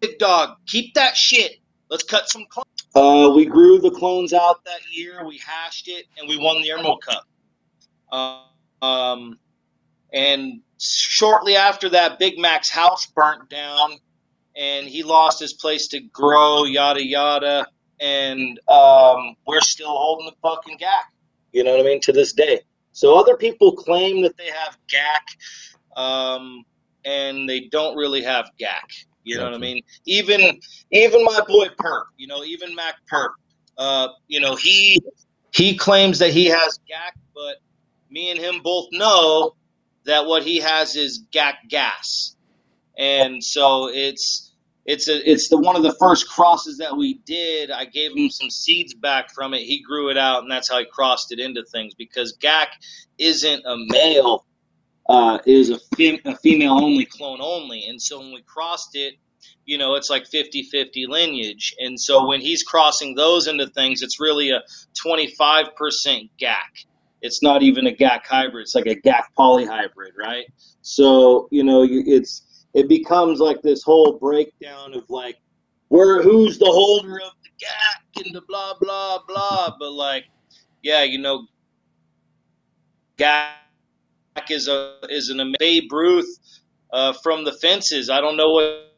big 0.00 0.18
dog, 0.18 0.56
keep 0.66 0.94
that 0.94 1.16
shit. 1.16 1.56
Let's 1.90 2.04
cut 2.04 2.28
some 2.28 2.44
clones. 2.48 2.66
Uh, 2.94 3.32
we 3.34 3.46
grew 3.46 3.78
the 3.78 3.90
clones 3.90 4.32
out 4.32 4.64
that 4.64 4.80
year. 4.90 5.26
We 5.26 5.38
hashed 5.38 5.88
it, 5.88 6.06
and 6.18 6.28
we 6.28 6.38
won 6.38 6.60
the 6.62 6.70
Emerald 6.70 7.02
Cup. 7.02 7.24
Uh, 8.10 8.84
um, 8.84 9.38
and 10.12 10.60
shortly 10.78 11.56
after 11.56 11.90
that, 11.90 12.18
Big 12.18 12.38
Mac's 12.38 12.68
house 12.68 13.06
burnt 13.06 13.48
down, 13.48 13.92
and 14.56 14.86
he 14.86 15.02
lost 15.02 15.40
his 15.40 15.52
place 15.52 15.88
to 15.88 16.00
grow. 16.00 16.64
Yada 16.64 17.04
yada. 17.04 17.66
And 18.00 18.60
um, 18.68 19.34
we're 19.46 19.60
still 19.60 19.88
holding 19.88 20.26
the 20.26 20.36
fucking 20.42 20.78
GAC. 20.78 21.02
You 21.52 21.64
know 21.64 21.72
what 21.72 21.80
I 21.80 21.84
mean? 21.84 22.00
To 22.02 22.12
this 22.12 22.32
day. 22.32 22.60
So 22.92 23.18
other 23.18 23.36
people 23.36 23.72
claim 23.72 24.22
that 24.22 24.36
they 24.36 24.50
have 24.50 24.78
GAC, 24.88 26.00
um, 26.00 26.64
and 27.04 27.48
they 27.48 27.60
don't 27.60 27.96
really 27.96 28.22
have 28.22 28.50
GAC. 28.60 29.06
You 29.28 29.38
know 29.38 29.44
what 29.44 29.54
I 29.54 29.58
mean? 29.58 29.82
Even 30.06 30.60
even 30.90 31.24
my 31.24 31.40
boy 31.46 31.68
Perp, 31.68 32.04
you 32.16 32.26
know, 32.26 32.42
even 32.44 32.74
Mac 32.74 32.94
Perp, 33.12 33.30
uh, 33.76 34.08
you 34.26 34.40
know, 34.40 34.56
he 34.56 35.00
he 35.52 35.76
claims 35.76 36.18
that 36.20 36.30
he 36.30 36.46
has 36.46 36.78
GAC, 36.90 37.12
but 37.34 37.56
me 38.10 38.30
and 38.30 38.40
him 38.40 38.62
both 38.62 38.88
know 38.92 39.54
that 40.04 40.26
what 40.26 40.42
he 40.42 40.58
has 40.58 40.96
is 40.96 41.24
GAC 41.32 41.54
gas, 41.68 42.36
and 42.96 43.44
so 43.44 43.88
it's 43.92 44.52
it's 44.86 45.08
a 45.08 45.30
it's 45.30 45.50
the 45.50 45.58
one 45.58 45.76
of 45.76 45.82
the 45.82 45.94
first 46.00 46.28
crosses 46.30 46.78
that 46.78 46.96
we 46.96 47.20
did. 47.26 47.70
I 47.70 47.84
gave 47.84 48.16
him 48.16 48.30
some 48.30 48.48
seeds 48.48 48.94
back 48.94 49.34
from 49.34 49.52
it. 49.52 49.60
He 49.60 49.82
grew 49.82 50.08
it 50.08 50.16
out, 50.16 50.42
and 50.42 50.50
that's 50.50 50.70
how 50.70 50.78
he 50.78 50.86
crossed 50.90 51.30
it 51.32 51.38
into 51.38 51.62
things 51.70 51.94
because 51.94 52.36
GAC 52.40 52.68
isn't 53.18 53.62
a 53.66 53.76
male 53.76 54.46
uh, 55.08 55.38
is 55.46 55.70
a, 55.70 55.78
fem- 55.96 56.20
a 56.24 56.36
female 56.36 56.72
only 56.72 57.04
clone 57.04 57.40
only. 57.40 57.86
And 57.86 58.00
so 58.00 58.18
when 58.20 58.32
we 58.32 58.42
crossed 58.42 58.94
it, 58.94 59.14
you 59.64 59.78
know, 59.78 59.94
it's 59.94 60.10
like 60.10 60.26
50 60.26 60.64
50 60.64 61.06
lineage. 61.06 61.74
And 61.78 62.00
so 62.00 62.26
when 62.26 62.40
he's 62.40 62.62
crossing 62.62 63.14
those 63.14 63.46
into 63.46 63.66
things, 63.68 64.02
it's 64.02 64.20
really 64.20 64.50
a 64.50 64.62
25% 65.06 66.30
GAC. 66.40 66.56
It's 67.20 67.42
not 67.42 67.62
even 67.62 67.86
a 67.86 67.92
GAC 67.92 68.20
hybrid, 68.26 68.62
it's 68.62 68.74
like 68.74 68.86
a 68.86 68.96
GAC 68.96 69.22
polyhybrid, 69.38 70.16
right? 70.18 70.46
So, 70.82 71.48
you 71.50 71.64
know, 71.64 71.86
it's 71.88 72.66
it 72.74 72.88
becomes 72.88 73.40
like 73.40 73.62
this 73.62 73.82
whole 73.82 74.18
breakdown 74.18 74.94
of 74.94 75.04
like, 75.08 75.36
where 75.88 76.22
who's 76.22 76.58
the 76.58 76.66
holder 76.66 77.16
of 77.16 77.32
the 77.42 77.66
GAC 77.66 78.24
and 78.24 78.34
the 78.34 78.42
blah, 78.42 78.74
blah, 78.80 79.18
blah. 79.26 79.74
But 79.78 79.92
like, 79.92 80.24
yeah, 80.82 81.02
you 81.02 81.18
know, 81.18 81.46
GAC 83.18 83.48
is 84.50 84.68
a 84.68 84.96
is 85.08 85.30
an 85.30 85.54
Babe 85.58 85.92
Ruth 85.92 86.38
uh, 86.92 87.12
from 87.22 87.44
the 87.44 87.52
fences. 87.52 88.10
I 88.10 88.20
don't 88.20 88.36
know 88.36 88.50
what 88.50 88.88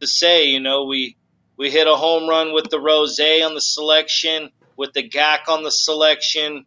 to 0.00 0.06
say. 0.06 0.44
You 0.44 0.60
know, 0.60 0.84
we 0.84 1.16
we 1.56 1.70
hit 1.70 1.86
a 1.86 1.94
home 1.94 2.28
run 2.28 2.52
with 2.52 2.70
the 2.70 2.80
rose 2.80 3.18
on 3.20 3.54
the 3.54 3.60
selection, 3.60 4.50
with 4.76 4.92
the 4.92 5.08
GAC 5.08 5.48
on 5.48 5.62
the 5.62 5.70
selection. 5.70 6.66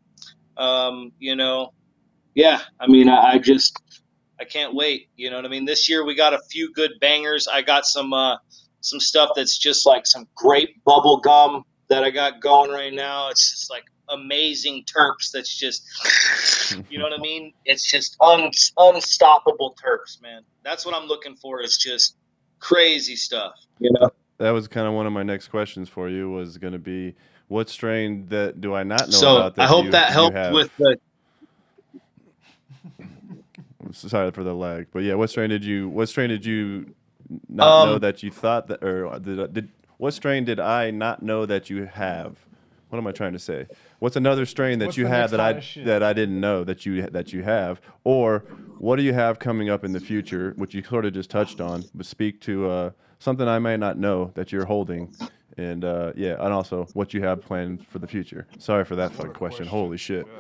Um, 0.58 1.12
you 1.20 1.36
know, 1.36 1.74
yeah, 2.34 2.62
I 2.80 2.88
mean, 2.88 3.10
I, 3.10 3.34
I 3.34 3.38
just 3.40 3.82
I 4.40 4.46
can't 4.46 4.74
wait. 4.74 5.10
You 5.16 5.30
know 5.30 5.38
what 5.38 5.46
I 5.46 5.50
mean? 5.50 5.66
This 5.66 5.90
year 5.90 6.06
we 6.06 6.16
got 6.16 6.34
a 6.34 6.40
few 6.50 6.72
good 6.74 6.92
bangers. 7.00 7.48
I 7.48 7.62
got 7.62 7.86
some 7.86 8.14
uh, 8.14 8.38
some 8.82 9.00
stuff 9.00 9.32
that's 9.36 9.58
just 9.58 9.86
like 9.86 10.06
some 10.06 10.28
great 10.36 10.84
bubble 10.84 11.18
gum 11.18 11.64
that 11.90 12.04
I 12.04 12.10
got 12.10 12.42
going 12.42 12.72
right 12.72 12.94
now. 12.94 13.30
It's 13.30 13.52
just 13.52 13.70
like 13.70 13.84
amazing 14.10 14.84
terps. 14.86 15.32
That's 15.32 15.54
just, 15.56 15.84
you 16.90 16.98
know 16.98 17.06
what 17.06 17.18
I 17.18 17.22
mean? 17.22 17.54
It's 17.66 17.90
just 17.90 18.18
un- 18.22 18.52
unstoppable 18.78 19.76
terps, 19.84 20.22
man. 20.22 20.42
That's 20.64 20.86
what 20.86 20.96
I'm 20.96 21.08
looking 21.08 21.36
for. 21.36 21.62
Is 21.62 21.78
just 21.78 22.18
crazy 22.60 23.16
stuff. 23.16 23.54
You 23.80 23.92
know. 24.00 24.10
That 24.38 24.52
was 24.52 24.68
kind 24.68 24.88
of 24.88 24.94
one 24.94 25.08
of 25.08 25.14
my 25.14 25.24
next 25.24 25.48
questions 25.48 25.88
for 25.90 26.10
you. 26.10 26.30
Was 26.30 26.58
going 26.58 26.74
to 26.74 26.80
be 26.80 27.16
what 27.48 27.70
strain 27.70 28.28
that 28.28 28.60
do 28.60 28.74
I 28.74 28.84
not 28.84 29.08
know 29.08 29.18
so 29.18 29.38
about? 29.38 29.56
That 29.56 29.64
I 29.64 29.68
hope 29.68 29.86
you, 29.86 29.92
that 29.92 30.12
helped 30.12 30.36
have? 30.36 30.54
with 30.54 30.72
the. 30.78 30.98
Sorry 33.92 34.32
for 34.32 34.44
the 34.44 34.54
lag, 34.54 34.88
but 34.92 35.04
yeah, 35.04 35.14
what 35.14 35.30
strain 35.30 35.50
did 35.50 35.64
you? 35.64 35.88
What 35.90 36.10
strain 36.10 36.30
did 36.30 36.46
you 36.46 36.94
not 37.48 37.84
Um, 37.84 37.90
know 37.90 38.00
that 38.00 38.24
you 38.24 38.32
thought 38.32 38.68
that, 38.68 38.84
or 38.84 39.20
did, 39.20 39.54
did 39.54 39.70
what 39.98 40.14
strain 40.14 40.44
did 40.44 40.60
I 40.60 40.92
not 40.92 41.24
know 41.24 41.46
that 41.46 41.70
you 41.70 41.86
have? 41.86 42.45
What 42.96 43.02
am 43.02 43.08
I 43.08 43.12
trying 43.12 43.34
to 43.34 43.40
say? 43.40 43.68
What's 44.00 44.16
another 44.16 44.46
strain 44.46 44.80
that 44.80 44.86
What's 44.86 44.98
you 44.98 45.08
have 45.08 45.32
that 45.32 45.42
I 45.42 45.62
that 45.84 46.02
I 46.02 46.14
didn't 46.14 46.40
know 46.40 46.64
that 46.64 46.86
you 46.86 47.02
that 47.02 47.34
you 47.34 47.44
have, 47.44 47.82
or 48.06 48.46
what 48.78 48.96
do 48.96 49.04
you 49.04 49.12
have 49.12 49.38
coming 49.38 49.70
up 49.70 49.84
in 49.84 49.92
the 49.92 50.00
future, 50.00 50.54
which 50.56 50.74
you 50.74 50.82
sort 50.82 51.04
of 51.04 51.12
just 51.12 51.30
touched 51.30 51.60
on, 51.60 51.84
but 51.94 52.06
speak 52.06 52.40
to 52.42 52.70
uh, 52.70 52.92
something 53.20 53.50
I 53.50 53.60
may 53.60 53.76
not 53.76 53.98
know 53.98 54.32
that 54.36 54.54
you're 54.54 54.64
holding, 54.64 55.14
and 55.58 55.84
uh, 55.84 56.14
yeah, 56.16 56.38
and 56.40 56.54
also 56.54 56.88
what 56.94 57.14
you 57.14 57.22
have 57.24 57.42
planned 57.42 57.86
for 57.86 58.00
the 58.00 58.08
future. 58.08 58.48
Sorry 58.60 58.86
for 58.86 58.96
that 58.96 59.12
fucking 59.12 59.34
question. 59.34 59.68
Holy 59.68 59.98
shit. 59.98 60.26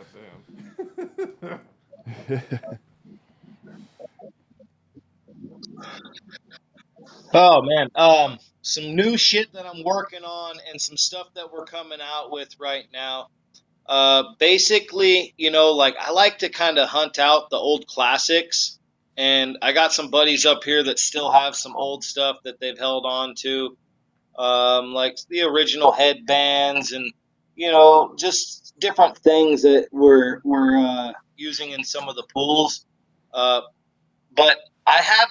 Oh 7.33 7.61
man, 7.63 7.89
um, 7.95 8.37
some 8.65 8.95
new 8.95 9.15
shit 9.15 9.53
that 9.53 9.67
I'm 9.67 9.83
working 9.83 10.23
on 10.23 10.55
and 10.67 10.81
some 10.81 10.97
stuff 10.97 11.27
that 11.35 11.53
we're 11.53 11.65
coming 11.65 11.99
out 12.01 12.31
with 12.31 12.49
right 12.59 12.85
now. 12.91 13.27
Uh, 13.85 14.23
basically, 14.39 15.35
you 15.37 15.51
know, 15.51 15.73
like 15.73 15.95
I 15.99 16.09
like 16.09 16.39
to 16.39 16.49
kind 16.49 16.79
of 16.79 16.89
hunt 16.89 17.19
out 17.19 17.51
the 17.51 17.57
old 17.57 17.85
classics, 17.85 18.79
and 19.15 19.59
I 19.61 19.71
got 19.71 19.93
some 19.93 20.09
buddies 20.09 20.47
up 20.47 20.63
here 20.63 20.81
that 20.81 20.97
still 20.97 21.31
have 21.31 21.55
some 21.55 21.75
old 21.75 22.03
stuff 22.03 22.37
that 22.43 22.59
they've 22.59 22.77
held 22.77 23.05
on 23.05 23.35
to, 23.41 23.77
um, 24.35 24.93
like 24.93 25.19
the 25.29 25.43
original 25.43 25.91
headbands 25.91 26.91
and 26.91 27.13
you 27.55 27.71
know 27.71 28.15
just 28.17 28.73
different 28.79 29.15
things 29.19 29.61
that 29.61 29.89
we're 29.91 30.41
we're 30.43 30.75
uh, 30.75 31.13
using 31.37 31.69
in 31.69 31.83
some 31.83 32.09
of 32.09 32.15
the 32.15 32.25
pools. 32.33 32.83
Uh, 33.31 33.61
but 34.35 34.57
I 34.87 35.03
have 35.03 35.29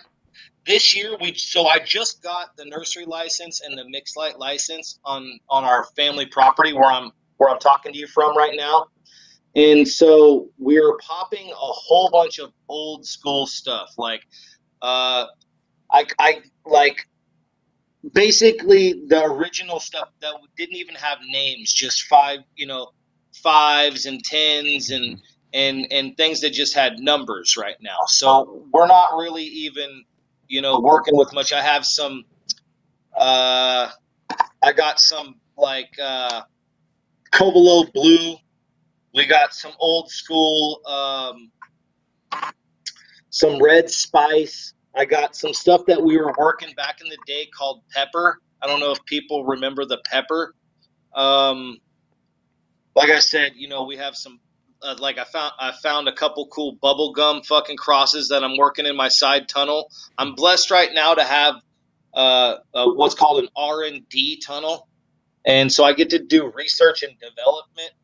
this 0.66 0.96
year 0.96 1.16
we 1.20 1.35
so 1.35 1.66
I 1.66 1.81
just 1.81 2.22
got 2.22 2.57
the 2.57 2.64
nursery 2.64 3.07
license 3.07 3.61
and 3.62 3.79
the 3.79 3.85
mixed 3.88 4.16
light 4.16 4.38
license 4.38 4.98
on 5.05 5.38
on 5.48 5.64
our 5.64 5.85
family 5.96 6.27
property 6.27 6.72
where 6.72 6.90
I'm 6.90 7.12
where 7.38 7.50
I'm 7.50 7.59
talking 7.59 7.92
to 7.92 7.98
you 7.98 8.07
from 8.07 8.37
right 8.37 8.55
now. 8.57 8.87
And 9.57 9.87
so 9.88 10.50
we're 10.59 10.96
popping 10.98 11.50
a 11.50 11.55
whole 11.57 12.11
bunch 12.11 12.38
of 12.40 12.53
old 12.68 13.07
school 13.07 13.46
stuff 13.46 13.90
like 13.98 14.22
uh 14.83 15.27
I 15.92 16.07
I 16.18 16.42
like 16.66 16.98
basically 18.12 18.94
the 19.07 19.24
original 19.24 19.81
stuff 19.81 20.09
that 20.20 20.35
didn't 20.57 20.77
even 20.77 20.94
have 20.96 21.18
names, 21.29 21.72
just 21.72 22.05
five, 22.05 22.40
you 22.57 22.66
know, 22.66 22.90
fives 23.42 24.07
and 24.07 24.22
tens 24.22 24.90
and 24.90 25.20
and 25.53 25.87
and 25.92 26.16
things 26.16 26.40
that 26.42 26.53
just 26.53 26.74
had 26.74 26.98
numbers 26.98 27.57
right 27.59 27.77
now. 27.81 27.98
So 28.09 28.66
we're 28.72 28.87
not 28.87 29.16
really 29.16 29.44
even, 29.44 30.05
you 30.49 30.63
know, 30.63 30.81
working 30.81 31.17
with 31.17 31.33
much. 31.33 31.53
I 31.53 31.63
have 31.63 31.85
some 31.85 32.25
uh 33.17 33.89
I 34.63 34.73
got 34.75 35.01
some 35.01 35.37
like 35.57 35.91
uh 36.03 36.43
Covelo 37.33 37.93
blue. 37.93 38.37
We 39.15 39.27
got 39.27 39.55
some 39.55 39.73
old 39.79 40.11
school 40.11 40.81
um 40.87 41.51
some 43.31 43.61
red 43.63 43.91
spice. 43.91 44.75
I 44.97 45.05
got 45.05 45.35
some 45.35 45.53
stuff 45.53 45.87
that 45.87 46.01
we 46.01 46.17
were 46.17 46.33
working 46.39 46.73
back 46.77 47.01
in 47.01 47.09
the 47.09 47.19
day 47.27 47.47
called 47.47 47.83
pepper. 47.93 48.39
I 48.63 48.67
don't 48.69 48.81
know 48.81 48.93
if 48.93 49.05
people 49.07 49.45
remember 49.45 49.85
the 49.85 49.99
pepper. 50.05 50.55
Um, 51.15 51.79
like 52.95 53.11
I 53.11 53.19
said, 53.19 53.53
you 53.57 53.69
know, 53.69 53.85
we 53.85 53.97
have 53.97 54.17
some. 54.17 54.41
Uh, 54.85 54.97
like 55.01 55.18
I 55.18 55.25
found, 55.25 55.53
I 55.59 55.73
found 55.73 56.09
a 56.09 56.12
couple 56.12 56.47
cool 56.49 56.77
bubblegum 56.77 57.47
fucking 57.47 57.79
crosses 57.79 58.29
that 58.29 58.44
I'm 58.44 58.57
working 58.59 58.87
in 58.87 58.97
my 58.97 59.09
side 59.09 59.49
tunnel. 59.49 59.90
I'm 60.18 60.35
blessed 60.35 60.70
right 60.70 60.90
now 60.92 61.14
to 61.14 61.25
have 61.25 61.55
uh, 62.14 62.57
uh, 62.75 62.87
what's 62.92 63.14
called 63.14 63.42
an 63.42 63.49
R 63.57 63.83
and 63.85 64.09
D 64.09 64.40
tunnel, 64.44 64.88
and 65.44 65.73
so 65.73 65.85
I 65.85 65.94
get 65.94 66.11
to 66.11 66.18
do 66.20 66.53
research 66.55 67.03
and 67.03 67.14
development. 67.18 67.90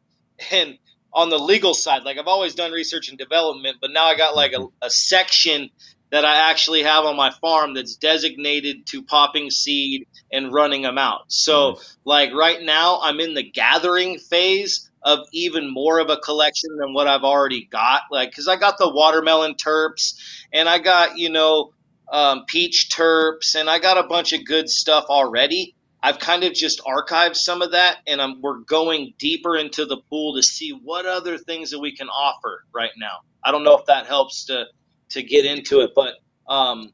And 0.52 0.78
on 1.12 1.28
the 1.28 1.38
legal 1.38 1.74
side, 1.74 2.04
like 2.04 2.18
I've 2.18 2.26
always 2.26 2.54
done 2.54 2.72
research 2.72 3.10
and 3.10 3.18
development, 3.18 3.76
but 3.80 3.90
now 3.92 4.06
I 4.06 4.16
got 4.16 4.34
like 4.34 4.52
a, 4.54 4.66
a 4.82 4.90
section 4.90 5.70
that 6.10 6.24
I 6.24 6.50
actually 6.50 6.82
have 6.82 7.04
on 7.04 7.16
my 7.16 7.30
farm 7.40 7.74
that's 7.74 7.96
designated 7.96 8.86
to 8.86 9.02
popping 9.02 9.50
seed 9.50 10.06
and 10.32 10.52
running 10.52 10.82
them 10.82 10.98
out. 10.98 11.22
So, 11.28 11.72
Nice. 11.72 11.98
like 12.04 12.34
right 12.34 12.62
now, 12.62 13.00
I'm 13.02 13.20
in 13.20 13.34
the 13.34 13.42
gathering 13.48 14.18
phase 14.18 14.89
of 15.02 15.20
even 15.32 15.72
more 15.72 15.98
of 15.98 16.10
a 16.10 16.16
collection 16.18 16.70
than 16.78 16.94
what 16.94 17.06
I've 17.08 17.24
already 17.24 17.66
got. 17.70 18.02
Like, 18.10 18.30
because 18.30 18.48
I 18.48 18.56
got 18.56 18.78
the 18.78 18.90
watermelon 18.92 19.54
terps 19.54 20.14
and 20.52 20.68
I 20.68 20.78
got, 20.78 21.18
you 21.18 21.30
know, 21.30 21.72
um, 22.12 22.44
peach 22.46 22.90
terps 22.92 23.54
and 23.54 23.70
I 23.70 23.78
got 23.78 23.98
a 23.98 24.08
bunch 24.08 24.32
of 24.32 24.44
good 24.44 24.68
stuff 24.68 25.04
already. 25.08 25.74
I've 26.02 26.18
kind 26.18 26.44
of 26.44 26.54
just 26.54 26.82
archived 26.84 27.36
some 27.36 27.62
of 27.62 27.72
that 27.72 27.98
and 28.06 28.20
I'm, 28.20 28.40
we're 28.42 28.58
going 28.60 29.14
deeper 29.18 29.56
into 29.56 29.86
the 29.86 29.98
pool 30.08 30.36
to 30.36 30.42
see 30.42 30.70
what 30.70 31.06
other 31.06 31.38
things 31.38 31.70
that 31.70 31.78
we 31.80 31.94
can 31.94 32.08
offer 32.08 32.64
right 32.74 32.90
now. 32.98 33.18
I 33.44 33.52
don't 33.52 33.64
know 33.64 33.76
if 33.78 33.86
that 33.86 34.06
helps 34.06 34.46
to 34.46 34.66
to 35.10 35.22
get 35.22 35.44
into 35.44 35.80
it, 35.80 35.90
but 35.94 36.14
um, 36.46 36.92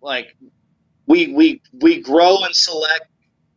like 0.00 0.36
we 1.06 1.32
we 1.32 1.62
we 1.80 2.00
grow 2.00 2.44
and 2.44 2.54
select. 2.54 3.06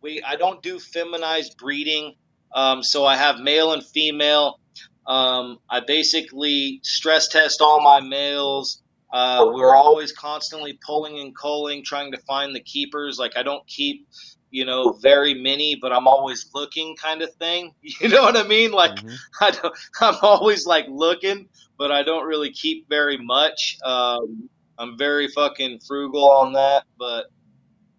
We 0.01 0.21
I 0.23 0.35
don't 0.35 0.61
do 0.61 0.79
feminized 0.79 1.57
breeding, 1.57 2.15
um, 2.53 2.83
so 2.83 3.05
I 3.05 3.15
have 3.15 3.39
male 3.39 3.73
and 3.73 3.83
female. 3.85 4.59
Um, 5.05 5.59
I 5.69 5.81
basically 5.81 6.79
stress 6.83 7.27
test 7.27 7.61
all 7.61 7.81
my 7.81 8.01
males. 8.01 8.81
Uh, 9.11 9.45
we're 9.53 9.75
always 9.75 10.11
constantly 10.11 10.79
pulling 10.85 11.19
and 11.19 11.35
culling, 11.37 11.83
trying 11.83 12.11
to 12.13 12.17
find 12.19 12.55
the 12.55 12.61
keepers. 12.61 13.19
Like 13.19 13.33
I 13.37 13.43
don't 13.43 13.65
keep, 13.67 14.07
you 14.49 14.65
know, 14.65 14.93
very 15.01 15.35
many, 15.35 15.75
but 15.79 15.91
I'm 15.91 16.07
always 16.07 16.49
looking, 16.53 16.95
kind 16.95 17.21
of 17.21 17.33
thing. 17.35 17.73
You 18.01 18.09
know 18.09 18.23
what 18.23 18.37
I 18.37 18.43
mean? 18.43 18.71
Like 18.71 18.95
Mhm. 18.95 19.17
I 19.41 19.51
don't, 19.51 19.75
I'm 20.01 20.15
always 20.21 20.65
like 20.65 20.85
looking, 20.89 21.49
but 21.77 21.91
I 21.91 22.03
don't 22.03 22.25
really 22.25 22.51
keep 22.51 22.89
very 22.89 23.17
much. 23.17 23.77
Um, 23.83 24.49
I'm 24.77 24.97
very 24.97 25.27
fucking 25.27 25.81
frugal 25.87 26.31
on 26.31 26.53
that, 26.53 26.83
but 26.97 27.25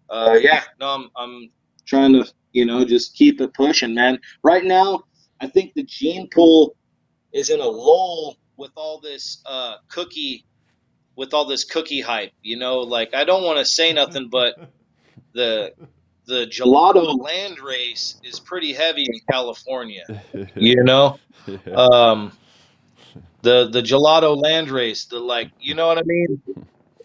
uh, 0.09 0.37
yeah, 0.41 0.63
no, 0.79 0.87
I'm 0.87 1.09
I'm 1.15 1.49
trying 1.85 2.13
to 2.13 2.31
you 2.55 2.65
know 2.65 2.85
just 2.85 3.15
keep 3.15 3.41
it 3.41 3.53
pushing, 3.53 3.93
man. 3.93 4.19
Right 4.41 4.63
now, 4.63 5.03
I 5.41 5.47
think 5.47 5.73
the 5.75 5.83
gene 5.83 6.29
pool 6.33 6.75
is 7.33 7.49
in 7.49 7.59
a 7.59 7.67
lull 7.67 8.37
with 8.57 8.71
all 8.75 8.99
this 9.01 9.41
uh, 9.45 9.75
cookie, 9.89 10.45
with 11.17 11.33
all 11.33 11.45
this 11.45 11.65
cookie 11.65 12.01
hype. 12.01 12.31
You 12.41 12.57
know, 12.57 12.79
like 12.79 13.13
I 13.13 13.25
don't 13.25 13.43
want 13.43 13.59
to 13.59 13.65
say 13.65 13.91
nothing, 13.93 14.29
but 14.29 14.55
the 15.33 15.73
the 16.25 16.47
gelato 16.47 17.19
land 17.19 17.59
race 17.59 18.19
is 18.23 18.39
pretty 18.39 18.73
heavy 18.73 19.05
in 19.05 19.19
California. 19.29 20.03
You 20.55 20.83
know, 20.83 21.19
um, 21.73 22.31
the 23.41 23.69
the 23.69 23.81
gelato 23.81 24.41
land 24.41 24.69
race, 24.69 25.05
the 25.05 25.19
like, 25.19 25.51
you 25.59 25.75
know 25.75 25.87
what 25.87 25.97
I 25.97 26.03
mean? 26.05 26.41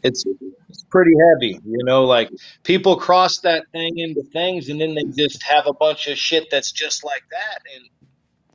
It's 0.02 0.24
it's 0.70 0.84
pretty 0.84 1.12
heavy, 1.28 1.60
you 1.64 1.84
know. 1.84 2.04
Like 2.04 2.30
people 2.62 2.96
cross 2.96 3.38
that 3.40 3.64
thing 3.72 3.98
into 3.98 4.22
things, 4.32 4.68
and 4.68 4.80
then 4.80 4.94
they 4.94 5.04
just 5.16 5.42
have 5.42 5.66
a 5.66 5.72
bunch 5.72 6.06
of 6.06 6.16
shit 6.16 6.48
that's 6.50 6.72
just 6.72 7.04
like 7.04 7.22
that, 7.30 7.60
and 7.74 7.84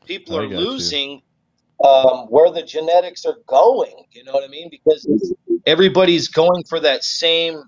people 0.05 0.37
I 0.37 0.43
are 0.43 0.47
losing 0.47 1.21
um, 1.83 2.27
where 2.27 2.51
the 2.51 2.63
genetics 2.63 3.25
are 3.25 3.37
going. 3.47 4.05
You 4.11 4.23
know 4.23 4.31
what 4.31 4.43
I 4.43 4.47
mean? 4.47 4.69
Because 4.69 5.33
everybody's 5.65 6.29
going 6.29 6.63
for 6.63 6.79
that 6.79 7.03
same 7.03 7.63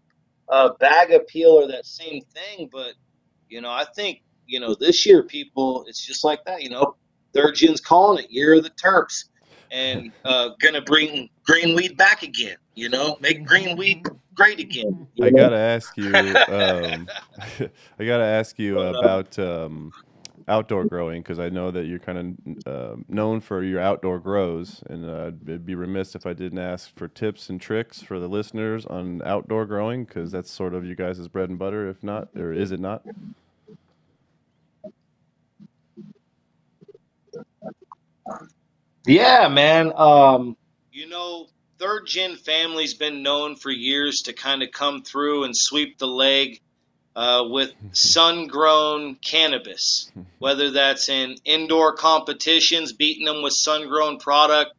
uh, 0.50 0.70
bag 0.80 1.12
appeal 1.12 1.50
or 1.50 1.68
that 1.68 1.86
same 1.86 2.22
thing, 2.34 2.70
but 2.72 2.94
you 3.50 3.62
know, 3.62 3.70
I 3.70 3.86
think 3.96 4.22
you 4.46 4.60
know 4.60 4.76
this 4.76 5.06
year 5.06 5.24
people, 5.24 5.86
it's 5.88 6.06
just 6.06 6.24
like 6.24 6.44
that. 6.46 6.64
You 6.64 6.70
know, 6.70 6.96
third 7.34 7.56
gen's 7.56 7.82
calling 7.82 8.24
it 8.24 8.32
year 8.32 8.56
of 8.56 8.64
the 8.64 8.70
Terps, 8.72 9.26
and 9.72 10.12
uh, 10.26 10.50
gonna 10.62 10.82
bring 10.82 11.30
green 11.46 11.76
weed 11.76 11.98
back 11.98 12.24
again. 12.24 12.58
You 12.76 12.90
know, 12.90 13.18
make 13.20 13.46
green 13.46 13.78
weed 13.78 14.06
great 14.38 14.60
again. 14.60 15.08
I 15.22 15.30
gotta 15.32 15.58
ask 15.58 15.98
you. 15.98 16.16
Um, 16.16 17.08
I 18.00 18.06
gotta 18.06 18.24
ask 18.24 18.58
you 18.58 18.80
about 18.80 19.38
um, 19.38 19.92
outdoor 20.48 20.86
growing 20.86 21.22
because 21.22 21.40
I 21.40 21.50
know 21.50 21.72
that 21.72 21.86
you're 21.86 22.00
kind 22.00 22.38
of 22.48 22.68
uh, 22.68 22.96
known 23.10 23.42
for 23.42 23.64
your 23.64 23.82
outdoor 23.82 24.20
grows, 24.20 24.82
and 24.90 25.06
uh, 25.06 25.32
it'd 25.46 25.66
be 25.66 25.76
remiss 25.76 26.16
if 26.16 26.26
I 26.26 26.34
didn't 26.34 26.60
ask 26.60 26.96
for 26.96 27.08
tips 27.08 27.50
and 27.50 27.60
tricks 27.60 28.02
for 28.02 28.20
the 28.20 28.30
listeners 28.30 28.86
on 28.86 29.22
outdoor 29.26 29.66
growing 29.66 30.06
because 30.06 30.32
that's 30.32 30.52
sort 30.52 30.74
of 30.74 30.86
you 30.86 30.96
guys' 30.96 31.28
bread 31.28 31.50
and 31.50 31.60
butter, 31.60 31.90
if 31.90 32.04
not, 32.04 32.30
or 32.36 32.54
is 32.54 32.72
it 32.72 32.80
not? 32.80 33.04
Yeah, 39.06 39.48
man. 39.48 39.92
Um, 39.96 40.56
you 40.92 41.10
know, 41.10 41.48
third 41.80 42.06
gen 42.06 42.36
family's 42.36 42.94
been 42.94 43.24
known 43.24 43.56
for 43.56 43.72
years 43.72 44.24
to 44.24 44.34
kind 44.34 44.64
of 44.64 44.72
come 44.72 45.04
through 45.04 45.44
and 45.44 45.56
sweep 45.56 45.98
the 45.98 46.08
leg 46.08 46.60
uh, 47.16 47.44
with 47.48 47.74
sun 47.92 48.48
grown 48.48 49.16
cannabis, 49.16 50.12
whether 50.40 50.72
that's 50.72 51.10
in 51.10 51.36
indoor 51.46 51.94
competitions, 51.94 52.94
beating 52.94 53.26
them 53.26 53.42
with 53.42 53.54
sun 53.54 53.88
grown 53.88 54.18
product, 54.20 54.72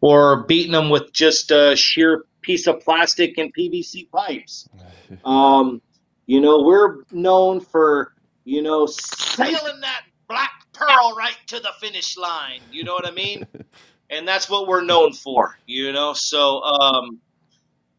or 0.00 0.44
beating 0.44 0.72
them 0.72 0.90
with 0.90 1.12
just 1.12 1.50
a 1.50 1.76
sheer 1.76 2.24
piece 2.40 2.66
of 2.66 2.80
plastic 2.80 3.38
and 3.38 3.54
PVC 3.54 4.10
pipes. 4.10 4.68
Um, 5.26 5.82
you 6.24 6.40
know, 6.40 6.62
we're 6.62 7.02
known 7.10 7.60
for, 7.60 8.14
you 8.44 8.62
know, 8.62 8.86
sailing 8.86 9.80
that 9.82 10.04
black 10.26 10.50
pearl 10.72 11.14
right 11.14 11.36
to 11.48 11.60
the 11.60 11.68
finish 11.82 12.16
line. 12.16 12.60
You 12.70 12.84
know 12.84 12.94
what 12.94 13.06
I 13.06 13.10
mean? 13.10 13.46
And 14.12 14.28
that's 14.28 14.48
what 14.48 14.68
we're 14.68 14.84
known 14.84 15.12
for, 15.12 15.56
you 15.66 15.92
know. 15.92 16.12
So, 16.14 16.62
um, 16.62 17.18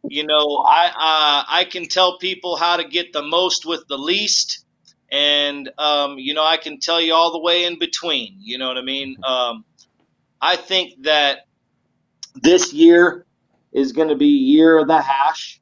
you 0.08 0.26
know, 0.26 0.64
I 0.66 0.88
uh, 0.88 1.44
I 1.50 1.68
can 1.70 1.88
tell 1.88 2.18
people 2.20 2.56
how 2.56 2.78
to 2.78 2.84
get 2.84 3.12
the 3.12 3.24
most 3.24 3.66
with 3.66 3.88
the 3.88 3.98
least, 3.98 4.64
and 5.12 5.70
um, 5.78 6.18
you 6.20 6.34
know, 6.34 6.44
I 6.44 6.58
can 6.58 6.80
tell 6.80 7.02
you 7.02 7.14
all 7.14 7.32
the 7.32 7.40
way 7.40 7.66
in 7.66 7.80
between. 7.80 8.38
You 8.40 8.60
know 8.60 8.68
what 8.68 8.78
I 8.78 8.84
mean? 8.84 9.18
Um, 9.24 9.66
I 10.40 10.56
think 10.56 11.04
that 11.04 11.48
this 12.36 12.74
year 12.74 13.26
is 13.72 13.92
going 13.92 14.10
to 14.10 14.16
be 14.16 14.28
year 14.28 14.78
of 14.78 14.88
the 14.88 15.02
hash. 15.02 15.60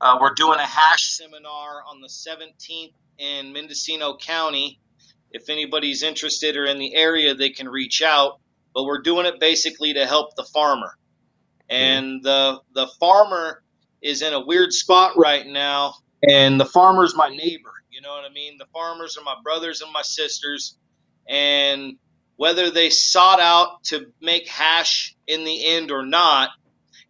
Uh, 0.00 0.18
we're 0.20 0.34
doing 0.34 0.58
a 0.58 0.66
hash 0.66 1.10
seminar 1.10 1.82
on 1.88 2.00
the 2.00 2.08
17th 2.08 2.92
in 3.18 3.52
Mendocino 3.52 4.16
County. 4.16 4.80
If 5.30 5.50
anybody's 5.50 6.02
interested 6.02 6.56
or 6.56 6.64
in 6.64 6.78
the 6.78 6.94
area, 6.94 7.34
they 7.34 7.50
can 7.50 7.68
reach 7.68 8.00
out. 8.00 8.40
But 8.78 8.84
we're 8.84 9.02
doing 9.02 9.26
it 9.26 9.40
basically 9.40 9.94
to 9.94 10.06
help 10.06 10.36
the 10.36 10.44
farmer. 10.44 10.96
And 11.68 12.22
the 12.22 12.60
the 12.74 12.86
farmer 13.00 13.60
is 14.00 14.22
in 14.22 14.32
a 14.34 14.46
weird 14.46 14.72
spot 14.72 15.16
right 15.16 15.44
now 15.44 15.94
and 16.28 16.60
the 16.60 16.64
farmer's 16.64 17.16
my 17.16 17.28
neighbor 17.28 17.72
you 17.90 18.00
know 18.00 18.10
what 18.10 18.24
i 18.24 18.32
mean? 18.32 18.56
The 18.56 18.66
farmers 18.72 19.18
are 19.18 19.24
my 19.24 19.34
brothers 19.42 19.80
and 19.80 19.92
my 19.92 20.02
sisters 20.02 20.78
and 21.28 21.94
whether 22.36 22.70
they 22.70 22.90
sought 22.90 23.40
out 23.40 23.82
to 23.86 24.12
make 24.22 24.46
hash 24.46 25.16
in 25.26 25.42
the 25.42 25.66
end 25.66 25.90
or 25.90 26.06
not 26.06 26.50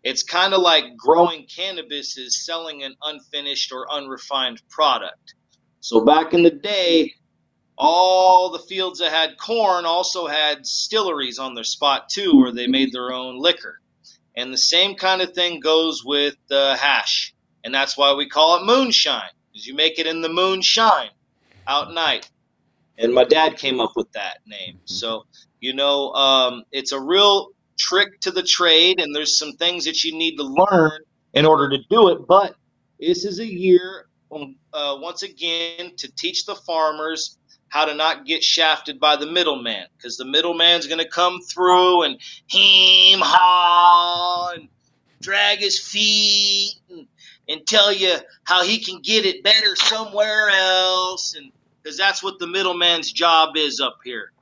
it's 0.02 0.22
kind 0.22 0.54
of 0.54 0.62
like 0.62 0.96
growing 0.96 1.46
cannabis 1.54 2.16
is 2.16 2.46
selling 2.46 2.82
an 2.82 2.94
unfinished 3.02 3.72
or 3.72 3.92
unrefined 3.92 4.62
product. 4.70 5.34
So 5.80 6.02
back 6.02 6.32
in 6.32 6.44
the 6.44 6.50
day 6.50 7.12
all 7.78 8.50
the 8.50 8.58
fields 8.58 8.98
that 8.98 9.12
had 9.12 9.38
corn 9.38 9.86
also 9.86 10.26
had 10.26 10.58
distilleries 10.58 11.38
on 11.38 11.54
their 11.54 11.64
spot 11.64 12.08
too 12.08 12.32
where 12.34 12.52
they 12.52 12.66
made 12.66 12.92
their 12.92 13.12
own 13.12 13.40
liquor 13.40 13.80
and 14.38 14.52
the 14.52 14.58
same 14.58 14.94
kind 14.94 15.20
of 15.20 15.34
thing 15.34 15.58
goes 15.58 16.04
with 16.04 16.36
the 16.48 16.76
hash. 16.80 17.34
And 17.64 17.74
that's 17.74 17.98
why 17.98 18.14
we 18.14 18.28
call 18.28 18.58
it 18.58 18.66
moonshine, 18.66 19.30
because 19.52 19.66
you 19.66 19.74
make 19.74 19.98
it 19.98 20.06
in 20.06 20.20
the 20.20 20.28
moonshine 20.28 21.10
out 21.66 21.92
night. 21.92 22.30
And 22.96 23.12
my 23.12 23.24
dad 23.24 23.56
came 23.56 23.80
up 23.80 23.92
with 23.96 24.12
that 24.12 24.38
name. 24.46 24.78
So, 24.84 25.26
you 25.60 25.74
know, 25.74 26.12
um, 26.12 26.62
it's 26.70 26.92
a 26.92 27.00
real 27.00 27.48
trick 27.76 28.20
to 28.20 28.30
the 28.30 28.44
trade, 28.44 29.00
and 29.00 29.12
there's 29.12 29.36
some 29.36 29.54
things 29.54 29.86
that 29.86 30.04
you 30.04 30.16
need 30.16 30.36
to 30.36 30.44
learn 30.44 31.00
in 31.34 31.44
order 31.44 31.68
to 31.70 31.78
do 31.90 32.10
it. 32.10 32.24
But 32.28 32.54
this 33.00 33.24
is 33.24 33.40
a 33.40 33.46
year, 33.46 34.06
um, 34.30 34.54
uh, 34.72 34.98
once 35.00 35.24
again, 35.24 35.96
to 35.96 36.12
teach 36.16 36.46
the 36.46 36.54
farmers 36.54 37.38
how 37.68 37.84
to 37.84 37.94
not 37.94 38.26
get 38.26 38.42
shafted 38.42 39.00
by 39.00 39.16
the 39.16 39.26
middleman 39.26 39.86
because 39.96 40.16
the 40.16 40.24
middleman's 40.24 40.86
going 40.86 41.00
to 41.00 41.08
come 41.08 41.40
through 41.40 42.02
and 42.02 42.18
heem 42.46 43.18
haw 43.20 44.52
and 44.54 44.68
drag 45.20 45.58
his 45.58 45.78
feet 45.78 46.74
and, 46.90 47.06
and 47.48 47.66
tell 47.66 47.92
you 47.92 48.16
how 48.44 48.62
he 48.64 48.78
can 48.78 49.00
get 49.02 49.24
it 49.26 49.42
better 49.42 49.76
somewhere 49.76 50.48
else 50.50 51.34
and 51.34 51.52
because 51.82 51.96
that's 51.98 52.22
what 52.22 52.38
the 52.38 52.46
middleman's 52.46 53.12
job 53.12 53.56
is 53.56 53.80
up 53.80 53.98
here. 54.04 54.32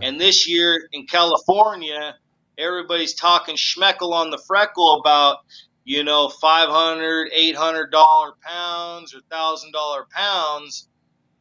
And 0.00 0.20
this 0.20 0.48
year 0.48 0.88
in 0.92 1.06
california 1.06 2.16
everybody's 2.58 3.14
talking 3.14 3.56
schmeckle 3.56 4.12
on 4.12 4.30
the 4.30 4.38
freckle 4.38 5.00
about 5.00 5.38
you 5.84 6.04
know 6.04 6.28
500 6.28 7.30
800 7.32 7.90
dollar 7.90 8.32
pounds 8.42 9.14
or 9.14 9.20
thousand 9.30 9.72
dollar 9.72 10.06
pounds 10.14 10.88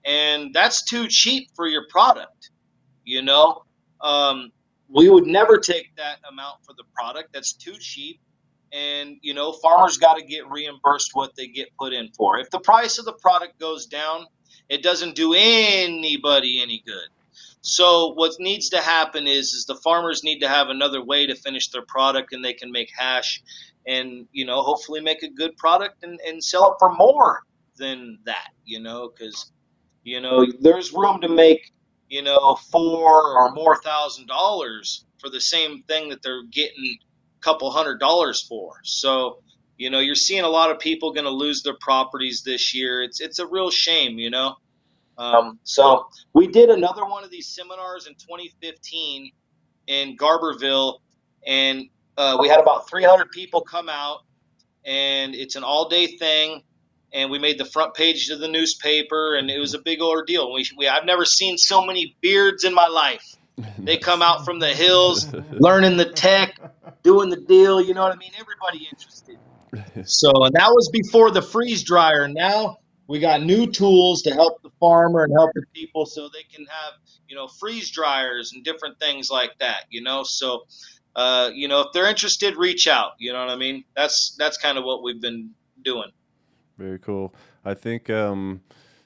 and 0.06 0.54
that's 0.54 0.84
too 0.84 1.08
cheap 1.08 1.50
for 1.56 1.68
your 1.68 1.86
product. 1.90 2.50
You 3.04 3.22
know, 3.22 3.64
um, 4.02 4.52
we 4.90 5.10
would 5.10 5.26
never 5.26 5.58
take 5.58 5.96
that 5.98 6.18
amount 6.30 6.66
for 6.66 6.74
the 6.74 6.84
product. 6.94 7.34
That's 7.34 7.54
too 7.54 7.76
cheap. 7.80 8.20
And 8.74 9.18
you 9.22 9.34
know, 9.34 9.52
farmers 9.52 9.98
got 9.98 10.18
to 10.18 10.24
get 10.24 10.50
reimbursed 10.50 11.12
what 11.14 11.36
they 11.36 11.48
get 11.48 11.70
put 11.78 11.94
in 11.94 12.10
for. 12.16 12.40
If 12.40 12.50
the 12.50 12.60
price 12.60 13.00
of 13.00 13.06
the 13.06 13.14
product 13.14 13.60
goes 13.60 13.86
down, 13.86 14.26
it 14.70 14.84
doesn't 14.84 15.16
do 15.16 15.34
anybody 15.36 16.62
any 16.62 16.82
good. 16.86 17.10
So 17.62 18.14
what 18.14 18.34
needs 18.40 18.70
to 18.70 18.82
happen 18.82 19.28
is 19.28 19.54
is 19.54 19.66
the 19.66 19.76
farmers 19.76 20.24
need 20.24 20.40
to 20.40 20.48
have 20.48 20.70
another 20.70 21.04
way 21.04 21.28
to 21.28 21.36
finish 21.36 21.70
their 21.70 21.84
product, 21.84 22.34
and 22.34 22.44
they 22.44 22.54
can 22.54 22.72
make 22.72 22.90
hash, 22.96 23.42
and 23.86 24.28
you 24.32 24.46
know, 24.46 24.62
hopefully 24.62 25.02
make 25.02 25.22
a 25.24 25.30
good 25.30 25.56
product 25.58 26.04
and, 26.04 26.20
and 26.26 26.44
sell 26.44 26.72
it 26.72 26.78
for 26.80 26.94
more 26.94 27.44
than 27.78 28.20
that. 28.26 28.50
You 28.66 28.80
know, 28.80 29.10
because 29.10 29.52
you 30.04 30.20
know, 30.22 30.46
there's 30.60 30.94
room 30.94 31.22
to 31.22 31.30
make, 31.30 31.72
you 32.10 32.22
know, 32.22 32.56
four 32.72 33.38
or 33.38 33.52
more 33.52 33.78
thousand 33.82 34.28
dollars 34.28 35.06
for 35.20 35.30
the 35.30 35.42
same 35.42 35.84
thing 35.84 36.10
that 36.10 36.24
they're 36.24 36.44
getting 36.52 36.98
a 36.98 37.42
couple 37.42 37.70
hundred 37.72 38.00
dollars 38.00 38.42
for. 38.42 38.74
So, 38.84 39.40
you 39.78 39.90
know, 39.90 40.00
you're 40.00 40.16
seeing 40.16 40.44
a 40.44 40.50
lot 40.50 40.72
of 40.72 40.80
people 40.80 41.14
going 41.14 41.26
to 41.26 41.32
lose 41.32 41.64
their 41.64 41.78
properties 41.80 42.44
this 42.44 42.74
year. 42.74 43.02
It's 43.04 43.22
it's 43.22 43.40
a 43.40 43.48
real 43.48 43.70
shame, 43.70 44.18
you 44.18 44.30
know. 44.30 44.56
Um, 45.18 45.60
so 45.64 46.08
we 46.34 46.48
did 46.48 46.70
another 46.70 47.06
one 47.06 47.24
of 47.24 47.30
these 47.30 47.48
seminars 47.48 48.08
in 48.08 48.14
2015 48.14 49.32
in 49.88 50.18
Garberville, 50.18 51.00
and 51.46 51.90
uh, 52.18 52.38
we 52.40 52.48
had 52.48 52.60
about 52.60 52.90
300 52.90 53.30
people 53.32 53.62
come 53.62 53.90
out, 53.90 54.20
and 54.86 55.36
it's 55.36 55.56
an 55.56 55.64
all-day 55.64 56.08
thing 56.18 56.64
and 57.14 57.30
we 57.30 57.40
made 57.40 57.58
the 57.58 57.66
front 57.66 57.94
page 57.94 58.30
of 58.30 58.40
the 58.40 58.48
newspaper, 58.48 59.36
and 59.36 59.50
it 59.50 59.60
was 59.60 59.74
a 59.74 59.80
big 59.80 60.02
ordeal. 60.02 60.54
We, 60.54 60.66
we 60.78 60.88
I've 60.88 61.06
never 61.06 61.26
seen 61.26 61.58
so 61.58 61.86
many 61.86 62.16
beards 62.22 62.64
in 62.64 62.74
my 62.74 62.88
life. 62.88 63.24
They 63.78 63.98
come 64.10 64.22
out 64.22 64.46
from 64.46 64.60
the 64.60 64.70
hills, 64.70 65.32
learning 65.52 65.98
the 65.98 66.06
tech, 66.06 66.60
doing 67.04 67.30
the 67.30 67.38
deal. 67.38 67.82
You 67.82 67.94
know 67.94 68.02
what 68.02 68.14
I 68.14 68.18
mean? 68.18 68.32
Everybody 68.40 68.88
interested. 68.92 69.38
So, 70.06 70.46
and 70.46 70.56
that 70.56 70.70
was 70.70 70.90
before 70.92 71.32
the 71.32 71.42
freeze 71.42 71.84
dryer. 71.84 72.28
Now 72.28 72.78
we 73.08 73.20
got 73.20 73.42
new 73.42 73.68
tools 73.68 74.22
to 74.24 74.34
help 74.34 74.62
the 74.64 74.70
farmer 74.80 75.24
and 75.24 75.34
help 75.34 75.52
the 75.54 75.64
people, 75.74 76.06
so 76.06 76.30
they 76.30 76.44
can 76.44 76.66
have 76.66 76.94
you 77.28 77.36
know 77.36 77.48
freeze 77.48 77.90
dryers 77.92 78.52
and 78.54 78.64
different 78.64 79.00
things 79.00 79.30
like 79.30 79.52
that. 79.60 79.84
You 79.90 80.04
know, 80.04 80.24
so 80.24 80.64
uh, 81.16 81.52
you 81.54 81.68
know 81.68 81.82
if 81.82 81.88
they're 81.94 82.10
interested, 82.10 82.58
reach 82.58 82.88
out. 82.88 83.14
You 83.20 83.34
know 83.34 83.40
what 83.40 83.50
I 83.50 83.56
mean? 83.56 83.86
That's 83.96 84.36
that's 84.38 84.58
kind 84.58 84.78
of 84.78 84.84
what 84.84 85.04
we've 85.04 85.22
been 85.22 85.52
doing. 85.82 86.12
Very 86.82 86.98
cool. 86.98 87.34
I 87.64 87.76
think 87.76 88.10
um, 88.10 88.62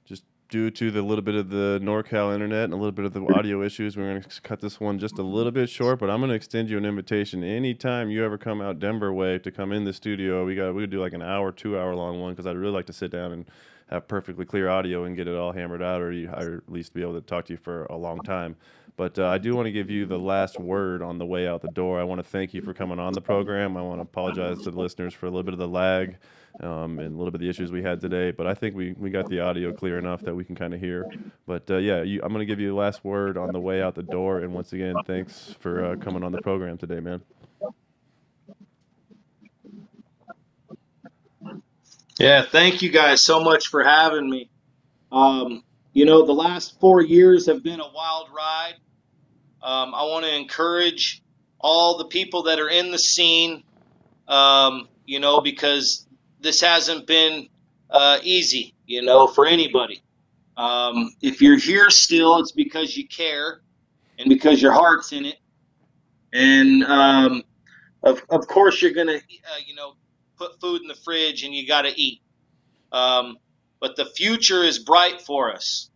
just 0.05 0.23
due 0.47 0.71
to 0.71 0.91
the 0.91 1.01
little 1.01 1.21
bit 1.21 1.35
of 1.35 1.49
the 1.49 1.77
NorCal 1.83 2.33
internet 2.33 2.63
and 2.63 2.73
a 2.73 2.77
little 2.77 2.93
bit 2.93 3.03
of 3.03 3.11
the 3.11 3.21
audio 3.35 3.61
issues, 3.61 3.97
we're 3.97 4.09
going 4.09 4.21
to 4.21 4.41
cut 4.41 4.61
this 4.61 4.79
one 4.79 4.97
just 4.97 5.19
a 5.19 5.21
little 5.21 5.51
bit 5.51 5.69
short. 5.69 5.99
But 5.99 6.09
I'm 6.09 6.19
going 6.19 6.29
to 6.29 6.35
extend 6.35 6.69
you 6.69 6.77
an 6.77 6.85
invitation 6.85 7.43
anytime 7.43 8.09
you 8.09 8.23
ever 8.23 8.37
come 8.37 8.61
out 8.61 8.79
Denver 8.79 9.11
way 9.13 9.39
to 9.39 9.51
come 9.51 9.73
in 9.73 9.83
the 9.83 9.91
studio. 9.91 10.45
We 10.45 10.55
got 10.55 10.73
we 10.73 10.83
could 10.83 10.89
do 10.89 11.01
like 11.01 11.11
an 11.11 11.21
hour, 11.21 11.51
two 11.51 11.77
hour 11.77 11.93
long 11.95 12.21
one 12.21 12.31
because 12.31 12.47
I'd 12.47 12.55
really 12.55 12.71
like 12.71 12.85
to 12.85 12.93
sit 12.93 13.11
down 13.11 13.33
and 13.33 13.45
have 13.89 14.07
perfectly 14.07 14.45
clear 14.45 14.69
audio 14.69 15.03
and 15.03 15.17
get 15.17 15.27
it 15.27 15.35
all 15.35 15.51
hammered 15.51 15.81
out, 15.83 16.01
or, 16.01 16.13
you, 16.13 16.29
or 16.29 16.63
at 16.65 16.71
least 16.71 16.93
be 16.93 17.01
able 17.01 17.13
to 17.13 17.21
talk 17.21 17.45
to 17.45 17.53
you 17.53 17.57
for 17.57 17.85
a 17.87 17.97
long 17.97 18.19
time. 18.21 18.55
But 18.97 19.19
uh, 19.19 19.27
I 19.27 19.37
do 19.37 19.53
want 19.53 19.65
to 19.65 19.71
give 19.71 19.89
you 19.89 20.05
the 20.05 20.17
last 20.17 20.59
word 20.59 21.01
on 21.01 21.17
the 21.17 21.25
way 21.25 21.45
out 21.45 21.61
the 21.61 21.67
door. 21.67 21.99
I 21.99 22.03
want 22.03 22.19
to 22.19 22.27
thank 22.27 22.53
you 22.53 22.61
for 22.61 22.73
coming 22.73 22.97
on 22.97 23.11
the 23.11 23.21
program. 23.21 23.75
I 23.75 23.81
want 23.81 23.97
to 23.97 24.03
apologize 24.03 24.63
to 24.63 24.71
the 24.71 24.79
listeners 24.79 25.13
for 25.13 25.25
a 25.25 25.29
little 25.29 25.43
bit 25.43 25.53
of 25.53 25.59
the 25.59 25.67
lag 25.67 26.15
um, 26.61 26.99
and 26.99 27.15
a 27.15 27.17
little 27.17 27.31
bit 27.31 27.35
of 27.35 27.41
the 27.41 27.49
issues 27.49 27.71
we 27.71 27.83
had 27.83 28.01
today. 28.01 28.31
But 28.31 28.47
I 28.47 28.53
think 28.53 28.75
we, 28.75 28.93
we 28.93 29.09
got 29.09 29.29
the 29.29 29.41
audio 29.41 29.73
clear 29.73 29.97
enough 29.99 30.21
that 30.21 30.35
we 30.35 30.43
can 30.43 30.55
kind 30.55 30.73
of 30.73 30.79
hear. 30.79 31.05
But 31.47 31.69
uh, 31.69 31.77
yeah, 31.77 32.03
you, 32.03 32.21
I'm 32.23 32.29
going 32.33 32.39
to 32.39 32.45
give 32.45 32.59
you 32.59 32.69
the 32.69 32.75
last 32.75 33.03
word 33.03 33.37
on 33.37 33.51
the 33.53 33.59
way 33.59 33.81
out 33.81 33.95
the 33.95 34.03
door. 34.03 34.39
And 34.39 34.53
once 34.53 34.73
again, 34.73 34.95
thanks 35.05 35.55
for 35.59 35.85
uh, 35.85 35.95
coming 35.97 36.23
on 36.23 36.31
the 36.31 36.39
program 36.41 36.77
today, 36.77 36.99
man. 36.99 37.21
Yeah, 42.19 42.43
thank 42.43 42.81
you 42.81 42.89
guys 42.91 43.21
so 43.21 43.43
much 43.43 43.67
for 43.67 43.83
having 43.83 44.29
me. 44.29 44.49
Um, 45.11 45.63
you 45.93 46.05
know, 46.05 46.25
the 46.25 46.33
last 46.33 46.79
four 46.79 47.01
years 47.01 47.47
have 47.47 47.63
been 47.63 47.79
a 47.79 47.91
wild 47.93 48.29
ride. 48.35 48.75
Um, 49.61 49.93
I 49.95 50.03
want 50.03 50.25
to 50.25 50.35
encourage 50.35 51.21
all 51.59 51.97
the 51.97 52.05
people 52.05 52.43
that 52.43 52.59
are 52.59 52.69
in 52.69 52.91
the 52.91 52.99
scene, 52.99 53.63
um, 54.27 54.87
you 55.05 55.19
know, 55.19 55.41
because 55.41 56.04
this 56.45 56.61
hasn't 56.61 57.07
been 57.07 57.49
uh, 57.89 58.19
easy, 58.23 58.75
you 58.85 59.01
know, 59.01 59.25
for 59.25 59.47
anybody. 59.47 60.03
Um, 60.55 61.09
if 61.21 61.41
you're 61.41 61.57
here 61.57 61.89
still, 61.89 62.37
it's 62.37 62.51
because 62.51 62.95
you 62.95 63.07
care 63.07 63.61
and 64.19 64.29
because 64.29 64.61
your 64.61 64.71
heart's 64.71 65.11
in 65.11 65.25
it. 65.25 65.37
And 66.31 66.83
um, 66.83 67.43
of, 68.03 68.21
of 68.29 68.47
course, 68.47 68.79
you're 68.81 68.91
going 68.91 69.07
to, 69.07 69.15
uh, 69.15 69.57
you 69.65 69.73
know, 69.73 69.95
put 70.37 70.61
food 70.61 70.81
in 70.83 70.87
the 70.87 70.95
fridge 70.95 71.43
and 71.43 71.53
you 71.53 71.67
got 71.67 71.81
to 71.81 71.99
eat. 71.99 72.21
Um, 72.91 73.37
but 73.81 73.95
the 73.95 74.05
future 74.05 74.63
is 74.63 74.77
bright 74.79 75.21
for 75.21 75.51
us. 75.51 75.89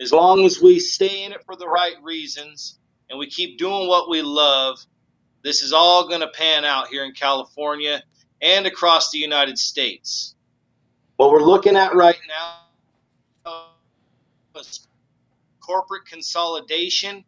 As 0.00 0.12
long 0.12 0.44
as 0.44 0.60
we 0.60 0.78
stay 0.78 1.24
in 1.24 1.32
it 1.32 1.44
for 1.44 1.56
the 1.56 1.66
right 1.66 1.96
reasons 2.02 2.78
and 3.08 3.18
we 3.18 3.26
keep 3.26 3.58
doing 3.58 3.88
what 3.88 4.10
we 4.10 4.20
love, 4.20 4.78
this 5.42 5.62
is 5.62 5.72
all 5.72 6.08
going 6.08 6.20
to 6.20 6.28
pan 6.28 6.66
out 6.66 6.88
here 6.88 7.04
in 7.04 7.12
California 7.12 8.02
and 8.40 8.66
across 8.66 9.10
the 9.10 9.18
United 9.18 9.58
States. 9.58 10.34
What 11.16 11.30
we're 11.30 11.42
looking 11.42 11.76
at 11.76 11.94
right 11.94 12.18
now 13.44 13.66
is 14.56 14.86
corporate 15.60 16.06
consolidation 16.06 17.24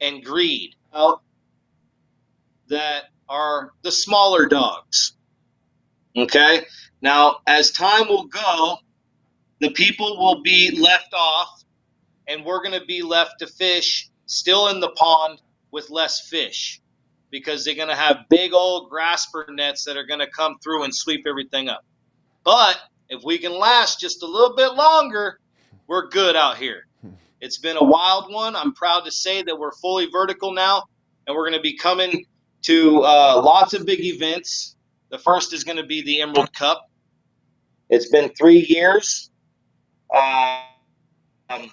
and 0.00 0.24
greed 0.24 0.74
that 2.68 3.04
are 3.28 3.72
the 3.82 3.92
smaller 3.92 4.46
dogs. 4.46 5.12
Okay? 6.16 6.64
Now, 7.00 7.38
as 7.46 7.70
time 7.70 8.08
will 8.08 8.26
go, 8.26 8.78
the 9.60 9.70
people 9.70 10.18
will 10.18 10.42
be 10.42 10.76
left 10.78 11.14
off, 11.14 11.62
and 12.26 12.44
we're 12.44 12.62
going 12.62 12.78
to 12.78 12.86
be 12.86 13.02
left 13.02 13.38
to 13.40 13.46
fish 13.46 14.10
still 14.26 14.68
in 14.68 14.80
the 14.80 14.90
pond 14.90 15.40
with 15.70 15.90
less 15.90 16.28
fish 16.28 16.80
because 17.30 17.64
they're 17.64 17.74
going 17.74 17.88
to 17.88 17.94
have 17.94 18.24
big 18.28 18.52
old 18.52 18.90
grasper 18.90 19.46
nets 19.50 19.84
that 19.84 19.96
are 19.96 20.04
going 20.04 20.20
to 20.20 20.30
come 20.30 20.56
through 20.62 20.84
and 20.84 20.94
sweep 20.94 21.26
everything 21.26 21.68
up. 21.68 21.84
But 22.44 22.78
if 23.08 23.22
we 23.24 23.38
can 23.38 23.52
last 23.52 24.00
just 24.00 24.22
a 24.22 24.26
little 24.26 24.56
bit 24.56 24.74
longer, 24.74 25.40
we're 25.86 26.08
good 26.08 26.36
out 26.36 26.56
here. 26.56 26.86
It's 27.40 27.58
been 27.58 27.76
a 27.76 27.84
wild 27.84 28.32
one. 28.32 28.54
I'm 28.54 28.74
proud 28.74 29.04
to 29.06 29.10
say 29.10 29.42
that 29.42 29.58
we're 29.58 29.72
fully 29.72 30.06
vertical 30.06 30.52
now, 30.52 30.84
and 31.26 31.34
we're 31.34 31.48
going 31.48 31.58
to 31.58 31.62
be 31.62 31.76
coming 31.76 32.26
to 32.62 33.02
uh, 33.02 33.40
lots 33.42 33.72
of 33.74 33.86
big 33.86 34.00
events. 34.00 34.76
The 35.10 35.18
first 35.18 35.52
is 35.52 35.64
going 35.64 35.78
to 35.78 35.86
be 35.86 36.02
the 36.02 36.20
Emerald 36.20 36.52
Cup. 36.52 36.88
It's 37.88 38.08
been 38.10 38.28
three 38.30 38.66
years. 38.68 39.30
Um, 40.14 41.70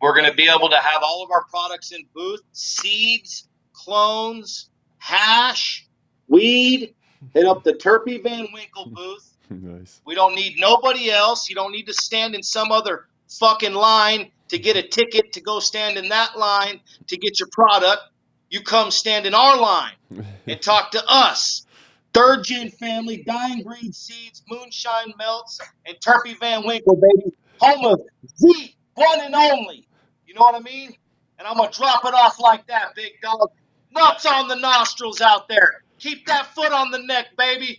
we're 0.00 0.14
going 0.14 0.28
to 0.28 0.34
be 0.34 0.48
able 0.48 0.68
to 0.70 0.78
have 0.78 1.02
all 1.02 1.22
of 1.22 1.30
our 1.30 1.44
products 1.44 1.92
in 1.92 2.04
booth 2.14 2.42
seeds, 2.52 3.48
clones, 3.74 4.70
hash, 4.98 5.86
weed. 6.28 6.94
Hit 7.32 7.46
up 7.46 7.64
the 7.64 7.74
Turpy 7.74 8.18
Van 8.18 8.48
Winkle 8.52 8.90
booth. 8.90 9.36
nice. 9.50 10.00
We 10.06 10.14
don't 10.14 10.34
need 10.34 10.56
nobody 10.58 11.10
else. 11.10 11.48
You 11.48 11.54
don't 11.54 11.72
need 11.72 11.86
to 11.86 11.94
stand 11.94 12.34
in 12.34 12.42
some 12.42 12.72
other 12.72 13.06
fucking 13.28 13.74
line 13.74 14.30
to 14.48 14.58
get 14.58 14.76
a 14.76 14.82
ticket 14.82 15.32
to 15.32 15.40
go 15.40 15.60
stand 15.60 15.96
in 15.96 16.08
that 16.10 16.38
line 16.38 16.80
to 17.08 17.16
get 17.16 17.40
your 17.40 17.48
product. 17.52 18.02
You 18.50 18.60
come 18.62 18.90
stand 18.90 19.26
in 19.26 19.34
our 19.34 19.60
line 19.60 19.94
and 20.46 20.62
talk 20.62 20.92
to 20.92 21.02
us. 21.08 21.66
Third 22.12 22.44
gen 22.44 22.70
family, 22.70 23.24
dying 23.26 23.64
breed 23.64 23.94
seeds, 23.94 24.42
moonshine 24.48 25.12
melts, 25.18 25.60
and 25.84 25.96
Turpy 26.00 26.34
Van 26.34 26.64
Winkle, 26.64 26.94
baby. 26.94 27.34
Home 27.58 27.86
of 27.86 28.00
the 28.38 28.70
one 28.94 29.20
and 29.20 29.34
only. 29.34 29.88
You 30.26 30.34
know 30.34 30.42
what 30.42 30.54
I 30.54 30.60
mean? 30.60 30.94
And 31.38 31.48
I'm 31.48 31.56
gonna 31.56 31.72
drop 31.72 32.04
it 32.04 32.14
off 32.14 32.38
like 32.38 32.66
that, 32.68 32.94
big 32.94 33.12
dog. 33.20 33.50
Nuts 33.94 34.26
on 34.26 34.48
the 34.48 34.56
nostrils 34.56 35.20
out 35.20 35.48
there. 35.48 35.82
Keep 35.98 36.26
that 36.26 36.46
foot 36.54 36.72
on 36.72 36.90
the 36.90 36.98
neck, 36.98 37.28
baby. 37.36 37.78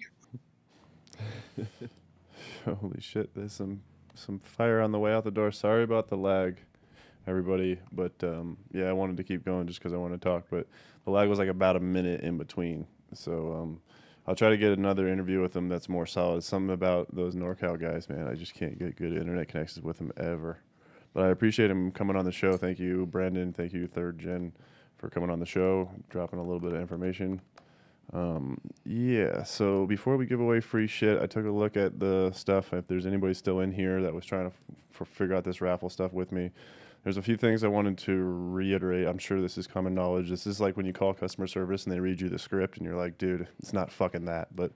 Holy 2.65 3.01
shit! 3.01 3.33
There's 3.35 3.53
some 3.53 3.81
some 4.15 4.39
fire 4.39 4.81
on 4.81 4.91
the 4.91 4.99
way 4.99 5.13
out 5.13 5.23
the 5.23 5.31
door. 5.31 5.51
Sorry 5.51 5.83
about 5.83 6.07
the 6.07 6.17
lag, 6.17 6.57
everybody. 7.27 7.79
But 7.91 8.13
um, 8.23 8.57
yeah, 8.71 8.85
I 8.85 8.93
wanted 8.93 9.17
to 9.17 9.23
keep 9.23 9.45
going 9.45 9.67
just 9.67 9.79
because 9.79 9.93
I 9.93 9.97
want 9.97 10.13
to 10.13 10.19
talk. 10.19 10.45
But 10.49 10.67
the 11.03 11.11
lag 11.11 11.29
was 11.29 11.39
like 11.39 11.49
about 11.49 11.75
a 11.75 11.79
minute 11.79 12.21
in 12.21 12.37
between. 12.37 12.87
So 13.13 13.53
um, 13.53 13.81
I'll 14.27 14.35
try 14.35 14.49
to 14.49 14.57
get 14.57 14.77
another 14.77 15.07
interview 15.07 15.41
with 15.41 15.53
them 15.53 15.69
that's 15.69 15.87
more 15.87 16.05
solid. 16.05 16.43
Something 16.43 16.73
about 16.73 17.13
those 17.15 17.35
NorCal 17.35 17.79
guys, 17.79 18.09
man. 18.09 18.27
I 18.27 18.33
just 18.33 18.55
can't 18.55 18.79
get 18.79 18.95
good 18.95 19.13
internet 19.13 19.47
connections 19.47 19.83
with 19.83 19.97
them 19.97 20.11
ever. 20.17 20.59
But 21.13 21.25
I 21.25 21.29
appreciate 21.29 21.69
him 21.69 21.91
coming 21.91 22.15
on 22.15 22.25
the 22.25 22.31
show. 22.31 22.57
Thank 22.57 22.79
you, 22.79 23.05
Brandon. 23.05 23.53
Thank 23.53 23.71
you, 23.71 23.87
Third 23.87 24.19
Gen, 24.19 24.51
for 25.05 25.11
coming 25.11 25.29
on 25.29 25.39
the 25.39 25.45
show, 25.45 25.87
dropping 26.09 26.39
a 26.39 26.41
little 26.41 26.59
bit 26.59 26.71
of 26.71 26.81
information. 26.81 27.39
Um, 28.11 28.59
yeah, 28.85 29.43
so 29.43 29.85
before 29.85 30.17
we 30.17 30.25
give 30.25 30.39
away 30.39 30.61
free 30.61 30.87
shit, 30.87 31.21
I 31.21 31.27
took 31.27 31.45
a 31.45 31.51
look 31.51 31.77
at 31.77 31.99
the 31.99 32.31
stuff. 32.33 32.73
If 32.73 32.87
there's 32.87 33.05
anybody 33.05 33.35
still 33.35 33.59
in 33.59 33.71
here 33.71 34.01
that 34.01 34.15
was 34.15 34.25
trying 34.25 34.49
to 34.49 34.55
f- 34.99 35.07
figure 35.07 35.35
out 35.35 35.43
this 35.43 35.61
raffle 35.61 35.91
stuff 35.91 36.11
with 36.11 36.31
me, 36.31 36.49
there's 37.03 37.17
a 37.17 37.21
few 37.21 37.37
things 37.37 37.63
I 37.63 37.67
wanted 37.67 37.99
to 37.99 38.15
reiterate. 38.15 39.05
I'm 39.05 39.19
sure 39.19 39.39
this 39.41 39.59
is 39.59 39.67
common 39.67 39.93
knowledge. 39.93 40.27
This 40.27 40.47
is 40.47 40.59
like 40.59 40.75
when 40.75 40.87
you 40.87 40.93
call 40.93 41.13
customer 41.13 41.45
service 41.45 41.83
and 41.83 41.93
they 41.93 41.99
read 41.99 42.19
you 42.19 42.27
the 42.27 42.39
script 42.39 42.77
and 42.77 42.85
you're 42.87 42.97
like, 42.97 43.19
dude, 43.19 43.47
it's 43.59 43.73
not 43.73 43.91
fucking 43.91 44.25
that. 44.25 44.55
But 44.55 44.71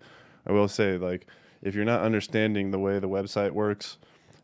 I 0.46 0.52
will 0.52 0.68
say, 0.68 1.00
like, 1.00 1.26
if 1.64 1.74
you're 1.74 1.86
not 1.86 2.02
understanding 2.02 2.70
the 2.70 2.78
way 2.78 3.00
the 3.00 3.10
website 3.10 3.50
works 3.52 3.98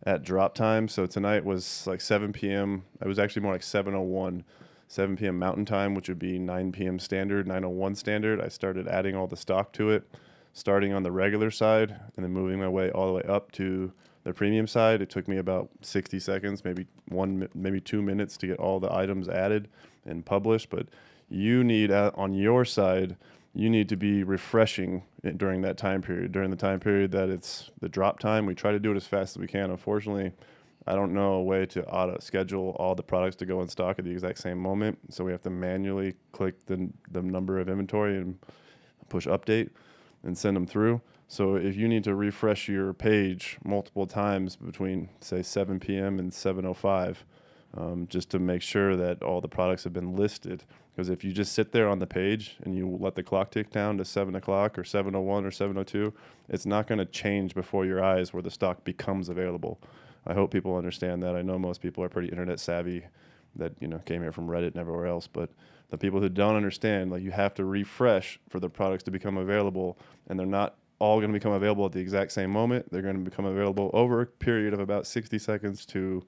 at 0.03 0.23
drop 0.23 0.55
time, 0.55 0.87
so 0.87 1.05
tonight 1.05 1.45
was 1.45 1.85
like 1.85 2.01
7 2.01 2.33
p.m. 2.33 2.85
It 3.03 3.07
was 3.07 3.19
actually 3.19 3.43
more 3.43 3.53
like 3.53 3.61
7:01 3.61 4.43
7 4.95 5.17
p.m. 5.17 5.37
Mountain 5.37 5.65
Time, 5.65 5.93
which 5.93 6.07
would 6.07 6.17
be 6.17 6.39
9 6.39 6.71
p.m. 6.71 6.99
Standard, 6.99 7.45
9:01 7.47 7.97
Standard. 7.97 8.39
I 8.39 8.47
started 8.47 8.87
adding 8.87 9.13
all 9.13 9.27
the 9.27 9.35
stock 9.35 9.73
to 9.73 9.89
it, 9.89 10.07
starting 10.53 10.93
on 10.93 11.03
the 11.03 11.11
regular 11.11 11.51
side 11.51 11.99
and 12.15 12.23
then 12.23 12.31
moving 12.31 12.59
my 12.59 12.69
way 12.69 12.91
all 12.91 13.07
the 13.07 13.13
way 13.13 13.23
up 13.23 13.51
to 13.53 13.91
the 14.23 14.33
premium 14.33 14.67
side. 14.67 15.01
It 15.01 15.09
took 15.09 15.27
me 15.27 15.37
about 15.37 15.69
60 15.81 16.17
seconds, 16.21 16.63
maybe 16.63 16.87
one, 17.09 17.49
maybe 17.53 17.81
two 17.81 18.01
minutes 18.01 18.37
to 18.37 18.47
get 18.47 18.57
all 18.57 18.79
the 18.79 18.91
items 18.91 19.27
added 19.27 19.67
and 20.05 20.25
published. 20.25 20.69
But 20.69 20.87
you 21.27 21.65
need 21.65 21.91
uh, 21.91 22.11
on 22.15 22.33
your 22.33 22.63
side, 22.63 23.17
you 23.53 23.69
need 23.69 23.89
to 23.89 23.97
be 23.97 24.23
refreshing 24.23 25.03
during 25.35 25.61
that 25.63 25.77
time 25.77 26.01
period. 26.03 26.31
During 26.31 26.51
the 26.51 26.55
time 26.55 26.79
period 26.79 27.11
that 27.11 27.27
it's 27.27 27.69
the 27.81 27.89
drop 27.89 28.19
time, 28.19 28.45
we 28.45 28.55
try 28.55 28.71
to 28.71 28.79
do 28.79 28.93
it 28.93 28.97
as 28.97 29.05
fast 29.05 29.35
as 29.35 29.41
we 29.41 29.47
can. 29.47 29.71
Unfortunately 29.71 30.31
I 30.87 30.93
don't 30.93 31.13
know 31.13 31.33
a 31.33 31.43
way 31.43 31.65
to 31.67 31.85
auto 31.87 32.19
schedule 32.19 32.75
all 32.79 32.93
the 32.93 33.03
products 33.03 33.35
to 33.37 33.45
go 33.45 33.61
in 33.61 33.67
stock 33.67 33.97
at 33.97 34.05
the 34.05 34.11
exact 34.11 34.39
same 34.39 34.59
moment. 34.59 34.99
So 35.09 35.23
we 35.23 35.31
have 35.31 35.41
to 35.43 35.49
manually 35.49 36.15
click 36.31 36.65
the, 36.67 36.89
the 37.11 37.21
number 37.21 37.59
of 37.59 37.69
inventory 37.69 38.17
and 38.17 38.37
push 39.09 39.25
update 39.25 39.69
and 40.23 40.37
send 40.37 40.55
them 40.55 40.67
through. 40.67 41.01
So 41.27 41.55
if 41.55 41.75
you 41.75 41.87
need 41.87 42.03
to 42.03 42.13
refresh 42.13 42.67
your 42.67 42.93
page 42.93 43.57
multiple 43.63 44.05
times 44.05 44.55
between 44.55 45.09
say 45.21 45.41
7 45.41 45.79
p.m. 45.79 46.19
and 46.19 46.31
7:05, 46.31 47.17
um, 47.77 48.07
just 48.07 48.29
to 48.29 48.39
make 48.39 48.61
sure 48.61 48.95
that 48.95 49.23
all 49.23 49.41
the 49.41 49.47
products 49.47 49.83
have 49.83 49.93
been 49.93 50.15
listed. 50.15 50.63
Because 50.95 51.09
if 51.09 51.23
you 51.23 51.33
just 51.33 51.53
sit 51.53 51.71
there 51.71 51.89
on 51.89 51.99
the 51.99 52.07
page 52.07 52.57
and 52.63 52.75
you 52.75 52.97
let 53.01 53.15
the 53.15 53.23
clock 53.23 53.51
tick 53.51 53.69
down 53.69 53.97
to 53.97 54.05
7 54.05 54.33
o'clock 54.35 54.77
or 54.77 54.83
7:01 54.83 55.45
or 55.45 55.51
7:02, 55.51 56.13
it's 56.47 56.65
not 56.65 56.87
going 56.87 56.99
to 56.99 57.05
change 57.05 57.55
before 57.55 57.85
your 57.85 58.03
eyes 58.03 58.31
where 58.31 58.43
the 58.43 58.51
stock 58.51 58.83
becomes 58.83 59.27
available. 59.27 59.79
I 60.27 60.33
hope 60.33 60.51
people 60.51 60.75
understand 60.75 61.23
that. 61.23 61.35
I 61.35 61.41
know 61.41 61.59
most 61.59 61.81
people 61.81 62.03
are 62.03 62.09
pretty 62.09 62.29
internet 62.29 62.59
savvy 62.59 63.05
that 63.55 63.73
you 63.79 63.87
know 63.87 63.99
came 63.99 64.21
here 64.21 64.31
from 64.31 64.47
Reddit 64.47 64.67
and 64.67 64.77
everywhere 64.77 65.07
else, 65.07 65.27
but 65.27 65.49
the 65.89 65.97
people 65.97 66.19
who 66.19 66.29
don't 66.29 66.55
understand, 66.55 67.11
like 67.11 67.21
you 67.21 67.31
have 67.31 67.53
to 67.55 67.65
refresh 67.65 68.39
for 68.49 68.59
the 68.59 68.69
products 68.69 69.03
to 69.03 69.11
become 69.11 69.37
available, 69.37 69.97
and 70.27 70.39
they're 70.39 70.45
not 70.45 70.75
all 70.99 71.19
going 71.19 71.31
to 71.31 71.37
become 71.37 71.51
available 71.51 71.85
at 71.85 71.91
the 71.91 71.99
exact 71.99 72.31
same 72.31 72.49
moment. 72.49 72.91
They're 72.91 73.01
going 73.01 73.23
to 73.23 73.29
become 73.29 73.45
available 73.45 73.91
over 73.93 74.21
a 74.21 74.25
period 74.25 74.73
of 74.73 74.79
about 74.79 75.05
60 75.05 75.37
seconds 75.39 75.85
to 75.87 76.23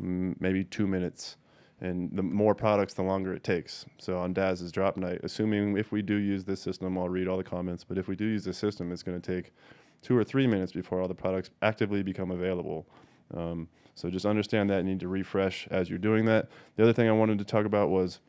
mm, 0.00 0.34
maybe 0.40 0.64
two 0.64 0.86
minutes. 0.86 1.36
And 1.80 2.10
the 2.16 2.22
more 2.22 2.54
products, 2.54 2.94
the 2.94 3.02
longer 3.02 3.34
it 3.34 3.42
takes. 3.42 3.84
So 3.98 4.18
on 4.18 4.32
Daz's 4.32 4.70
drop 4.70 4.96
night, 4.96 5.20
assuming 5.24 5.76
if 5.76 5.90
we 5.90 6.00
do 6.00 6.14
use 6.14 6.44
this 6.44 6.60
system, 6.60 6.96
I'll 6.96 7.08
read 7.08 7.26
all 7.26 7.36
the 7.36 7.44
comments. 7.44 7.84
But 7.84 7.98
if 7.98 8.06
we 8.08 8.14
do 8.16 8.24
use 8.24 8.44
this 8.44 8.56
system, 8.56 8.92
it's 8.92 9.02
going 9.02 9.20
to 9.20 9.34
take 9.34 9.52
two 10.00 10.16
or 10.16 10.22
three 10.22 10.46
minutes 10.46 10.72
before 10.72 11.00
all 11.00 11.08
the 11.08 11.14
products 11.14 11.50
actively 11.60 12.02
become 12.02 12.30
available. 12.30 12.86
Um, 13.32 13.68
so 13.94 14.10
just 14.10 14.26
understand 14.26 14.70
that 14.70 14.78
you 14.78 14.84
need 14.84 15.00
to 15.00 15.08
refresh 15.08 15.68
as 15.70 15.88
you're 15.88 15.98
doing 15.98 16.24
that. 16.26 16.48
The 16.76 16.82
other 16.82 16.92
thing 16.92 17.08
I 17.08 17.12
wanted 17.12 17.38
to 17.38 17.44
talk 17.44 17.64
about 17.64 17.90
was 17.90 18.20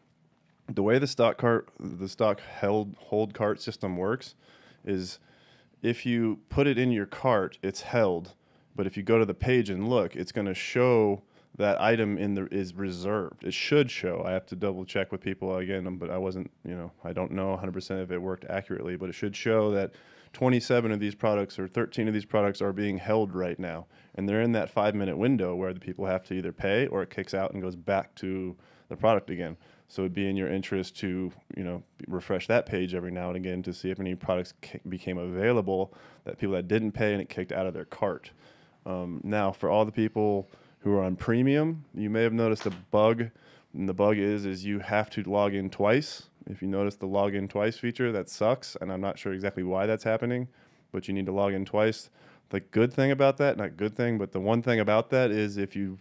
the 0.71 0.83
way 0.83 0.99
the 0.99 1.07
stock 1.07 1.37
cart, 1.37 1.69
the 1.79 2.07
stock 2.07 2.39
held 2.41 2.95
hold 2.99 3.33
cart 3.33 3.61
system 3.61 3.97
works, 3.97 4.35
is 4.83 5.19
if 5.81 6.05
you 6.05 6.39
put 6.49 6.67
it 6.67 6.77
in 6.77 6.91
your 6.91 7.05
cart, 7.05 7.57
it's 7.61 7.81
held. 7.81 8.33
But 8.75 8.87
if 8.87 8.97
you 8.97 9.03
go 9.03 9.17
to 9.19 9.25
the 9.25 9.33
page 9.33 9.69
and 9.69 9.87
look, 9.89 10.15
it's 10.15 10.31
going 10.31 10.47
to 10.47 10.53
show 10.53 11.23
that 11.57 11.79
item 11.79 12.17
in 12.17 12.33
the 12.33 12.45
is 12.53 12.73
reserved. 12.73 13.43
It 13.43 13.53
should 13.53 13.89
show. 13.89 14.23
I 14.25 14.31
have 14.31 14.45
to 14.47 14.55
double 14.55 14.83
check 14.83 15.11
with 15.11 15.21
people 15.21 15.55
again, 15.55 15.97
but 15.97 16.09
I 16.09 16.17
wasn't, 16.17 16.51
you 16.65 16.75
know, 16.75 16.91
I 17.03 17.13
don't 17.13 17.31
know 17.31 17.57
100% 17.61 18.03
if 18.03 18.11
it 18.11 18.17
worked 18.17 18.45
accurately, 18.49 18.97
but 18.97 19.09
it 19.09 19.13
should 19.13 19.35
show 19.35 19.71
that 19.71 19.91
27 20.35 20.91
of 20.91 20.99
these 20.99 21.15
products 21.15 21.57
or 21.57 21.65
13 21.65 22.09
of 22.09 22.13
these 22.13 22.25
products 22.25 22.61
are 22.61 22.73
being 22.73 22.97
held 22.97 23.33
right 23.33 23.57
now, 23.57 23.85
and 24.15 24.27
they're 24.27 24.41
in 24.41 24.51
that 24.51 24.69
five 24.69 24.93
minute 24.93 25.17
window 25.17 25.55
where 25.55 25.73
the 25.73 25.79
people 25.79 26.05
have 26.05 26.25
to 26.25 26.33
either 26.33 26.51
pay 26.51 26.87
or 26.87 27.01
it 27.01 27.09
kicks 27.09 27.33
out 27.33 27.53
and 27.53 27.61
goes 27.61 27.77
back 27.77 28.13
to 28.15 28.53
the 28.89 28.97
product 28.97 29.29
again. 29.29 29.55
So 29.87 30.01
it'd 30.01 30.13
be 30.13 30.29
in 30.29 30.35
your 30.35 30.49
interest 30.49 30.97
to, 30.97 31.31
you 31.55 31.63
know, 31.63 31.83
refresh 32.09 32.47
that 32.47 32.65
page 32.65 32.93
every 32.93 33.11
now 33.11 33.29
and 33.29 33.37
again 33.37 33.63
to 33.63 33.73
see 33.73 33.91
if 33.91 33.99
any 34.01 34.13
products 34.13 34.53
became 34.89 35.17
available 35.17 35.93
that 36.25 36.37
people 36.37 36.55
that 36.55 36.67
didn't 36.67 36.91
pay 36.91 37.13
and 37.13 37.21
it 37.21 37.29
kicked 37.29 37.53
out 37.53 37.65
of 37.65 37.73
their 37.73 37.85
cart. 37.85 38.31
Um, 38.85 39.21
now, 39.23 39.53
for 39.53 39.69
all 39.69 39.85
the 39.85 39.91
people 39.93 40.49
who 40.79 40.93
are 40.97 41.03
on 41.03 41.15
premium, 41.15 41.85
you 41.93 42.09
may 42.09 42.23
have 42.23 42.33
noticed 42.33 42.65
a 42.65 42.71
bug, 42.91 43.29
and 43.73 43.87
the 43.87 43.93
bug 43.93 44.17
is 44.17 44.45
is 44.45 44.65
you 44.65 44.79
have 44.79 45.09
to 45.11 45.23
log 45.23 45.53
in 45.53 45.69
twice. 45.69 46.23
If 46.47 46.61
you 46.61 46.67
notice 46.67 46.95
the 46.95 47.07
login 47.07 47.49
twice 47.49 47.77
feature, 47.77 48.11
that 48.11 48.29
sucks, 48.29 48.75
and 48.79 48.91
I'm 48.91 49.01
not 49.01 49.17
sure 49.17 49.33
exactly 49.33 49.63
why 49.63 49.85
that's 49.85 50.03
happening, 50.03 50.47
but 50.91 51.07
you 51.07 51.13
need 51.13 51.25
to 51.25 51.31
log 51.31 51.53
in 51.53 51.65
twice. 51.65 52.09
The 52.49 52.59
good 52.59 52.93
thing 52.93 53.11
about 53.11 53.37
that, 53.37 53.57
not 53.57 53.77
good 53.77 53.95
thing, 53.95 54.17
but 54.17 54.31
the 54.31 54.39
one 54.39 54.61
thing 54.61 54.79
about 54.79 55.09
that 55.09 55.31
is 55.31 55.57
if 55.57 55.75
you 55.75 55.97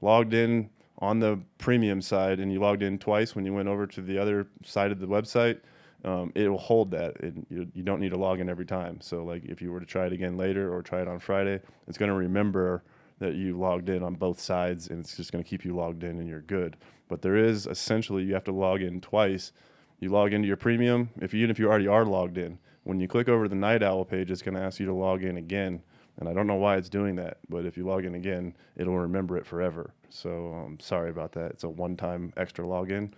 logged 0.00 0.34
in 0.34 0.70
on 0.98 1.20
the 1.20 1.40
premium 1.58 2.00
side 2.00 2.40
and 2.40 2.52
you 2.52 2.60
logged 2.60 2.82
in 2.82 2.98
twice 2.98 3.34
when 3.34 3.44
you 3.44 3.52
went 3.52 3.68
over 3.68 3.86
to 3.86 4.00
the 4.02 4.18
other 4.18 4.46
side 4.64 4.92
of 4.92 5.00
the 5.00 5.06
website, 5.06 5.60
um, 6.04 6.32
it 6.34 6.48
will 6.48 6.58
hold 6.58 6.90
that. 6.90 7.16
It, 7.16 7.34
you, 7.48 7.66
you 7.74 7.82
don't 7.82 8.00
need 8.00 8.10
to 8.10 8.18
log 8.18 8.40
in 8.40 8.48
every 8.48 8.66
time. 8.66 9.00
So 9.00 9.24
like 9.24 9.44
if 9.44 9.60
you 9.60 9.72
were 9.72 9.80
to 9.80 9.86
try 9.86 10.06
it 10.06 10.12
again 10.12 10.36
later 10.36 10.72
or 10.72 10.82
try 10.82 11.00
it 11.02 11.08
on 11.08 11.18
Friday, 11.18 11.60
it's 11.88 11.98
going 11.98 12.10
to 12.10 12.14
remember 12.14 12.82
that 13.18 13.34
you 13.34 13.58
logged 13.58 13.88
in 13.88 14.02
on 14.02 14.14
both 14.14 14.38
sides 14.38 14.88
and 14.88 15.00
it's 15.00 15.16
just 15.16 15.32
going 15.32 15.42
to 15.42 15.48
keep 15.48 15.64
you 15.64 15.74
logged 15.74 16.04
in 16.04 16.18
and 16.18 16.28
you're 16.28 16.42
good. 16.42 16.76
But 17.08 17.22
there 17.22 17.36
is 17.36 17.66
essentially 17.66 18.22
you 18.24 18.34
have 18.34 18.44
to 18.44 18.52
log 18.52 18.82
in 18.82 19.00
twice. 19.00 19.52
You 20.00 20.10
log 20.10 20.32
into 20.32 20.46
your 20.46 20.56
premium 20.56 21.10
if 21.20 21.32
you, 21.32 21.40
even 21.40 21.50
if 21.50 21.58
you 21.58 21.68
already 21.68 21.88
are 21.88 22.04
logged 22.04 22.38
in. 22.38 22.58
When 22.84 23.00
you 23.00 23.08
click 23.08 23.28
over 23.28 23.44
to 23.44 23.48
the 23.48 23.56
Night 23.56 23.82
Owl 23.82 24.04
page, 24.04 24.30
it's 24.30 24.42
going 24.42 24.54
to 24.54 24.60
ask 24.60 24.78
you 24.78 24.86
to 24.86 24.92
log 24.92 25.24
in 25.24 25.36
again 25.36 25.82
and 26.18 26.28
I 26.28 26.32
don't 26.32 26.46
know 26.46 26.54
why 26.54 26.76
it's 26.76 26.88
doing 26.88 27.16
that, 27.16 27.38
but 27.48 27.66
if 27.66 27.76
you 27.76 27.84
log 27.84 28.04
in 28.04 28.14
again, 28.14 28.54
it'll 28.76 28.98
remember 28.98 29.36
it 29.36 29.46
forever. 29.46 29.92
So 30.08 30.54
um, 30.54 30.78
sorry 30.80 31.10
about 31.10 31.32
that. 31.32 31.50
It's 31.52 31.64
a 31.64 31.68
one-time 31.68 32.32
extra 32.36 32.64
login. 32.64 33.12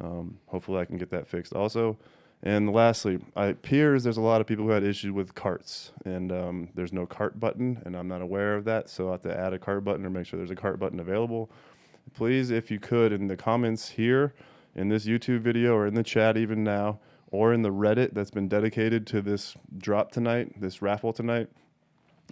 Um, 0.00 0.38
hopefully, 0.46 0.80
I 0.80 0.84
can 0.84 0.98
get 0.98 1.10
that 1.10 1.28
fixed 1.28 1.52
also. 1.52 1.96
And 2.42 2.72
lastly, 2.72 3.20
it 3.36 3.50
appears 3.50 4.02
there's 4.02 4.16
a 4.16 4.22
lot 4.22 4.40
of 4.40 4.48
people 4.48 4.64
who 4.64 4.72
had 4.72 4.82
issues 4.82 5.12
with 5.12 5.34
carts, 5.36 5.92
and 6.04 6.32
um, 6.32 6.68
there's 6.74 6.92
no 6.92 7.06
cart 7.06 7.38
button, 7.38 7.80
and 7.84 7.94
I'm 7.94 8.08
not 8.08 8.20
aware 8.20 8.56
of 8.56 8.64
that. 8.64 8.90
So 8.90 9.08
I 9.08 9.12
have 9.12 9.22
to 9.22 9.38
add 9.38 9.52
a 9.52 9.58
cart 9.58 9.84
button 9.84 10.04
or 10.04 10.10
make 10.10 10.26
sure 10.26 10.38
there's 10.38 10.50
a 10.50 10.56
cart 10.56 10.80
button 10.80 10.98
available. 10.98 11.50
Please, 12.14 12.50
if 12.50 12.68
you 12.72 12.80
could, 12.80 13.12
in 13.12 13.28
the 13.28 13.36
comments 13.36 13.90
here, 13.90 14.34
in 14.74 14.88
this 14.88 15.06
YouTube 15.06 15.40
video, 15.40 15.74
or 15.74 15.86
in 15.86 15.94
the 15.94 16.02
chat 16.02 16.36
even 16.36 16.64
now, 16.64 16.98
or 17.30 17.52
in 17.52 17.62
the 17.62 17.70
Reddit 17.70 18.14
that's 18.14 18.30
been 18.30 18.48
dedicated 18.48 19.06
to 19.08 19.22
this 19.22 19.54
drop 19.76 20.12
tonight, 20.12 20.60
this 20.60 20.82
raffle 20.82 21.12
tonight, 21.12 21.48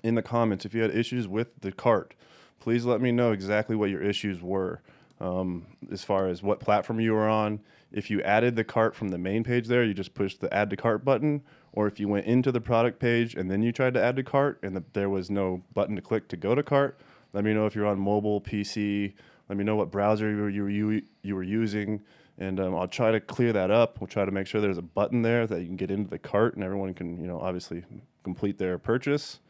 in 0.03 0.15
the 0.15 0.23
comments 0.23 0.65
if 0.65 0.75
you 0.75 0.83
had 0.83 0.95
issues 0.95 1.29
with 1.29 1.61
the 1.61 1.73
cart. 1.73 2.15
Please 2.61 2.85
let 2.85 3.01
me 3.01 3.13
know 3.13 3.33
exactly 3.33 3.77
what 3.77 3.91
your 3.91 4.03
issues 4.03 4.43
were. 4.43 4.83
Um, 5.21 5.67
as 5.93 6.03
far 6.03 6.29
as 6.29 6.43
what 6.43 6.61
platform 6.61 6.99
you 6.99 7.13
were 7.13 7.29
on. 7.29 7.61
If 7.93 8.09
you 8.11 8.23
added 8.23 8.57
the 8.57 8.65
cart 8.65 8.95
from 8.95 9.09
the 9.09 9.19
main 9.19 9.45
page 9.45 9.67
there, 9.67 9.85
you 9.85 9.93
just 9.93 10.15
pushed 10.15 10.41
the 10.41 10.53
add 10.53 10.71
to 10.71 10.77
cart 10.77 11.05
button, 11.05 11.43
or 11.73 11.87
if 11.87 12.01
you 12.01 12.09
went 12.09 12.25
into 12.25 12.51
the 12.51 12.61
product 12.61 12.99
page 12.99 13.35
and 13.35 13.51
then 13.51 13.63
you 13.63 13.71
tried 13.71 13.93
to 13.95 14.03
add 14.03 14.17
to 14.17 14.23
cart 14.23 14.59
and 14.63 14.75
the, 14.75 14.83
there 14.95 15.11
was 15.11 15.31
no 15.31 15.63
button 15.75 15.95
to 15.97 16.01
click 16.01 16.29
to 16.29 16.39
go 16.39 16.55
to 16.55 16.63
cart, 16.63 16.99
let 17.33 17.45
me 17.45 17.53
know 17.53 17.67
if 17.67 17.75
you're 17.75 17.87
on 17.87 17.99
mobile, 17.99 18.41
PC. 18.41 19.13
Let 19.49 19.59
me 19.59 19.65
know 19.65 19.77
what 19.77 19.91
browser 19.91 20.31
you 20.31 20.65
were, 20.65 20.71
you 20.71 21.03
you 21.23 21.35
were 21.35 21.43
using, 21.43 22.03
and 22.41 22.59
um, 22.59 22.75
I'll 22.75 22.89
try 22.89 23.13
to 23.13 23.21
clear 23.21 23.53
that 23.53 23.71
up. 23.71 24.01
We'll 24.01 24.09
try 24.09 24.25
to 24.25 24.31
make 24.31 24.47
sure 24.47 24.63
there's 24.63 24.79
a 24.79 24.83
button 24.83 25.21
there 25.21 25.47
that 25.47 25.61
you 25.61 25.67
can 25.67 25.77
get 25.77 25.91
into 25.91 26.09
the 26.09 26.19
cart 26.19 26.55
and 26.55 26.65
everyone 26.65 26.95
can, 26.95 27.21
you 27.21 27.27
know, 27.27 27.39
obviously 27.39 27.85
complete 28.25 28.59
their 28.59 28.79
purchase. 28.79 29.41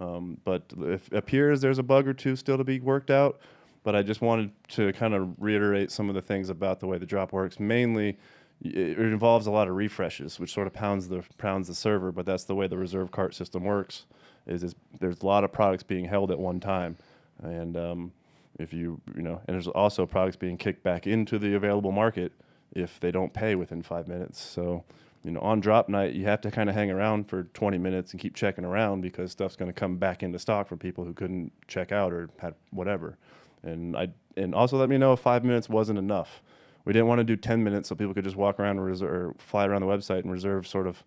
Um, 0.00 0.38
but 0.44 0.64
it 0.78 1.00
appears 1.12 1.60
there's 1.60 1.78
a 1.78 1.84
bug 1.84 2.08
or 2.08 2.12
two 2.12 2.34
still 2.34 2.58
to 2.58 2.64
be 2.64 2.80
worked 2.80 3.10
out. 3.10 3.40
But 3.84 3.94
I 3.94 4.02
just 4.02 4.20
wanted 4.20 4.50
to 4.70 4.92
kind 4.92 5.14
of 5.14 5.32
reiterate 5.38 5.90
some 5.90 6.08
of 6.08 6.14
the 6.14 6.20
things 6.20 6.50
about 6.50 6.80
the 6.80 6.86
way 6.86 6.98
the 6.98 7.06
drop 7.06 7.32
works. 7.32 7.60
Mainly, 7.60 8.18
it 8.62 8.98
involves 8.98 9.46
a 9.46 9.50
lot 9.50 9.68
of 9.68 9.76
refreshes, 9.76 10.38
which 10.38 10.52
sort 10.52 10.66
of 10.66 10.74
pounds 10.74 11.08
the 11.08 11.22
pounds 11.38 11.68
the 11.68 11.74
server. 11.74 12.12
But 12.12 12.26
that's 12.26 12.44
the 12.44 12.54
way 12.54 12.66
the 12.66 12.76
reserve 12.76 13.10
cart 13.10 13.34
system 13.34 13.64
works. 13.64 14.04
Is, 14.46 14.64
is 14.64 14.74
there's 14.98 15.22
a 15.22 15.26
lot 15.26 15.44
of 15.44 15.52
products 15.52 15.82
being 15.82 16.04
held 16.04 16.30
at 16.30 16.38
one 16.38 16.60
time, 16.60 16.96
and 17.42 17.76
um, 17.76 18.12
if 18.58 18.72
you 18.72 19.00
you 19.16 19.22
know, 19.22 19.40
and 19.46 19.54
there's 19.54 19.68
also 19.68 20.06
products 20.06 20.36
being 20.36 20.56
kicked 20.56 20.82
back 20.82 21.06
into 21.06 21.38
the 21.38 21.54
available 21.54 21.92
market 21.92 22.32
if 22.72 23.00
they 23.00 23.10
don't 23.10 23.32
pay 23.32 23.54
within 23.54 23.82
five 23.82 24.08
minutes. 24.08 24.40
So 24.40 24.84
you 25.24 25.30
know, 25.30 25.40
on 25.40 25.60
drop 25.60 25.88
night, 25.88 26.14
you 26.14 26.24
have 26.24 26.40
to 26.42 26.50
kind 26.50 26.70
of 26.70 26.74
hang 26.74 26.90
around 26.90 27.28
for 27.28 27.44
20 27.44 27.76
minutes 27.76 28.12
and 28.12 28.20
keep 28.20 28.34
checking 28.34 28.64
around 28.64 29.02
because 29.02 29.30
stuff's 29.30 29.56
going 29.56 29.70
to 29.70 29.78
come 29.78 29.96
back 29.96 30.22
into 30.22 30.38
stock 30.38 30.66
for 30.66 30.76
people 30.76 31.04
who 31.04 31.12
couldn't 31.12 31.52
check 31.68 31.92
out 31.92 32.12
or 32.12 32.30
had 32.38 32.54
whatever. 32.70 33.18
And 33.62 33.96
I 33.96 34.08
and 34.36 34.54
also 34.54 34.78
let 34.78 34.88
me 34.88 34.96
know 34.96 35.12
if 35.12 35.20
five 35.20 35.44
minutes 35.44 35.68
wasn't 35.68 35.98
enough. 35.98 36.42
We 36.86 36.94
didn't 36.94 37.08
want 37.08 37.18
to 37.18 37.24
do 37.24 37.36
10 37.36 37.62
minutes 37.62 37.90
so 37.90 37.94
people 37.94 38.14
could 38.14 38.24
just 38.24 38.36
walk 38.36 38.58
around 38.58 38.78
and 38.78 38.84
reserve, 38.84 39.10
or 39.10 39.34
fly 39.38 39.66
around 39.66 39.82
the 39.82 39.86
website 39.86 40.20
and 40.20 40.32
reserve 40.32 40.66
sort 40.66 40.86
of 40.86 41.04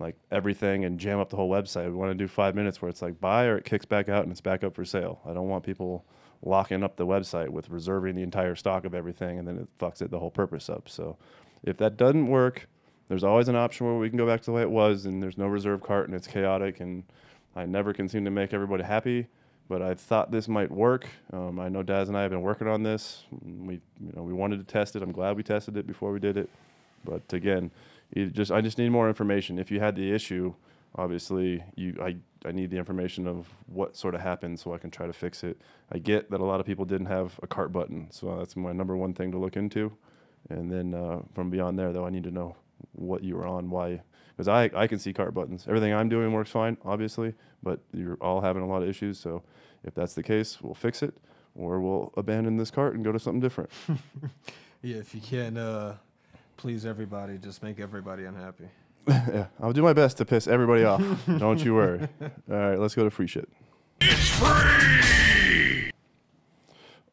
like 0.00 0.16
everything 0.32 0.84
and 0.84 0.98
jam 0.98 1.20
up 1.20 1.30
the 1.30 1.36
whole 1.36 1.48
website. 1.48 1.86
We 1.86 1.92
want 1.92 2.10
to 2.10 2.18
do 2.18 2.26
five 2.26 2.56
minutes 2.56 2.82
where 2.82 2.88
it's 2.88 3.02
like 3.02 3.20
buy 3.20 3.44
or 3.44 3.58
it 3.58 3.64
kicks 3.64 3.84
back 3.84 4.08
out 4.08 4.24
and 4.24 4.32
it's 4.32 4.40
back 4.40 4.64
up 4.64 4.74
for 4.74 4.84
sale. 4.84 5.20
I 5.24 5.32
don't 5.32 5.48
want 5.48 5.62
people 5.62 6.04
locking 6.42 6.82
up 6.82 6.96
the 6.96 7.06
website 7.06 7.48
with 7.48 7.68
reserving 7.70 8.16
the 8.16 8.22
entire 8.22 8.56
stock 8.56 8.84
of 8.84 8.94
everything 8.94 9.38
and 9.38 9.46
then 9.46 9.58
it 9.58 9.68
fucks 9.78 10.02
it 10.02 10.10
the 10.10 10.18
whole 10.18 10.30
purpose 10.30 10.68
up. 10.68 10.88
So 10.88 11.16
if 11.62 11.76
that 11.78 11.96
doesn't 11.96 12.26
work, 12.26 12.68
there's 13.08 13.24
always 13.24 13.48
an 13.48 13.56
option 13.56 13.86
where 13.86 13.96
we 13.96 14.08
can 14.08 14.18
go 14.18 14.26
back 14.26 14.40
to 14.40 14.46
the 14.46 14.52
way 14.52 14.62
it 14.62 14.70
was 14.70 15.06
and 15.06 15.22
there's 15.22 15.38
no 15.38 15.46
reserve 15.46 15.82
cart 15.82 16.06
and 16.06 16.14
it's 16.14 16.26
chaotic 16.26 16.80
and 16.80 17.04
I 17.54 17.66
never 17.66 17.92
can 17.92 18.08
seem 18.08 18.24
to 18.24 18.30
make 18.30 18.52
everybody 18.52 18.82
happy. 18.82 19.26
But 19.68 19.80
I 19.80 19.94
thought 19.94 20.30
this 20.30 20.48
might 20.48 20.70
work. 20.70 21.06
Um, 21.32 21.58
I 21.58 21.68
know 21.68 21.82
Daz 21.82 22.08
and 22.08 22.16
I 22.18 22.22
have 22.22 22.30
been 22.30 22.42
working 22.42 22.66
on 22.66 22.82
this. 22.82 23.22
We, 23.40 23.74
you 23.74 24.12
know, 24.14 24.22
we 24.22 24.32
wanted 24.32 24.58
to 24.58 24.64
test 24.64 24.96
it. 24.96 25.02
I'm 25.02 25.12
glad 25.12 25.36
we 25.36 25.42
tested 25.42 25.76
it 25.76 25.86
before 25.86 26.12
we 26.12 26.18
did 26.18 26.36
it. 26.36 26.50
But 27.04 27.22
again, 27.32 27.70
just 28.14 28.50
I 28.50 28.60
just 28.60 28.76
need 28.76 28.90
more 28.90 29.08
information. 29.08 29.58
If 29.58 29.70
you 29.70 29.80
had 29.80 29.96
the 29.96 30.12
issue, 30.12 30.54
obviously 30.96 31.62
you 31.76 31.96
I, 32.02 32.16
I 32.46 32.52
need 32.52 32.70
the 32.70 32.76
information 32.76 33.26
of 33.26 33.48
what 33.66 33.96
sort 33.96 34.14
of 34.14 34.20
happened 34.20 34.58
so 34.60 34.74
I 34.74 34.78
can 34.78 34.90
try 34.90 35.06
to 35.06 35.12
fix 35.12 35.44
it. 35.44 35.60
I 35.90 35.98
get 35.98 36.30
that 36.30 36.40
a 36.40 36.44
lot 36.44 36.60
of 36.60 36.66
people 36.66 36.84
didn't 36.84 37.06
have 37.06 37.38
a 37.42 37.46
cart 37.46 37.72
button, 37.72 38.08
so 38.10 38.36
that's 38.38 38.56
my 38.56 38.72
number 38.72 38.96
one 38.96 39.14
thing 39.14 39.30
to 39.32 39.38
look 39.38 39.56
into. 39.56 39.92
And 40.48 40.70
then 40.70 40.94
uh, 40.94 41.20
from 41.34 41.50
beyond 41.50 41.78
there, 41.78 41.92
though, 41.92 42.06
I 42.06 42.10
need 42.10 42.24
to 42.24 42.30
know 42.30 42.56
what 42.92 43.22
you 43.22 43.36
were 43.36 43.46
on, 43.46 43.70
why. 43.70 44.02
Because 44.36 44.48
I, 44.48 44.70
I 44.74 44.86
can 44.86 44.98
see 44.98 45.12
cart 45.12 45.34
buttons. 45.34 45.66
Everything 45.68 45.92
I'm 45.92 46.08
doing 46.08 46.32
works 46.32 46.50
fine, 46.50 46.76
obviously, 46.84 47.34
but 47.62 47.80
you're 47.92 48.16
all 48.20 48.40
having 48.40 48.62
a 48.62 48.66
lot 48.66 48.82
of 48.82 48.88
issues. 48.88 49.18
So 49.18 49.42
if 49.84 49.94
that's 49.94 50.14
the 50.14 50.22
case, 50.22 50.60
we'll 50.60 50.74
fix 50.74 51.02
it 51.02 51.14
or 51.54 51.80
we'll 51.80 52.12
abandon 52.16 52.56
this 52.56 52.70
cart 52.70 52.94
and 52.94 53.04
go 53.04 53.12
to 53.12 53.18
something 53.18 53.40
different. 53.40 53.70
yeah, 54.82 54.96
if 54.96 55.14
you 55.14 55.20
can 55.20 55.56
uh, 55.56 55.96
please 56.56 56.86
everybody, 56.86 57.38
just 57.38 57.62
make 57.62 57.78
everybody 57.78 58.24
unhappy. 58.24 58.68
yeah, 59.08 59.46
I'll 59.60 59.72
do 59.72 59.82
my 59.82 59.92
best 59.92 60.16
to 60.18 60.24
piss 60.24 60.46
everybody 60.46 60.84
off. 60.84 61.02
Don't 61.38 61.64
you 61.64 61.74
worry. 61.74 62.08
All 62.22 62.56
right, 62.56 62.78
let's 62.78 62.94
go 62.94 63.04
to 63.04 63.10
free 63.10 63.26
shit. 63.26 63.48
It's 64.00 64.28
free! 64.30 65.90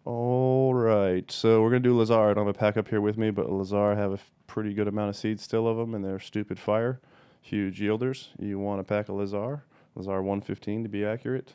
All 0.06 0.74
right, 0.74 1.30
so 1.32 1.62
we're 1.62 1.70
gonna 1.70 1.80
do 1.82 1.98
Lazar. 1.98 2.30
I 2.30 2.34
don't 2.34 2.46
have 2.48 2.56
a 2.56 2.58
pack 2.58 2.78
up 2.78 2.88
here 2.88 3.02
with 3.02 3.18
me, 3.18 3.32
but 3.32 3.52
Lazar 3.52 3.96
have 3.96 4.12
a 4.12 4.16
f- 4.16 4.32
pretty 4.48 4.74
good 4.74 4.88
amount 4.88 5.10
of 5.10 5.16
seeds 5.16 5.44
still 5.44 5.68
of 5.68 5.78
them, 5.78 5.94
and 5.94 6.04
they're 6.04 6.20
stupid 6.20 6.60
fire, 6.60 7.00
huge 7.42 7.80
yielders. 7.80 8.30
You 8.40 8.60
want 8.60 8.82
a 8.82 8.84
pack 8.84 9.10
of 9.10 9.16
Lazar, 9.16 9.64
Lazar 9.96 10.22
115 10.22 10.84
to 10.84 10.90
be 10.90 11.06
accurate. 11.06 11.54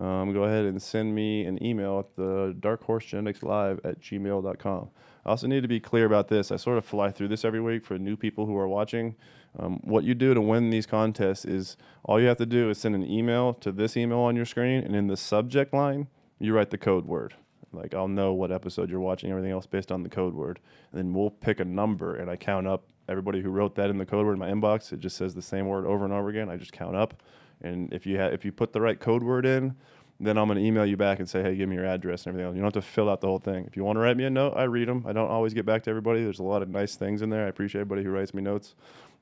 Um, 0.00 0.32
go 0.32 0.44
ahead 0.44 0.64
and 0.64 0.82
send 0.82 1.14
me 1.14 1.44
an 1.44 1.62
email 1.64 2.00
at 2.00 2.16
the 2.16 2.56
Dark 2.58 2.82
Horse 2.82 3.04
Genetics 3.04 3.42
Live 3.42 3.80
at 3.84 4.00
gmail.com. 4.00 4.90
I 5.24 5.28
also 5.28 5.46
need 5.46 5.62
to 5.62 5.68
be 5.68 5.80
clear 5.80 6.04
about 6.04 6.28
this. 6.28 6.50
I 6.50 6.56
sort 6.56 6.78
of 6.78 6.84
fly 6.84 7.10
through 7.10 7.28
this 7.28 7.44
every 7.44 7.60
week 7.60 7.84
for 7.84 7.98
new 7.98 8.16
people 8.16 8.46
who 8.46 8.56
are 8.56 8.68
watching. 8.68 9.14
Um, 9.58 9.80
what 9.84 10.04
you 10.04 10.14
do 10.14 10.34
to 10.34 10.40
win 10.40 10.70
these 10.70 10.86
contests 10.86 11.44
is 11.44 11.76
all 12.04 12.20
you 12.20 12.26
have 12.26 12.38
to 12.38 12.46
do 12.46 12.70
is 12.70 12.78
send 12.78 12.96
an 12.96 13.08
email 13.08 13.54
to 13.54 13.70
this 13.70 13.96
email 13.96 14.18
on 14.18 14.34
your 14.34 14.44
screen, 14.44 14.82
and 14.82 14.96
in 14.96 15.06
the 15.06 15.16
subject 15.16 15.72
line, 15.72 16.08
you 16.40 16.54
write 16.54 16.70
the 16.70 16.78
code 16.78 17.06
word. 17.06 17.34
Like 17.72 17.94
I'll 17.94 18.08
know 18.08 18.32
what 18.32 18.52
episode 18.52 18.90
you're 18.90 19.00
watching, 19.00 19.30
everything 19.30 19.52
else 19.52 19.66
based 19.66 19.92
on 19.92 20.02
the 20.02 20.08
code 20.08 20.34
word. 20.34 20.60
And 20.92 20.98
then 20.98 21.14
we'll 21.14 21.30
pick 21.30 21.60
a 21.60 21.64
number 21.64 22.16
and 22.16 22.30
I 22.30 22.36
count 22.36 22.66
up 22.66 22.86
everybody 23.08 23.42
who 23.42 23.50
wrote 23.50 23.74
that 23.76 23.90
in 23.90 23.98
the 23.98 24.06
code 24.06 24.26
word 24.26 24.34
in 24.34 24.38
my 24.38 24.50
inbox. 24.50 24.92
It 24.92 25.00
just 25.00 25.16
says 25.16 25.34
the 25.34 25.42
same 25.42 25.66
word 25.66 25.86
over 25.86 26.04
and 26.04 26.14
over 26.14 26.28
again. 26.28 26.48
I 26.48 26.56
just 26.56 26.72
count 26.72 26.96
up. 26.96 27.22
And 27.62 27.92
if 27.92 28.06
you 28.06 28.18
ha- 28.18 28.26
if 28.26 28.44
you 28.44 28.52
put 28.52 28.72
the 28.72 28.80
right 28.80 28.98
code 28.98 29.22
word 29.22 29.46
in, 29.46 29.74
then 30.20 30.38
I'm 30.38 30.46
going 30.46 30.58
to 30.58 30.64
email 30.64 30.86
you 30.86 30.96
back 30.96 31.18
and 31.18 31.28
say, 31.28 31.42
hey, 31.42 31.56
give 31.56 31.68
me 31.68 31.76
your 31.76 31.86
address 31.86 32.26
and 32.26 32.28
everything 32.28 32.46
else. 32.46 32.54
You 32.54 32.62
don't 32.62 32.74
have 32.74 32.84
to 32.84 32.88
fill 32.88 33.10
out 33.10 33.20
the 33.20 33.26
whole 33.26 33.40
thing. 33.40 33.64
If 33.66 33.76
you 33.76 33.84
want 33.84 33.96
to 33.96 34.00
write 34.00 34.16
me 34.16 34.24
a 34.24 34.30
note, 34.30 34.54
I 34.56 34.64
read 34.64 34.88
them. 34.88 35.04
I 35.06 35.12
don't 35.12 35.30
always 35.30 35.54
get 35.54 35.66
back 35.66 35.82
to 35.84 35.90
everybody. 35.90 36.22
There's 36.22 36.38
a 36.38 36.44
lot 36.44 36.62
of 36.62 36.68
nice 36.68 36.94
things 36.94 37.22
in 37.22 37.30
there. 37.30 37.46
I 37.46 37.48
appreciate 37.48 37.80
everybody 37.80 38.04
who 38.04 38.10
writes 38.10 38.32
me 38.32 38.42
notes. 38.42 38.74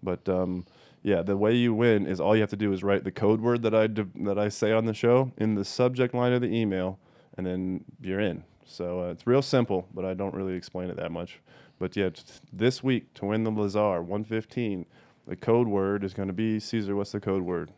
But 0.02 0.28
um, 0.28 0.66
yeah, 1.02 1.22
the 1.22 1.36
way 1.36 1.54
you 1.54 1.72
win 1.72 2.06
is 2.06 2.20
all 2.20 2.36
you 2.36 2.42
have 2.42 2.50
to 2.50 2.56
do 2.56 2.72
is 2.72 2.82
write 2.82 3.04
the 3.04 3.10
code 3.10 3.40
word 3.40 3.62
that 3.62 3.74
I, 3.74 3.86
de- 3.86 4.08
that 4.20 4.38
I 4.38 4.48
say 4.48 4.72
on 4.72 4.84
the 4.84 4.94
show 4.94 5.32
in 5.38 5.54
the 5.54 5.64
subject 5.64 6.14
line 6.14 6.32
of 6.32 6.40
the 6.40 6.54
email– 6.54 6.98
and 7.36 7.46
then 7.46 7.84
you're 8.00 8.20
in. 8.20 8.44
So 8.64 9.02
uh, 9.02 9.10
it's 9.10 9.26
real 9.26 9.42
simple, 9.42 9.88
but 9.94 10.04
I 10.04 10.14
don't 10.14 10.34
really 10.34 10.54
explain 10.54 10.90
it 10.90 10.96
that 10.96 11.10
much. 11.10 11.40
But 11.78 11.96
yeah, 11.96 12.10
t- 12.10 12.22
this 12.52 12.82
week 12.82 13.12
to 13.14 13.26
win 13.26 13.44
the 13.44 13.50
Lazar 13.50 14.00
115, 14.02 14.86
the 15.26 15.36
code 15.36 15.68
word 15.68 16.04
is 16.04 16.14
going 16.14 16.28
to 16.28 16.34
be 16.34 16.60
Caesar. 16.60 16.96
What's 16.96 17.12
the 17.12 17.20
code 17.20 17.42
word? 17.42 17.70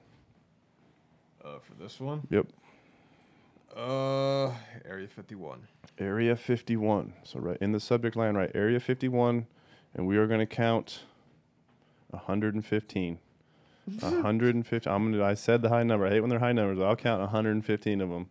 Uh, 1.45 1.59
for 1.59 1.75
this 1.75 2.01
one, 2.01 2.27
Yep. 2.31 2.47
uh, 3.77 4.51
Area 4.89 5.07
51. 5.07 5.61
Area 5.99 6.35
51. 6.37 7.13
So 7.23 7.39
right 7.39 7.59
in 7.61 7.73
the 7.73 7.81
subject 7.81 8.17
line, 8.17 8.35
right, 8.35 8.51
Area 8.55 8.81
51, 8.81 9.47
and 9.95 10.07
we 10.07 10.17
are 10.17 10.27
going 10.27 10.41
to 10.41 10.47
count 10.47 11.03
115. 12.11 13.19
150. 14.01 14.91
I'm 14.91 15.13
gonna. 15.13 15.23
I 15.23 15.35
said 15.35 15.61
the 15.61 15.69
high 15.69 15.83
number. 15.83 16.07
I 16.07 16.11
hate 16.11 16.21
when 16.21 16.31
they're 16.31 16.39
high 16.39 16.53
numbers. 16.53 16.81
I'll 16.81 16.97
count 16.97 17.21
115 17.21 18.01
of 18.01 18.09
them, 18.09 18.31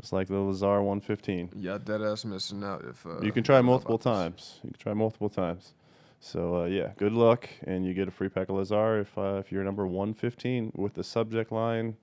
just 0.00 0.12
like 0.12 0.26
the 0.26 0.38
Lazar 0.38 0.82
115. 0.82 1.50
Yeah, 1.54 1.78
dead 1.78 2.02
ass 2.02 2.24
missing 2.24 2.64
out 2.64 2.84
if 2.84 3.06
uh, 3.06 3.20
you 3.20 3.30
can 3.30 3.44
try 3.44 3.60
multiple 3.60 3.98
times. 3.98 4.58
You 4.64 4.70
can 4.70 4.80
try 4.80 4.94
multiple 4.94 5.28
times. 5.28 5.74
So 6.18 6.62
uh, 6.62 6.64
yeah, 6.64 6.90
good 6.96 7.12
luck, 7.12 7.48
and 7.62 7.86
you 7.86 7.94
get 7.94 8.08
a 8.08 8.10
free 8.10 8.28
pack 8.28 8.48
of 8.48 8.56
Lazar 8.56 8.98
if 8.98 9.16
uh, 9.16 9.36
if 9.38 9.52
you're 9.52 9.62
number 9.62 9.86
115 9.86 10.72
with 10.74 10.94
the 10.94 11.04
subject 11.04 11.52
line. 11.52 11.96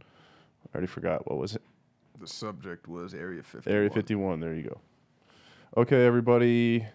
I 0.73 0.75
already 0.75 0.87
forgot 0.87 1.29
what 1.29 1.37
was 1.39 1.55
it. 1.55 1.61
The 2.19 2.27
subject 2.27 2.87
was 2.87 3.13
Area 3.13 3.43
51. 3.43 3.75
Area 3.75 3.89
51. 3.89 4.39
There 4.39 4.53
you 4.53 4.63
go. 4.63 4.79
Okay, 5.77 6.05
everybody. 6.05 6.85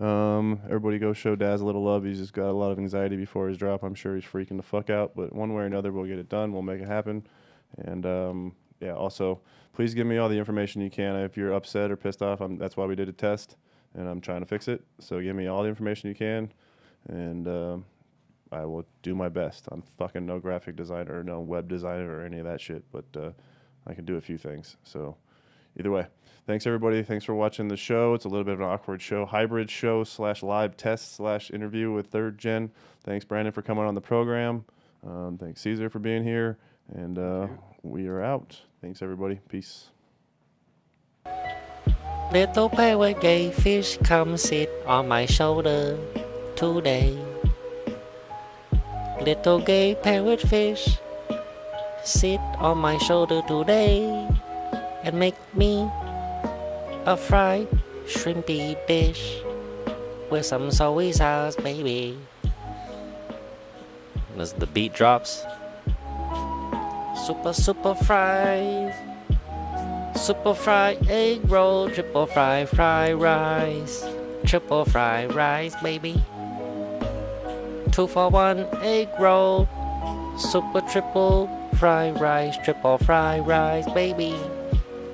Um, 0.00 0.60
everybody 0.64 0.98
go 0.98 1.12
show 1.12 1.36
Daz 1.36 1.60
a 1.60 1.66
little 1.66 1.82
love. 1.82 2.04
He's 2.04 2.18
just 2.18 2.32
got 2.32 2.48
a 2.48 2.52
lot 2.52 2.70
of 2.70 2.78
anxiety 2.78 3.16
before 3.16 3.48
his 3.48 3.58
drop. 3.58 3.82
I'm 3.82 3.94
sure 3.94 4.14
he's 4.14 4.24
freaking 4.24 4.56
the 4.56 4.62
fuck 4.62 4.88
out, 4.88 5.12
but 5.14 5.34
one 5.34 5.52
way 5.52 5.62
or 5.62 5.66
another, 5.66 5.92
we'll 5.92 6.06
get 6.06 6.18
it 6.18 6.28
done. 6.28 6.52
We'll 6.52 6.62
make 6.62 6.80
it 6.80 6.88
happen. 6.88 7.26
And 7.76 8.06
um, 8.06 8.54
yeah, 8.80 8.92
also, 8.92 9.40
please 9.74 9.92
give 9.92 10.06
me 10.06 10.16
all 10.16 10.28
the 10.28 10.38
information 10.38 10.80
you 10.80 10.90
can. 10.90 11.16
If 11.16 11.36
you're 11.36 11.52
upset 11.52 11.90
or 11.90 11.96
pissed 11.96 12.22
off, 12.22 12.40
I'm, 12.40 12.56
that's 12.56 12.76
why 12.76 12.86
we 12.86 12.94
did 12.94 13.08
a 13.08 13.12
test, 13.12 13.56
and 13.94 14.08
I'm 14.08 14.20
trying 14.20 14.40
to 14.40 14.46
fix 14.46 14.68
it. 14.68 14.82
So 15.00 15.20
give 15.20 15.36
me 15.36 15.48
all 15.48 15.62
the 15.62 15.68
information 15.68 16.08
you 16.08 16.14
can, 16.14 16.50
and 17.08 17.46
um, 17.46 17.84
I 18.52 18.64
will 18.64 18.84
do 19.02 19.14
my 19.14 19.28
best. 19.28 19.68
I'm 19.70 19.82
fucking 19.98 20.26
no 20.26 20.38
graphic 20.38 20.76
designer 20.76 21.20
or 21.20 21.22
no 21.22 21.40
web 21.40 21.68
designer 21.68 22.18
or 22.18 22.24
any 22.24 22.38
of 22.38 22.44
that 22.44 22.60
shit, 22.60 22.84
but 22.90 23.04
uh, 23.16 23.30
I 23.86 23.94
can 23.94 24.04
do 24.04 24.16
a 24.16 24.20
few 24.20 24.38
things. 24.38 24.76
So 24.82 25.16
either 25.78 25.90
way, 25.90 26.06
thanks 26.46 26.66
everybody. 26.66 27.02
Thanks 27.02 27.24
for 27.24 27.34
watching 27.34 27.68
the 27.68 27.76
show. 27.76 28.14
It's 28.14 28.24
a 28.24 28.28
little 28.28 28.44
bit 28.44 28.54
of 28.54 28.60
an 28.60 28.66
awkward 28.66 29.00
show, 29.00 29.24
hybrid 29.24 29.70
show 29.70 30.04
slash 30.04 30.42
live 30.42 30.76
test 30.76 31.14
slash 31.14 31.50
interview 31.50 31.92
with 31.92 32.08
third 32.08 32.38
gen. 32.38 32.70
Thanks 33.04 33.24
Brandon 33.24 33.52
for 33.52 33.62
coming 33.62 33.84
on 33.84 33.94
the 33.94 34.00
program. 34.00 34.64
Um, 35.06 35.38
thanks 35.38 35.60
Caesar 35.62 35.88
for 35.88 35.98
being 35.98 36.24
here, 36.24 36.58
and 36.92 37.18
uh, 37.18 37.46
we 37.82 38.08
are 38.08 38.22
out. 38.22 38.60
Thanks 38.80 39.00
everybody. 39.00 39.40
Peace. 39.48 39.90
Little 42.32 42.68
pale 42.68 43.12
gay 43.14 43.50
fish, 43.50 43.96
come 44.04 44.36
sit 44.36 44.70
on 44.86 45.08
my 45.08 45.26
shoulder 45.26 45.98
today. 46.54 47.29
Little 49.20 49.60
gay 49.60 49.94
parrot 49.94 50.40
fish, 50.40 50.96
sit 52.04 52.40
on 52.56 52.78
my 52.78 52.96
shoulder 52.96 53.42
today 53.46 54.00
and 55.04 55.18
make 55.18 55.36
me 55.54 55.84
a 57.04 57.16
fried 57.16 57.68
shrimpy 58.06 58.74
dish 58.86 59.42
with 60.30 60.46
some 60.46 60.70
soy 60.70 61.10
sauce, 61.10 61.54
baby. 61.56 62.18
As 64.38 64.54
the 64.54 64.66
beat 64.66 64.94
drops, 64.94 65.44
super 67.26 67.52
super 67.52 67.94
fried. 67.94 68.96
Super 70.16 70.54
fried 70.54 70.96
egg 71.08 71.44
roll, 71.44 71.90
triple 71.90 72.24
fry 72.24 72.64
fry 72.64 73.12
rice, 73.12 74.02
triple 74.46 74.86
fry 74.86 75.26
rice, 75.26 75.76
baby. 75.82 76.24
Two 77.92 78.06
for 78.06 78.30
one 78.30 78.66
egg 78.82 79.08
roll, 79.18 79.68
super 80.38 80.80
triple 80.82 81.50
fried 81.74 82.20
rice, 82.20 82.56
triple 82.64 82.98
fried 82.98 83.46
rice, 83.46 83.90
baby. 83.92 84.34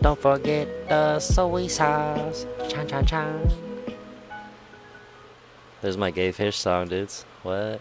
Don't 0.03 0.20
forget 0.20 0.68
the 0.89 1.18
soy 1.18 1.68
sauce, 1.68 2.47
chan 2.68 2.87
chan 2.89 3.07
chan. 3.07 3.51
There's 5.81 5.97
my 5.97 6.11
gay 6.11 6.33
fish 6.33 6.59
song, 6.59 6.89
dudes. 6.89 7.24
What? 7.43 7.81